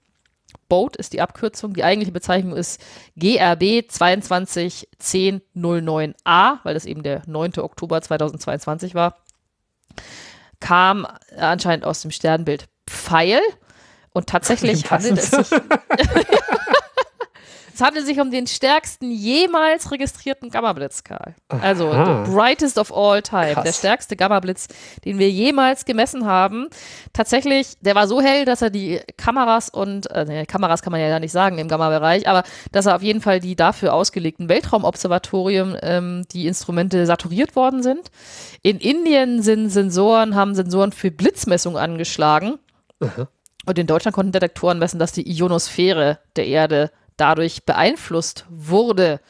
Boat 0.70 0.96
ist 0.96 1.12
die 1.12 1.20
Abkürzung. 1.20 1.74
Die 1.74 1.84
eigentliche 1.84 2.12
Bezeichnung 2.12 2.56
ist 2.56 2.80
GRB 3.16 3.84
221009A, 3.90 6.60
weil 6.62 6.72
das 6.72 6.86
eben 6.86 7.02
der 7.02 7.20
9. 7.26 7.58
Oktober 7.58 8.00
2022 8.00 8.94
war. 8.94 9.18
kam 10.60 11.06
anscheinend 11.36 11.84
aus 11.84 12.00
dem 12.00 12.10
Sternbild 12.10 12.68
Pfeil. 12.86 13.40
Und 14.12 14.28
tatsächlich 14.28 14.90
handelt 14.90 15.18
es 15.18 15.30
sich. 15.30 15.50
Es 17.74 17.80
handelt 17.80 18.06
sich 18.06 18.20
um 18.20 18.30
den 18.30 18.46
stärksten 18.46 19.10
jemals 19.10 19.90
registrierten 19.90 20.50
Gammablitz, 20.50 21.04
Karl. 21.04 21.34
Also 21.48 21.90
Aha. 21.90 22.24
the 22.24 22.30
brightest 22.30 22.78
of 22.78 22.92
all 22.92 23.22
time. 23.22 23.54
Krass. 23.54 23.64
Der 23.64 23.72
stärkste 23.72 24.16
Gammablitz, 24.16 24.68
den 25.04 25.18
wir 25.18 25.30
jemals 25.30 25.84
gemessen 25.84 26.26
haben. 26.26 26.68
Tatsächlich, 27.12 27.78
der 27.80 27.94
war 27.94 28.06
so 28.06 28.20
hell, 28.20 28.44
dass 28.44 28.62
er 28.62 28.70
die 28.70 29.00
Kameras 29.16 29.68
und, 29.68 30.10
äh, 30.10 30.44
Kameras 30.46 30.82
kann 30.82 30.92
man 30.92 31.00
ja 31.00 31.18
nicht 31.18 31.32
sagen 31.32 31.58
im 31.58 31.68
Gamma-Bereich, 31.68 32.28
aber 32.28 32.42
dass 32.72 32.86
er 32.86 32.96
auf 32.96 33.02
jeden 33.02 33.20
Fall 33.20 33.40
die 33.40 33.56
dafür 33.56 33.94
ausgelegten 33.94 34.48
Weltraumobservatorien, 34.48 35.76
ähm, 35.82 36.24
die 36.32 36.46
Instrumente 36.46 37.06
saturiert 37.06 37.56
worden 37.56 37.82
sind. 37.82 38.10
In 38.62 38.78
Indien 38.78 39.42
sind 39.42 39.70
Sensoren, 39.70 40.34
haben 40.34 40.54
Sensoren 40.54 40.92
für 40.92 41.10
Blitzmessung 41.10 41.76
angeschlagen. 41.76 42.58
Und 43.66 43.78
in 43.78 43.86
Deutschland 43.86 44.14
konnten 44.14 44.32
Detektoren 44.32 44.78
messen, 44.78 44.98
dass 44.98 45.12
die 45.12 45.30
Ionosphäre 45.30 46.18
der 46.36 46.46
Erde 46.46 46.90
dadurch 47.20 47.64
beeinflusst 47.64 48.46
wurde. 48.48 49.20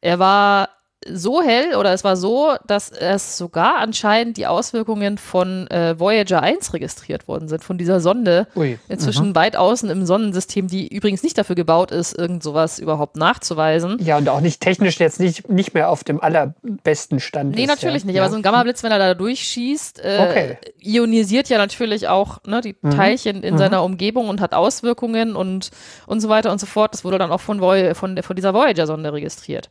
Er 0.00 0.18
war 0.18 0.70
so 1.12 1.42
hell 1.42 1.74
oder 1.76 1.92
es 1.92 2.04
war 2.04 2.16
so, 2.16 2.54
dass 2.66 2.90
es 2.90 3.36
sogar 3.36 3.76
anscheinend 3.78 4.36
die 4.36 4.46
Auswirkungen 4.46 5.18
von 5.18 5.66
äh, 5.68 5.98
Voyager 5.98 6.42
1 6.42 6.72
registriert 6.72 7.28
worden 7.28 7.48
sind, 7.48 7.62
von 7.62 7.78
dieser 7.78 8.00
Sonde. 8.00 8.46
Ui. 8.56 8.78
Inzwischen 8.88 9.34
weit 9.34 9.56
außen 9.56 9.90
im 9.90 10.06
Sonnensystem, 10.06 10.68
die 10.68 10.88
übrigens 10.88 11.22
nicht 11.22 11.36
dafür 11.38 11.56
gebaut 11.56 11.90
ist, 11.90 12.16
irgend 12.16 12.42
sowas 12.42 12.78
überhaupt 12.78 13.16
nachzuweisen. 13.16 13.98
Ja, 14.00 14.18
und 14.18 14.28
auch 14.28 14.40
nicht 14.40 14.60
technisch 14.60 14.98
jetzt 14.98 15.20
nicht, 15.20 15.48
nicht 15.48 15.74
mehr 15.74 15.90
auf 15.90 16.04
dem 16.04 16.20
allerbesten 16.20 17.20
Stand. 17.20 17.54
Nee, 17.54 17.62
ist, 17.62 17.68
natürlich 17.68 18.02
ja. 18.02 18.06
nicht. 18.06 18.16
Ja. 18.16 18.22
Aber 18.22 18.30
so 18.30 18.36
ein 18.36 18.42
Gammablitz, 18.42 18.82
wenn 18.82 18.92
er 18.92 18.98
da 18.98 19.14
durchschießt, 19.14 20.00
äh, 20.00 20.18
Okay. 20.24 20.58
ionisiert 20.80 21.48
ja 21.48 21.58
natürlich 21.58 22.08
auch 22.08 22.38
ne, 22.46 22.60
die 22.60 22.74
Teilchen 22.74 23.42
in 23.42 23.58
seiner 23.58 23.82
Umgebung 23.82 24.28
und 24.28 24.40
hat 24.40 24.54
Auswirkungen 24.54 25.36
und, 25.36 25.70
und 26.06 26.20
so 26.20 26.28
weiter 26.28 26.50
und 26.50 26.60
so 26.60 26.66
fort. 26.66 26.94
Das 26.94 27.04
wurde 27.04 27.18
dann 27.18 27.30
auch 27.30 27.40
von, 27.40 27.60
Voy 27.60 27.94
von, 27.94 28.22
von 28.22 28.36
dieser 28.36 28.54
Voyager-Sonde 28.54 29.12
registriert. 29.12 29.70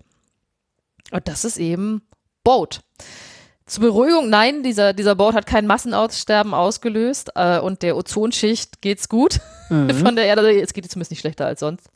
Und 1.13 1.27
das 1.27 1.45
ist 1.45 1.57
eben 1.57 2.01
Boat. 2.43 2.81
Zur 3.65 3.83
Beruhigung, 3.83 4.29
nein, 4.29 4.61
dieser, 4.61 4.91
dieser 4.91 5.15
Boat 5.15 5.35
hat 5.35 5.45
kein 5.45 5.67
Massenaussterben 5.67 6.53
ausgelöst 6.53 7.31
äh, 7.35 7.59
und 7.59 7.81
der 7.81 7.95
Ozonschicht 7.95 8.81
geht's 8.81 9.07
gut 9.07 9.39
von 9.69 10.15
der 10.15 10.25
Erde. 10.25 10.59
Es 10.59 10.73
geht 10.73 10.89
zumindest 10.91 11.11
nicht 11.11 11.21
schlechter 11.21 11.45
als 11.45 11.61
sonst. 11.61 11.89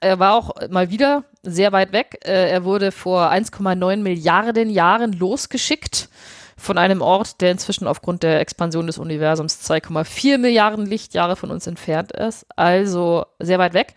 Er 0.00 0.18
war 0.18 0.34
auch 0.34 0.54
mal 0.70 0.88
wieder 0.88 1.24
sehr 1.42 1.72
weit 1.72 1.92
weg. 1.92 2.20
Äh, 2.24 2.50
er 2.50 2.64
wurde 2.64 2.90
vor 2.90 3.30
1,9 3.30 3.96
Milliarden 3.98 4.70
Jahren 4.70 5.12
losgeschickt 5.12 6.08
von 6.56 6.78
einem 6.78 7.02
Ort, 7.02 7.40
der 7.40 7.50
inzwischen 7.50 7.86
aufgrund 7.86 8.22
der 8.22 8.40
Expansion 8.40 8.86
des 8.86 8.98
Universums 8.98 9.68
2,4 9.68 10.38
Milliarden 10.38 10.86
Lichtjahre 10.86 11.36
von 11.36 11.50
uns 11.50 11.66
entfernt 11.66 12.12
ist. 12.12 12.46
Also 12.56 13.26
sehr 13.38 13.58
weit 13.58 13.74
weg. 13.74 13.94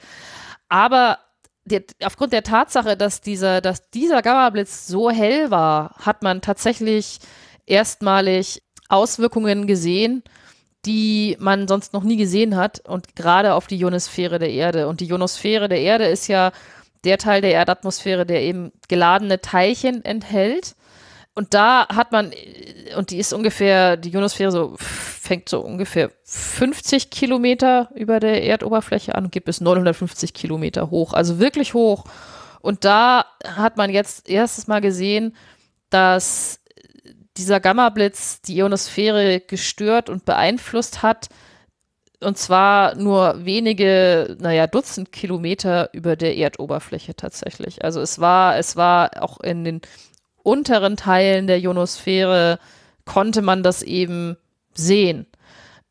Aber 0.68 1.20
der, 1.66 1.84
aufgrund 2.04 2.34
der 2.34 2.44
Tatsache, 2.44 2.98
dass 2.98 3.22
dieser, 3.22 3.62
dass 3.62 3.90
dieser 3.90 4.22
Gammablitz 4.22 4.88
so 4.88 5.10
hell 5.10 5.50
war, 5.52 5.96
hat 5.98 6.22
man 6.22 6.42
tatsächlich 6.42 7.20
erstmalig 7.66 8.62
Auswirkungen 8.90 9.68
gesehen, 9.68 10.24
die 10.86 11.38
man 11.40 11.68
sonst 11.68 11.94
noch 11.94 12.04
nie 12.04 12.18
gesehen 12.18 12.56
hat 12.56 12.82
und 12.88 13.16
gerade 13.16 13.54
auf 13.54 13.68
die 13.68 13.78
Ionosphäre 13.78 14.40
der 14.40 14.52
Erde. 14.52 14.88
Und 14.88 15.00
die 15.00 15.08
Ionosphäre 15.08 15.70
der 15.70 15.80
Erde 15.80 16.06
ist 16.06 16.28
ja 16.28 16.52
der 17.06 17.18
Teil 17.18 17.42
der 17.42 17.52
Erdatmosphäre, 17.52 18.26
der 18.26 18.42
eben 18.42 18.72
geladene 18.90 19.40
Teilchen 19.40 20.04
enthält. 20.04 20.76
Und 21.36 21.54
da 21.56 21.88
hat 21.88 22.12
man, 22.12 22.32
und 22.96 23.10
die 23.10 23.18
ist 23.18 23.34
ungefähr, 23.34 23.98
die 23.98 24.12
Ionosphäre 24.12 24.52
so, 24.52 24.76
fängt 24.78 25.50
so 25.50 25.62
ungefähr 25.62 26.12
50 26.26 27.10
Kilometer 27.10 27.90
über 27.96 28.20
der 28.20 28.44
Erdoberfläche 28.44 29.16
an 29.16 29.26
und 29.26 29.32
geht 29.32 29.46
bis 29.46 29.60
950 29.60 30.34
Kilometer 30.34 30.92
hoch. 30.92 31.14
Also 31.14 31.40
wirklich 31.40 31.74
hoch. 31.74 32.06
Und 32.62 32.86
da 32.86 33.26
hat 33.46 33.78
man 33.78 33.90
jetzt 33.90 34.30
erstes 34.30 34.68
Mal 34.68 34.80
gesehen, 34.80 35.36
dass 35.90 36.60
dieser 37.38 37.60
Gammablitz 37.60 38.42
die 38.42 38.58
Ionosphäre 38.58 39.40
gestört 39.40 40.10
und 40.10 40.26
beeinflusst 40.26 41.02
hat. 41.02 41.30
Und 42.24 42.38
zwar 42.38 42.96
nur 42.96 43.44
wenige, 43.44 44.38
naja, 44.40 44.68
Dutzend 44.68 45.12
Kilometer 45.12 45.90
über 45.94 46.16
der 46.16 46.38
Erdoberfläche 46.38 47.16
tatsächlich. 47.16 47.84
Also 47.84 48.02
es 48.02 48.20
war, 48.20 48.58
es 48.58 48.76
war 48.76 49.22
auch 49.22 49.40
in 49.40 49.64
den 49.64 49.82
unteren 50.44 50.98
Teilen 50.98 51.48
der 51.48 51.60
Ionosphäre 51.60 52.60
konnte 53.06 53.42
man 53.42 53.64
das 53.64 53.82
eben 53.82 54.38
sehen. 54.74 55.26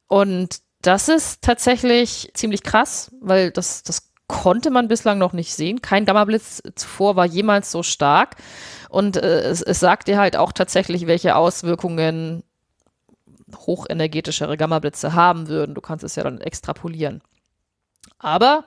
Und 0.08 0.60
das 0.82 1.08
ist 1.08 1.42
tatsächlich 1.42 2.30
ziemlich 2.34 2.62
krass, 2.62 3.10
weil 3.20 3.50
das, 3.50 3.82
das 3.82 4.12
konnte 4.26 4.70
man 4.70 4.88
bislang 4.88 5.18
noch 5.18 5.32
nicht 5.32 5.54
sehen. 5.54 5.82
Kein 5.82 6.04
Gammablitz 6.04 6.62
zuvor 6.74 7.16
war 7.16 7.26
jemals 7.26 7.70
so 7.70 7.82
stark. 7.82 8.36
Und 8.88 9.16
äh, 9.16 9.40
es, 9.42 9.62
es 9.62 9.80
sagt 9.80 10.08
dir 10.08 10.18
halt 10.18 10.36
auch 10.36 10.52
tatsächlich, 10.52 11.06
welche 11.06 11.36
Auswirkungen 11.36 12.42
hochenergetischere 13.54 14.56
Gammablitze 14.56 15.12
haben 15.12 15.48
würden. 15.48 15.74
Du 15.74 15.80
kannst 15.80 16.04
es 16.04 16.16
ja 16.16 16.22
dann 16.22 16.40
extrapolieren. 16.40 17.22
Aber 18.18 18.64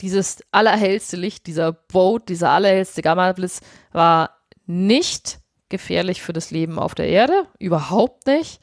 dieses 0.00 0.42
allerhellste 0.50 1.16
Licht, 1.16 1.46
dieser 1.46 1.72
Boat, 1.72 2.28
dieser 2.28 2.50
allerhellste 2.50 3.02
Gammablitz 3.02 3.60
war 3.92 4.39
nicht 4.70 5.38
gefährlich 5.68 6.22
für 6.22 6.32
das 6.32 6.50
Leben 6.50 6.78
auf 6.78 6.94
der 6.94 7.08
Erde, 7.08 7.46
überhaupt 7.58 8.26
nicht. 8.26 8.60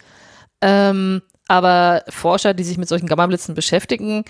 Ähm, 0.62 1.22
aber 1.48 2.04
Forscher, 2.10 2.54
die 2.54 2.64
sich 2.64 2.78
mit 2.78 2.90
solchen 2.90 3.08
Gammablitzen 3.08 3.56
beschäftigen, 3.56 4.26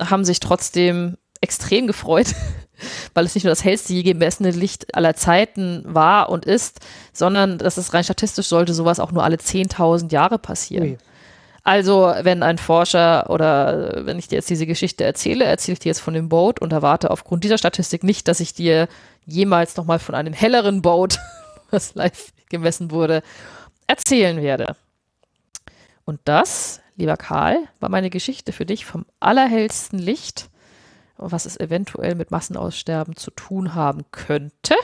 haben 0.00 0.24
sich 0.24 0.40
trotzdem 0.40 1.16
extrem 1.40 1.86
gefreut, 1.86 2.28
weil 3.14 3.26
es 3.26 3.34
nicht 3.34 3.44
nur 3.44 3.50
das 3.50 3.64
hellste 3.64 3.92
je 3.92 4.02
gemessene 4.02 4.50
Licht 4.50 4.94
aller 4.94 5.14
Zeiten 5.14 5.82
war 5.84 6.30
und 6.30 6.44
ist, 6.44 6.80
sondern 7.12 7.58
dass 7.58 7.76
es 7.76 7.92
rein 7.92 8.04
statistisch 8.04 8.46
sollte 8.46 8.74
sowas 8.74 9.00
auch 9.00 9.12
nur 9.12 9.24
alle 9.24 9.36
10.000 9.36 10.12
Jahre 10.12 10.38
passieren. 10.38 10.92
Ui. 10.92 10.98
Also, 11.64 12.12
wenn 12.22 12.42
ein 12.42 12.58
Forscher 12.58 13.30
oder 13.30 13.96
äh, 13.96 14.06
wenn 14.06 14.18
ich 14.18 14.28
dir 14.28 14.36
jetzt 14.36 14.50
diese 14.50 14.66
Geschichte 14.66 15.04
erzähle, 15.04 15.44
erzähle 15.44 15.74
ich 15.74 15.78
dir 15.78 15.90
jetzt 15.90 16.00
von 16.00 16.14
dem 16.14 16.28
Boot 16.28 16.60
und 16.60 16.72
erwarte 16.72 17.10
aufgrund 17.10 17.44
dieser 17.44 17.58
Statistik 17.58 18.02
nicht, 18.02 18.26
dass 18.26 18.40
ich 18.40 18.52
dir 18.52 18.88
jemals 19.24 19.76
nochmal 19.76 20.00
von 20.00 20.16
einem 20.16 20.32
helleren 20.32 20.82
Boot, 20.82 21.18
was 21.70 21.94
live 21.94 22.32
gemessen 22.48 22.90
wurde, 22.90 23.22
erzählen 23.86 24.42
werde. 24.42 24.76
Und 26.04 26.20
das, 26.24 26.80
lieber 26.96 27.16
Karl, 27.16 27.58
war 27.78 27.88
meine 27.88 28.10
Geschichte 28.10 28.52
für 28.52 28.66
dich 28.66 28.84
vom 28.84 29.06
allerhellsten 29.20 30.00
Licht, 30.00 30.50
was 31.16 31.46
es 31.46 31.58
eventuell 31.60 32.16
mit 32.16 32.32
Massenaussterben 32.32 33.14
zu 33.14 33.30
tun 33.30 33.76
haben 33.76 34.04
könnte. 34.10 34.74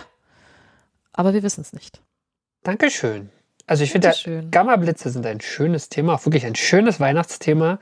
Aber 1.13 1.35
wir 1.35 1.43
wissen 1.43 1.63
es 1.63 1.73
nicht. 1.73 2.01
Dankeschön. 2.63 3.31
Also 3.69 3.85
ich 3.85 3.93
finde. 3.93 4.13
Gammablitze 4.51 5.11
sind 5.11 5.25
ein 5.27 5.41
schönes 5.41 5.89
Thema, 5.89 6.15
auch 6.15 6.25
wirklich 6.25 6.45
ein 6.47 6.57
schönes 6.57 6.99
Weihnachtsthema. 6.99 7.79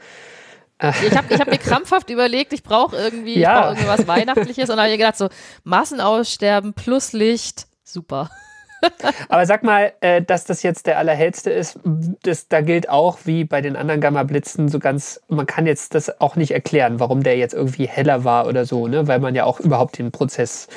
Ich 0.79 1.17
habe 1.17 1.33
ich 1.33 1.41
hab 1.41 1.49
mir 1.51 1.57
krampfhaft 1.57 2.11
überlegt, 2.11 2.53
ich 2.53 2.63
brauche 2.63 2.95
irgendwie, 2.97 3.39
Ja. 3.39 3.61
brauch 3.61 3.71
irgendwie 3.71 3.89
was 3.89 4.07
Weihnachtliches 4.07 4.69
und 4.69 4.79
habe 4.79 4.91
mir 4.91 4.99
gedacht, 4.99 5.17
so 5.17 5.31
Massenaussterben 5.65 6.75
plus 6.75 7.15
Licht, 7.15 7.67
super. 7.83 8.29
Aber 9.31 9.47
sag 9.47 9.63
mal, 9.63 9.95
äh, 10.01 10.21
dass 10.21 10.45
das 10.45 10.63
jetzt 10.63 10.87
der 10.87 10.99
allerhellste 10.99 11.51
ist, 11.51 11.79
das, 12.23 12.49
da 12.49 12.61
gilt 12.61 12.91
auch 12.91 13.21
wie 13.25 13.45
bei 13.45 13.63
den 13.63 13.75
anderen 13.75 14.03
Gammablitzen 14.03 14.69
so 14.69 14.79
ganz, 14.79 15.21
man 15.29 15.47
kann 15.47 15.67
jetzt 15.67 15.95
das 15.95 16.21
auch 16.21 16.37
nicht 16.37 16.51
erklären, 16.51 17.01
warum 17.01 17.23
der 17.23 17.39
jetzt 17.39 17.55
irgendwie 17.55 17.87
heller 17.89 18.25
war 18.25 18.47
oder 18.47 18.67
so, 18.67 18.87
ne? 18.87 19.09
weil 19.09 19.19
man 19.19 19.35
ja 19.35 19.45
auch 19.45 19.61
überhaupt 19.61 19.99
den 19.99 20.13
Prozess. 20.13 20.69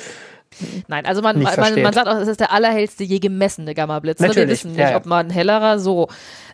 Nein, 0.88 1.06
also 1.06 1.22
man, 1.22 1.40
man, 1.40 1.82
man 1.82 1.92
sagt 1.92 2.08
auch, 2.08 2.16
es 2.16 2.28
ist 2.28 2.40
der 2.40 2.52
allerhellste 2.52 3.04
je 3.04 3.18
gemessene 3.18 3.74
Gammablitz. 3.74 4.20
Ne? 4.20 4.34
Wir 4.34 4.48
wissen 4.48 4.72
nicht, 4.72 4.80
ja, 4.80 4.90
ja. 4.90 4.96
ob 4.96 5.06
man 5.06 5.30
hellerer 5.30 5.78
so. 5.78 6.08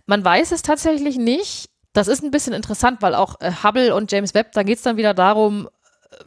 Man 0.07 0.25
weiß 0.25 0.53
es 0.53 0.63
tatsächlich 0.63 1.17
nicht. 1.17 1.71
Das 1.93 2.09
ist 2.09 2.23
ein 2.23 2.31
bisschen 2.31 2.53
interessant, 2.53 3.01
weil 3.01 3.15
auch 3.15 3.41
äh, 3.41 3.51
Hubble 3.63 3.95
und 3.95 4.13
James 4.13 4.35
Webb, 4.35 4.53
da 4.53 4.63
geht 4.63 4.79
es 4.79 4.83
dann 4.83 4.97
wieder 4.97 5.15
darum, 5.15 5.69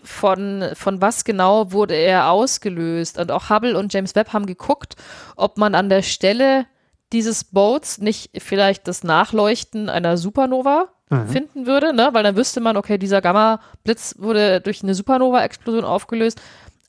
von, 0.04 0.66
von 0.74 1.02
was 1.02 1.24
genau 1.24 1.72
wurde 1.72 1.96
er 1.96 2.32
ausgelöst. 2.32 3.20
Und 3.20 3.32
auch 3.32 3.50
Hubble 3.50 3.78
und 3.78 3.94
James 3.94 4.16
Webb 4.16 4.34
haben 4.34 4.46
geguckt, 4.46 4.96
ob 5.36 5.58
man 5.58 5.76
an 5.76 5.90
der 5.90 6.02
Stelle 6.02 6.66
dieses 7.12 7.44
Boats 7.44 8.00
nicht 8.00 8.32
vielleicht 8.38 8.88
das 8.88 9.04
Nachleuchten 9.04 9.90
einer 9.90 10.18
Supernova 10.18 10.90
finden 11.26 11.66
würde, 11.66 11.92
ne? 11.92 12.10
weil 12.12 12.22
dann 12.22 12.36
wüsste 12.36 12.62
man, 12.62 12.78
okay, 12.78 13.00
dieser 13.00 13.20
Gamma-Blitz 13.20 14.16
wurde 14.20 14.62
durch 14.62 14.84
eine 14.84 14.94
Supernova-Explosion 14.94 15.84
aufgelöst. 15.84 16.40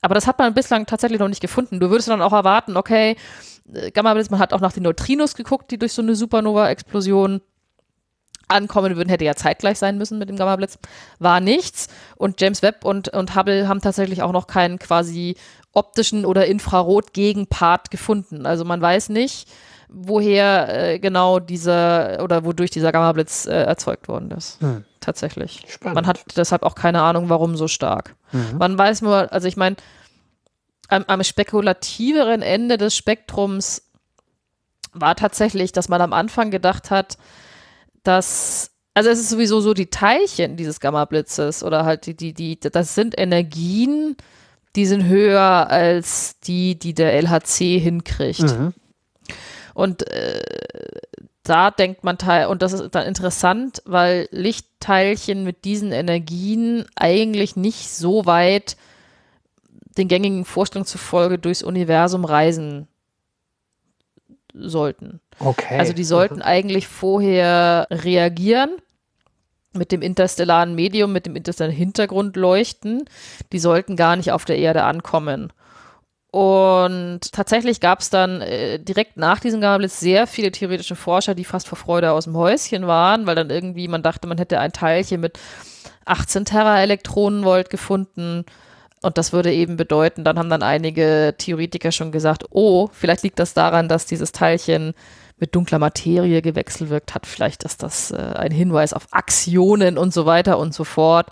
Aber 0.01 0.15
das 0.15 0.27
hat 0.27 0.39
man 0.39 0.53
bislang 0.53 0.85
tatsächlich 0.85 1.19
noch 1.19 1.27
nicht 1.27 1.41
gefunden. 1.41 1.79
Du 1.79 1.89
würdest 1.89 2.09
dann 2.09 2.21
auch 2.21 2.33
erwarten, 2.33 2.75
okay, 2.75 3.15
äh, 3.73 3.91
Gamma-Blitz, 3.91 4.29
man 4.29 4.39
hat 4.39 4.53
auch 4.53 4.59
nach 4.59 4.73
den 4.73 4.83
Neutrinos 4.83 5.35
geguckt, 5.35 5.71
die 5.71 5.77
durch 5.77 5.93
so 5.93 6.01
eine 6.01 6.15
Supernova-Explosion 6.15 7.41
ankommen 8.47 8.95
würden, 8.97 9.09
hätte 9.09 9.23
ja 9.25 9.35
zeitgleich 9.35 9.79
sein 9.79 9.97
müssen 9.97 10.19
mit 10.19 10.29
dem 10.29 10.35
Gamma-Blitz. 10.35 10.77
War 11.19 11.39
nichts. 11.39 11.87
Und 12.17 12.41
James 12.41 12.61
Webb 12.61 12.83
und, 12.83 13.09
und 13.09 13.35
Hubble 13.35 13.67
haben 13.67 13.81
tatsächlich 13.81 14.21
auch 14.23 14.33
noch 14.33 14.47
keinen 14.47 14.77
quasi 14.77 15.35
optischen 15.71 16.25
oder 16.25 16.47
Infrarot-Gegenpart 16.47 17.91
gefunden. 17.91 18.45
Also 18.45 18.65
man 18.65 18.81
weiß 18.81 19.09
nicht, 19.09 19.47
woher 19.87 20.93
äh, 20.93 20.99
genau 20.99 21.39
dieser 21.39 22.23
oder 22.23 22.43
wodurch 22.43 22.71
dieser 22.71 22.91
Gamma-Blitz 22.91 23.45
äh, 23.45 23.51
erzeugt 23.51 24.07
worden 24.07 24.31
ist. 24.31 24.59
Hm. 24.61 24.83
Tatsächlich. 25.01 25.63
Spannend. 25.67 25.95
Man 25.95 26.07
hat 26.07 26.23
deshalb 26.37 26.63
auch 26.63 26.75
keine 26.75 27.01
Ahnung, 27.01 27.27
warum 27.27 27.57
so 27.57 27.67
stark. 27.67 28.15
Mhm. 28.31 28.57
Man 28.59 28.77
weiß 28.77 29.01
nur, 29.01 29.33
also 29.33 29.47
ich 29.47 29.57
meine, 29.57 29.75
am, 30.87 31.03
am 31.07 31.23
spekulativeren 31.23 32.43
Ende 32.43 32.77
des 32.77 32.95
Spektrums 32.95 33.81
war 34.93 35.15
tatsächlich, 35.15 35.71
dass 35.71 35.89
man 35.89 36.01
am 36.01 36.13
Anfang 36.13 36.51
gedacht 36.51 36.91
hat, 36.91 37.17
dass, 38.03 38.71
also 38.93 39.09
es 39.09 39.19
ist 39.19 39.29
sowieso 39.29 39.59
so 39.59 39.73
die 39.73 39.89
Teilchen 39.89 40.55
dieses 40.55 40.79
Gamma-Blitzes 40.79 41.63
oder 41.63 41.83
halt 41.83 42.05
die, 42.05 42.15
die, 42.15 42.33
die, 42.33 42.59
das 42.59 42.93
sind 42.93 43.17
Energien, 43.17 44.15
die 44.75 44.85
sind 44.85 45.05
höher 45.05 45.67
als 45.69 46.39
die, 46.41 46.77
die 46.77 46.93
der 46.93 47.13
LHC 47.13 47.79
hinkriegt. 47.79 48.41
Mhm. 48.43 48.73
Und 49.73 50.07
äh, 50.11 50.41
da 51.43 51.71
denkt 51.71 52.03
man 52.03 52.17
teil, 52.17 52.47
und 52.47 52.61
das 52.61 52.73
ist 52.73 52.93
dann 52.93 53.07
interessant, 53.07 53.81
weil 53.85 54.27
Lichtteilchen 54.31 55.43
mit 55.43 55.65
diesen 55.65 55.91
Energien 55.91 56.85
eigentlich 56.95 57.55
nicht 57.55 57.89
so 57.89 58.25
weit 58.25 58.77
den 59.97 60.07
gängigen 60.07 60.45
Vorstellungen 60.45 60.85
zufolge 60.85 61.37
durchs 61.37 61.63
Universum 61.63 62.25
reisen 62.25 62.87
sollten. 64.53 65.19
Okay. 65.39 65.79
Also 65.79 65.93
die 65.93 66.03
sollten 66.03 66.41
eigentlich 66.41 66.87
vorher 66.87 67.87
reagieren 67.89 68.71
mit 69.73 69.91
dem 69.91 70.01
interstellaren 70.01 70.75
Medium, 70.75 71.11
mit 71.11 71.25
dem 71.25 71.35
interstellaren 71.35 71.75
Hintergrund 71.75 72.35
leuchten. 72.35 73.05
Die 73.51 73.59
sollten 73.59 73.95
gar 73.95 74.15
nicht 74.15 74.31
auf 74.31 74.45
der 74.45 74.57
Erde 74.57 74.83
ankommen. 74.83 75.51
Und 76.31 77.19
tatsächlich 77.33 77.81
gab 77.81 77.99
es 77.99 78.09
dann 78.09 78.39
äh, 78.41 78.79
direkt 78.79 79.17
nach 79.17 79.41
diesem 79.41 79.59
Gamma-Blitz 79.59 79.99
sehr 79.99 80.27
viele 80.27 80.51
theoretische 80.51 80.95
Forscher, 80.95 81.35
die 81.35 81.43
fast 81.43 81.67
vor 81.67 81.77
Freude 81.77 82.11
aus 82.11 82.23
dem 82.23 82.37
Häuschen 82.37 82.87
waren, 82.87 83.25
weil 83.27 83.35
dann 83.35 83.49
irgendwie 83.49 83.89
man 83.89 84.01
dachte, 84.01 84.27
man 84.27 84.37
hätte 84.37 84.59
ein 84.59 84.71
Teilchen 84.71 85.19
mit 85.19 85.37
18 86.05 86.45
Tera-Elektronenvolt 86.45 87.69
gefunden. 87.69 88.45
Und 89.01 89.17
das 89.17 89.33
würde 89.33 89.51
eben 89.51 89.75
bedeuten, 89.75 90.23
dann 90.23 90.37
haben 90.39 90.49
dann 90.49 90.63
einige 90.63 91.35
Theoretiker 91.37 91.91
schon 91.91 92.11
gesagt, 92.11 92.45
oh, 92.51 92.87
vielleicht 92.93 93.23
liegt 93.23 93.39
das 93.39 93.53
daran, 93.53 93.89
dass 93.89 94.05
dieses 94.05 94.31
Teilchen 94.31 94.93
mit 95.37 95.55
dunkler 95.55 95.79
Materie 95.79 96.41
gewechselt 96.41 97.13
hat. 97.13 97.25
Vielleicht 97.25 97.63
ist 97.63 97.83
das 97.83 98.11
äh, 98.11 98.15
ein 98.15 98.51
Hinweis 98.51 98.93
auf 98.93 99.07
Aktionen 99.11 99.97
und 99.97 100.13
so 100.13 100.25
weiter 100.25 100.59
und 100.59 100.73
so 100.73 100.83
fort. 100.85 101.27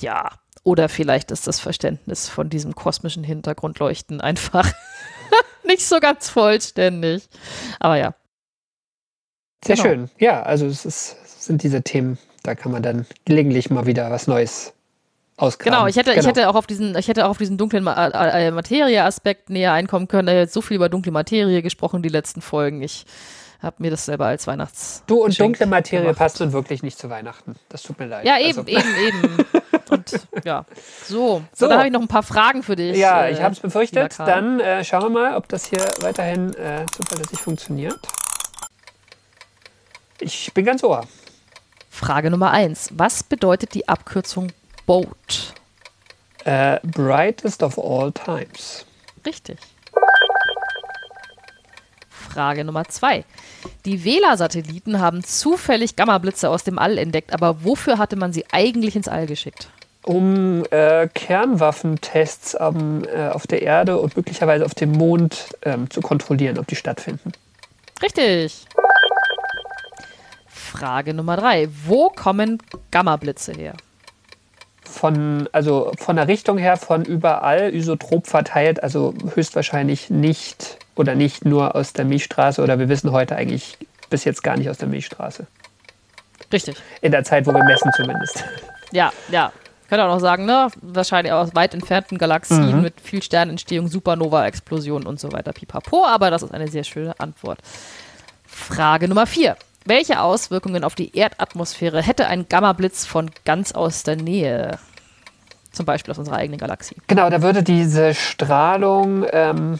Ja, 0.00 0.30
oder 0.64 0.88
vielleicht 0.88 1.30
ist 1.30 1.46
das 1.46 1.60
Verständnis 1.60 2.28
von 2.28 2.48
diesem 2.48 2.74
kosmischen 2.74 3.24
Hintergrundleuchten 3.24 4.20
einfach 4.20 4.70
nicht 5.64 5.86
so 5.86 5.98
ganz 6.00 6.28
vollständig. 6.28 7.28
Aber 7.80 7.96
ja. 7.96 8.14
Sehr 9.64 9.76
genau. 9.76 9.88
schön. 9.88 10.10
Ja, 10.18 10.42
also 10.42 10.66
es, 10.66 10.84
ist, 10.84 11.44
sind 11.44 11.62
diese 11.62 11.82
Themen, 11.82 12.18
da 12.42 12.54
kann 12.54 12.72
man 12.72 12.82
dann 12.82 13.06
gelegentlich 13.24 13.70
mal 13.70 13.86
wieder 13.86 14.10
was 14.10 14.26
Neues 14.26 14.72
ausgraben. 15.36 15.72
Genau, 15.72 15.86
ich 15.86 15.96
hätte, 15.96 16.12
ich 16.14 16.26
hätte 16.26 16.48
auch 16.48 16.54
auf 16.54 16.66
diesen, 16.66 16.96
ich 16.96 17.08
hätte 17.08 17.26
auch 17.26 17.30
auf 17.30 17.38
diesen 17.38 17.58
dunklen 17.58 17.82
Ma 17.82 18.08
äh, 18.08 18.46
äh, 18.46 18.50
Materie-Aspekt 18.50 19.50
näher 19.50 19.72
einkommen 19.72 20.08
können. 20.08 20.28
Ich 20.28 20.32
habe 20.32 20.40
jetzt 20.40 20.54
so 20.54 20.62
viel 20.62 20.76
über 20.76 20.88
dunkle 20.88 21.12
Materie 21.12 21.62
gesprochen, 21.62 22.02
die 22.02 22.08
letzten 22.08 22.40
Folgen. 22.40 22.82
Ich 22.82 23.04
habe 23.62 23.76
mir 23.78 23.90
das 23.90 24.04
selber 24.04 24.26
als 24.26 24.46
Weihnachts. 24.46 25.02
Du 25.06 25.22
und 25.24 25.38
dunkle 25.38 25.66
Materie 25.66 26.02
gemacht. 26.04 26.18
passt 26.18 26.40
nun 26.40 26.52
wirklich 26.52 26.82
nicht 26.82 26.98
zu 26.98 27.08
Weihnachten. 27.10 27.54
Das 27.68 27.82
tut 27.82 27.98
mir 27.98 28.06
leid. 28.06 28.24
Ja, 28.26 28.38
eben, 28.38 28.58
Also- 28.58 28.68
eben, 28.70 28.94
eben. 28.96 29.44
Und 29.90 30.20
ja, 30.44 30.64
so. 31.04 31.42
So. 31.54 31.68
Dann 31.68 31.78
habe 31.78 31.86
ich 31.88 31.92
noch 31.92 32.00
ein 32.00 32.08
paar 32.08 32.22
Fragen 32.22 32.62
für 32.62 32.76
dich. 32.76 32.96
Ja, 32.96 33.26
äh, 33.26 33.32
ich 33.32 33.42
habe 33.42 33.52
es 33.52 33.60
befürchtet. 33.60 34.18
Dann 34.18 34.58
äh, 34.60 34.82
schauen 34.84 35.02
wir 35.02 35.10
mal, 35.10 35.36
ob 35.36 35.48
das 35.48 35.66
hier 35.66 35.84
weiterhin 36.00 36.54
äh, 36.54 36.86
zuverlässig 36.96 37.38
funktioniert. 37.38 37.98
Ich 40.20 40.52
bin 40.54 40.64
ganz 40.64 40.82
ohr. 40.84 41.06
Frage 41.90 42.30
Nummer 42.30 42.50
eins. 42.52 42.90
Was 42.92 43.22
bedeutet 43.22 43.74
die 43.74 43.88
Abkürzung 43.88 44.48
BOAT? 44.86 45.54
Äh, 46.44 46.80
brightest 46.82 47.62
of 47.62 47.78
all 47.78 48.12
times. 48.12 48.86
Richtig. 49.26 49.58
Frage 52.32 52.64
Nummer 52.64 52.84
zwei. 52.84 53.24
Die 53.84 54.04
Vela-Satelliten 54.04 55.00
haben 55.00 55.22
zufällig 55.22 55.96
Gammablitze 55.96 56.48
aus 56.48 56.64
dem 56.64 56.78
All 56.78 56.96
entdeckt, 56.98 57.32
aber 57.32 57.64
wofür 57.64 57.98
hatte 57.98 58.16
man 58.16 58.32
sie 58.32 58.44
eigentlich 58.52 58.96
ins 58.96 59.08
All 59.08 59.26
geschickt? 59.26 59.68
Um 60.04 60.64
äh, 60.70 61.08
Kernwaffentests 61.08 62.56
am, 62.56 63.04
äh, 63.04 63.28
auf 63.28 63.46
der 63.46 63.62
Erde 63.62 63.98
und 63.98 64.16
möglicherweise 64.16 64.64
auf 64.64 64.74
dem 64.74 64.92
Mond 64.92 65.56
ähm, 65.62 65.90
zu 65.90 66.00
kontrollieren, 66.00 66.58
ob 66.58 66.66
die 66.66 66.74
stattfinden. 66.74 67.32
Richtig. 68.02 68.64
Frage 70.48 71.14
Nummer 71.14 71.36
drei. 71.36 71.68
Wo 71.84 72.08
kommen 72.08 72.58
Gammablitze 72.90 73.52
her? 73.52 73.74
Von, 74.82 75.48
also 75.52 75.92
von 75.98 76.16
der 76.16 76.28
Richtung 76.28 76.58
her 76.58 76.76
von 76.76 77.04
überall 77.04 77.72
isotrop 77.74 78.26
verteilt, 78.26 78.82
also 78.82 79.14
höchstwahrscheinlich 79.34 80.10
nicht 80.10 80.78
oder 80.94 81.14
nicht 81.14 81.44
nur 81.44 81.74
aus 81.74 81.92
der 81.92 82.04
Milchstraße 82.04 82.62
oder 82.62 82.78
wir 82.78 82.88
wissen 82.88 83.12
heute 83.12 83.36
eigentlich 83.36 83.78
bis 84.10 84.24
jetzt 84.24 84.42
gar 84.42 84.56
nicht 84.56 84.68
aus 84.68 84.78
der 84.78 84.88
Milchstraße. 84.88 85.46
Richtig. 86.52 86.76
In 87.00 87.12
der 87.12 87.24
Zeit, 87.24 87.46
wo 87.46 87.52
wir 87.52 87.64
messen 87.64 87.90
zumindest. 87.96 88.44
Ja, 88.92 89.12
ja. 89.30 89.52
Könnte 89.88 90.04
auch 90.04 90.14
noch 90.14 90.20
sagen, 90.20 90.44
ne? 90.46 90.68
Wahrscheinlich 90.80 91.32
aus 91.32 91.54
weit 91.54 91.74
entfernten 91.74 92.16
Galaxien 92.18 92.76
Mhm. 92.76 92.82
mit 92.82 93.00
viel 93.00 93.22
Sternentstehung, 93.22 93.88
Supernova-Explosion 93.88 95.06
und 95.06 95.20
so 95.20 95.32
weiter. 95.32 95.52
Pipapo, 95.52 96.04
aber 96.06 96.30
das 96.30 96.42
ist 96.42 96.52
eine 96.52 96.68
sehr 96.68 96.84
schöne 96.84 97.18
Antwort. 97.20 97.58
Frage 98.46 99.08
Nummer 99.08 99.26
vier. 99.26 99.56
Welche 99.84 100.20
Auswirkungen 100.20 100.84
auf 100.84 100.94
die 100.94 101.16
Erdatmosphäre 101.16 102.02
hätte 102.02 102.26
ein 102.28 102.48
Gammablitz 102.48 103.04
von 103.04 103.30
ganz 103.44 103.72
aus 103.72 104.02
der 104.02 104.16
Nähe? 104.16 104.78
Zum 105.72 105.86
Beispiel 105.86 106.12
aus 106.12 106.18
unserer 106.18 106.36
eigenen 106.36 106.58
Galaxie. 106.60 106.96
Genau, 107.06 107.28
da 107.30 107.42
würde 107.42 107.62
diese 107.62 108.14
Strahlung 108.14 109.24
ähm, 109.32 109.78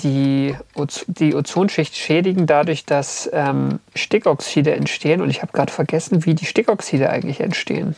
die, 0.00 0.56
Oz 0.74 1.04
die 1.06 1.34
Ozonschicht 1.34 1.96
schädigen, 1.96 2.46
dadurch, 2.46 2.84
dass 2.84 3.28
ähm, 3.32 3.80
Stickoxide 3.94 4.74
entstehen. 4.74 5.20
Und 5.20 5.30
ich 5.30 5.42
habe 5.42 5.52
gerade 5.52 5.72
vergessen, 5.72 6.24
wie 6.24 6.34
die 6.34 6.46
Stickoxide 6.46 7.10
eigentlich 7.10 7.40
entstehen. 7.40 7.94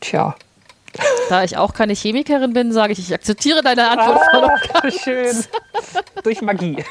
Tja. 0.00 0.36
Da 1.28 1.44
ich 1.44 1.56
auch 1.56 1.74
keine 1.74 1.92
Chemikerin 1.94 2.52
bin, 2.52 2.72
sage 2.72 2.92
ich, 2.92 2.98
ich 2.98 3.12
akzeptiere 3.12 3.62
deine 3.62 3.88
Antwort 3.90 4.20
voll 4.30 4.48
Ah, 4.72 4.90
schön. 4.90 5.44
Durch 6.22 6.40
Magie. 6.42 6.82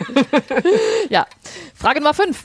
Ja. 1.09 1.25
Frage 1.73 1.99
Nummer 1.99 2.13
5. 2.13 2.37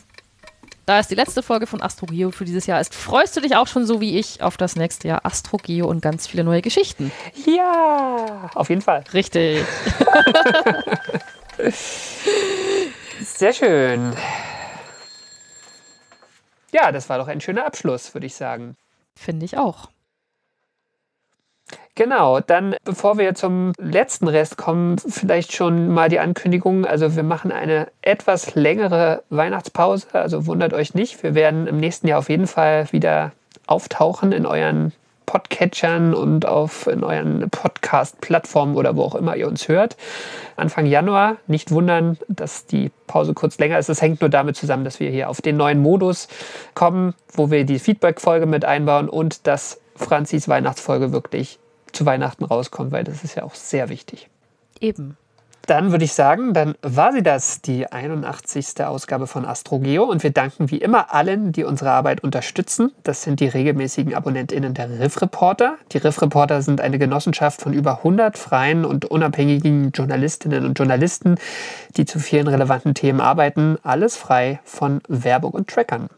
Da 0.86 0.98
es 0.98 1.08
die 1.08 1.14
letzte 1.14 1.42
Folge 1.42 1.66
von 1.66 1.82
AstroGeo 1.82 2.30
für 2.30 2.44
dieses 2.44 2.66
Jahr 2.66 2.80
ist, 2.80 2.94
freust 2.94 3.36
du 3.36 3.40
dich 3.40 3.54
auch 3.56 3.66
schon 3.66 3.86
so 3.86 4.00
wie 4.00 4.18
ich 4.18 4.42
auf 4.42 4.56
das 4.56 4.74
nächste 4.74 5.08
Jahr 5.08 5.24
AstroGeo 5.24 5.86
und 5.86 6.00
ganz 6.02 6.26
viele 6.26 6.42
neue 6.42 6.62
Geschichten? 6.62 7.12
Ja, 7.46 8.50
auf 8.54 8.70
jeden 8.70 8.82
Fall. 8.82 9.04
Richtig. 9.12 9.64
Sehr 13.22 13.52
schön. 13.52 14.14
Ja, 16.72 16.92
das 16.92 17.08
war 17.08 17.18
doch 17.18 17.28
ein 17.28 17.40
schöner 17.40 17.66
Abschluss, 17.66 18.14
würde 18.14 18.26
ich 18.26 18.34
sagen. 18.34 18.76
Finde 19.16 19.44
ich 19.44 19.58
auch. 19.58 19.88
Genau, 21.94 22.40
dann 22.40 22.76
bevor 22.84 23.18
wir 23.18 23.34
zum 23.34 23.72
letzten 23.78 24.28
Rest 24.28 24.56
kommen, 24.56 24.96
vielleicht 24.98 25.52
schon 25.52 25.88
mal 25.88 26.08
die 26.08 26.18
Ankündigung. 26.18 26.86
Also 26.86 27.14
wir 27.14 27.22
machen 27.22 27.52
eine 27.52 27.88
etwas 28.00 28.54
längere 28.54 29.22
Weihnachtspause, 29.28 30.06
also 30.12 30.46
wundert 30.46 30.72
euch 30.72 30.94
nicht. 30.94 31.22
Wir 31.22 31.34
werden 31.34 31.66
im 31.66 31.78
nächsten 31.78 32.08
Jahr 32.08 32.20
auf 32.20 32.30
jeden 32.30 32.46
Fall 32.46 32.90
wieder 32.92 33.32
auftauchen 33.66 34.32
in 34.32 34.46
euren 34.46 34.92
Podcatchern 35.30 36.12
und 36.12 36.44
auf 36.44 36.88
in 36.88 37.04
euren 37.04 37.48
Podcast-Plattformen 37.50 38.74
oder 38.74 38.96
wo 38.96 39.04
auch 39.04 39.14
immer 39.14 39.36
ihr 39.36 39.46
uns 39.46 39.68
hört. 39.68 39.96
Anfang 40.56 40.86
Januar. 40.86 41.36
Nicht 41.46 41.70
wundern, 41.70 42.18
dass 42.26 42.66
die 42.66 42.90
Pause 43.06 43.32
kurz 43.32 43.56
länger 43.58 43.78
ist. 43.78 43.88
Es 43.88 44.02
hängt 44.02 44.22
nur 44.22 44.28
damit 44.28 44.56
zusammen, 44.56 44.82
dass 44.82 44.98
wir 44.98 45.08
hier 45.08 45.30
auf 45.30 45.40
den 45.40 45.56
neuen 45.56 45.80
Modus 45.80 46.26
kommen, 46.74 47.14
wo 47.32 47.52
wir 47.52 47.64
die 47.64 47.78
Feedback-Folge 47.78 48.46
mit 48.46 48.64
einbauen 48.64 49.08
und 49.08 49.46
dass 49.46 49.80
Franzis 49.94 50.48
Weihnachtsfolge 50.48 51.12
wirklich 51.12 51.60
zu 51.92 52.04
Weihnachten 52.06 52.42
rauskommt, 52.42 52.90
weil 52.90 53.04
das 53.04 53.22
ist 53.22 53.36
ja 53.36 53.44
auch 53.44 53.54
sehr 53.54 53.88
wichtig. 53.88 54.28
Eben. 54.80 55.16
Dann 55.70 55.92
würde 55.92 56.04
ich 56.04 56.14
sagen, 56.14 56.52
dann 56.52 56.74
war 56.82 57.12
sie 57.12 57.22
das, 57.22 57.62
die 57.62 57.86
81. 57.86 58.82
Ausgabe 58.84 59.28
von 59.28 59.44
AstroGeo. 59.44 60.02
Und 60.02 60.24
wir 60.24 60.32
danken 60.32 60.68
wie 60.72 60.78
immer 60.78 61.14
allen, 61.14 61.52
die 61.52 61.62
unsere 61.62 61.92
Arbeit 61.92 62.24
unterstützen. 62.24 62.90
Das 63.04 63.22
sind 63.22 63.38
die 63.38 63.46
regelmäßigen 63.46 64.12
AbonnentInnen 64.12 64.74
der 64.74 64.98
Riff 64.98 65.22
Reporter. 65.22 65.76
Die 65.92 65.98
Riff 65.98 66.20
Reporter 66.22 66.62
sind 66.62 66.80
eine 66.80 66.98
Genossenschaft 66.98 67.62
von 67.62 67.72
über 67.72 67.98
100 67.98 68.36
freien 68.36 68.84
und 68.84 69.04
unabhängigen 69.04 69.92
Journalistinnen 69.92 70.66
und 70.66 70.76
Journalisten, 70.76 71.36
die 71.96 72.04
zu 72.04 72.18
vielen 72.18 72.48
relevanten 72.48 72.94
Themen 72.94 73.20
arbeiten. 73.20 73.78
Alles 73.84 74.16
frei 74.16 74.58
von 74.64 75.00
Werbung 75.06 75.52
und 75.52 75.68
Trackern. 75.68 76.08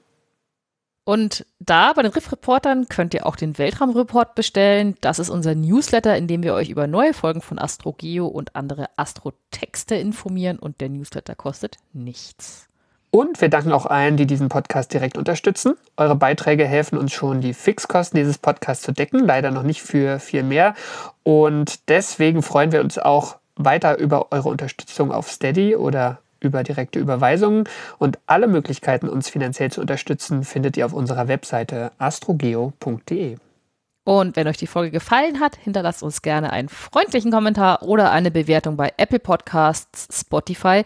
Und 1.04 1.44
da 1.58 1.92
bei 1.94 2.02
den 2.02 2.12
Riff-Reportern 2.12 2.88
könnt 2.88 3.12
ihr 3.12 3.26
auch 3.26 3.34
den 3.34 3.58
Weltraumreport 3.58 4.36
bestellen. 4.36 4.96
Das 5.00 5.18
ist 5.18 5.30
unser 5.30 5.54
Newsletter, 5.56 6.16
in 6.16 6.28
dem 6.28 6.44
wir 6.44 6.54
euch 6.54 6.70
über 6.70 6.86
neue 6.86 7.12
Folgen 7.12 7.40
von 7.40 7.58
AstroGeo 7.58 8.26
und 8.26 8.54
andere 8.54 8.88
Astrotexte 8.96 9.96
informieren. 9.96 10.60
Und 10.60 10.80
der 10.80 10.90
Newsletter 10.90 11.34
kostet 11.34 11.78
nichts. 11.92 12.68
Und 13.10 13.40
wir 13.40 13.50
danken 13.50 13.72
auch 13.72 13.84
allen, 13.84 14.16
die 14.16 14.26
diesen 14.26 14.48
Podcast 14.48 14.94
direkt 14.94 15.18
unterstützen. 15.18 15.74
Eure 15.96 16.16
Beiträge 16.16 16.66
helfen 16.66 16.96
uns 16.96 17.12
schon, 17.12 17.42
die 17.42 17.52
Fixkosten 17.52 18.18
dieses 18.18 18.38
Podcasts 18.38 18.84
zu 18.84 18.92
decken, 18.92 19.18
leider 19.18 19.50
noch 19.50 19.64
nicht 19.64 19.82
für 19.82 20.18
viel 20.18 20.42
mehr. 20.42 20.74
Und 21.22 21.90
deswegen 21.90 22.42
freuen 22.42 22.72
wir 22.72 22.80
uns 22.80 22.96
auch 22.96 23.36
weiter 23.56 23.98
über 23.98 24.32
eure 24.32 24.48
Unterstützung 24.48 25.12
auf 25.12 25.30
Steady 25.30 25.76
oder 25.76 26.20
über 26.42 26.62
direkte 26.62 26.98
Überweisungen. 26.98 27.64
Und 27.98 28.18
alle 28.26 28.48
Möglichkeiten, 28.48 29.08
uns 29.08 29.28
finanziell 29.28 29.70
zu 29.70 29.80
unterstützen, 29.80 30.44
findet 30.44 30.76
ihr 30.76 30.86
auf 30.86 30.92
unserer 30.92 31.28
Webseite 31.28 31.92
astrogeo.de. 31.98 33.36
Und 34.04 34.34
wenn 34.34 34.48
euch 34.48 34.56
die 34.56 34.66
Folge 34.66 34.90
gefallen 34.90 35.38
hat, 35.38 35.54
hinterlasst 35.56 36.02
uns 36.02 36.22
gerne 36.22 36.52
einen 36.52 36.68
freundlichen 36.68 37.30
Kommentar 37.30 37.82
oder 37.82 38.10
eine 38.10 38.32
Bewertung 38.32 38.76
bei 38.76 38.92
Apple 38.96 39.20
Podcasts, 39.20 40.08
Spotify, 40.20 40.82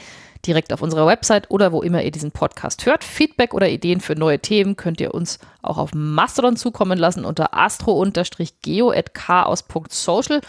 direkt 0.47 0.71
auf 0.71 0.83
unserer 0.83 1.07
Website 1.07 1.51
oder 1.51 1.73
wo 1.73 1.81
immer 1.81 2.03
ihr 2.03 2.11
diesen 2.11 2.31
Podcast 2.31 2.85
hört. 2.85 3.05
Feedback 3.05 3.55
oder 3.55 3.71
Ideen 3.71 4.03
für 4.03 4.17
neue 4.17 4.39
Themen 4.39 4.77
könnt 4.77 5.01
ihr 5.01 5.15
uns 5.15 5.39
auch 5.63 5.79
auf 5.79 5.95
Mastodon 5.95 6.57
zukommen 6.57 6.99
lassen 6.99 7.25
unter 7.25 7.55
astro-geo.chaos.social 7.55 10.43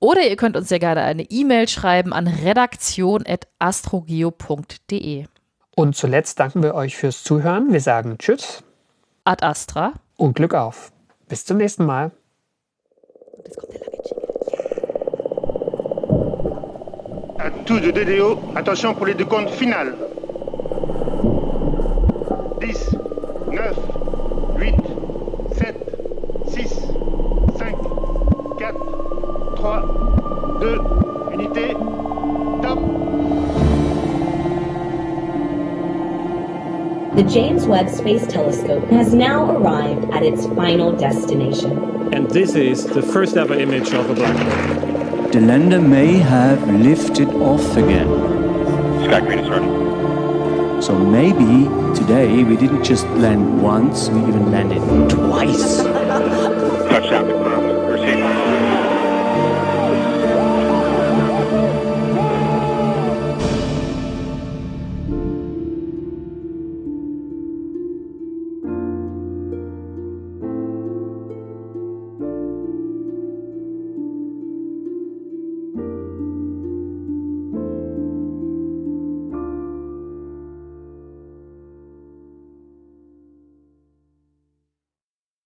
oder 0.00 0.22
ihr 0.22 0.36
könnt 0.36 0.56
uns 0.56 0.68
sehr 0.68 0.78
gerne 0.78 1.02
eine 1.02 1.22
E-Mail 1.22 1.66
schreiben 1.68 2.12
an 2.12 2.26
redaktion.astrogeo.de. 2.26 5.24
Und 5.74 5.96
zuletzt 5.96 6.38
danken 6.40 6.62
wir 6.62 6.74
euch 6.74 6.96
fürs 6.96 7.22
Zuhören. 7.22 7.72
Wir 7.72 7.80
sagen 7.80 8.18
Tschüss. 8.18 8.62
Ad 9.24 9.44
Astra. 9.44 9.92
Und 10.16 10.34
Glück 10.34 10.54
auf. 10.54 10.92
Bis 11.28 11.44
zum 11.44 11.58
nächsten 11.58 11.84
Mal. 11.84 12.10
jetzt 13.44 13.58
kommt 13.58 13.74
der 13.74 13.80
lange 13.80 13.98
À 17.38 17.50
tous 17.64 17.80
de 17.80 17.92
DDO, 17.92 18.36
attention 18.56 18.94
pour 18.94 19.06
les 19.06 19.14
deux 19.14 19.28
comptes 19.28 19.54
finales. 19.54 19.94
10, 22.60 22.74
9, 23.52 23.97
3, 29.58 29.64
2, 30.60 31.30
unité, 31.32 31.72
top. 32.62 32.78
The 37.16 37.24
James 37.24 37.66
Webb 37.66 37.88
Space 37.88 38.24
Telescope 38.28 38.84
has 38.90 39.12
now 39.12 39.50
arrived 39.50 40.12
at 40.12 40.22
its 40.22 40.46
final 40.54 40.92
destination. 40.92 41.76
And 42.14 42.30
this 42.30 42.54
is 42.54 42.86
the 42.86 43.02
first 43.02 43.36
ever 43.36 43.54
image 43.54 43.92
of 43.92 44.08
a 44.08 44.14
black 44.14 44.36
hole. 44.36 45.28
The 45.30 45.40
lander 45.40 45.80
may 45.80 46.18
have 46.18 46.64
lifted 46.70 47.28
off 47.30 47.76
again. 47.76 48.06
Sky 49.06 49.20
Green 49.22 49.40
is 49.40 49.50
ready. 49.50 50.80
So 50.80 50.96
maybe 50.96 51.66
today 51.98 52.44
we 52.44 52.56
didn't 52.56 52.84
just 52.84 53.08
land 53.08 53.60
once, 53.60 54.08
we 54.08 54.20
even 54.20 54.52
landed 54.52 55.10
twice. 55.10 55.78
Touchdown 55.78 57.26
confirmed. 57.26 57.57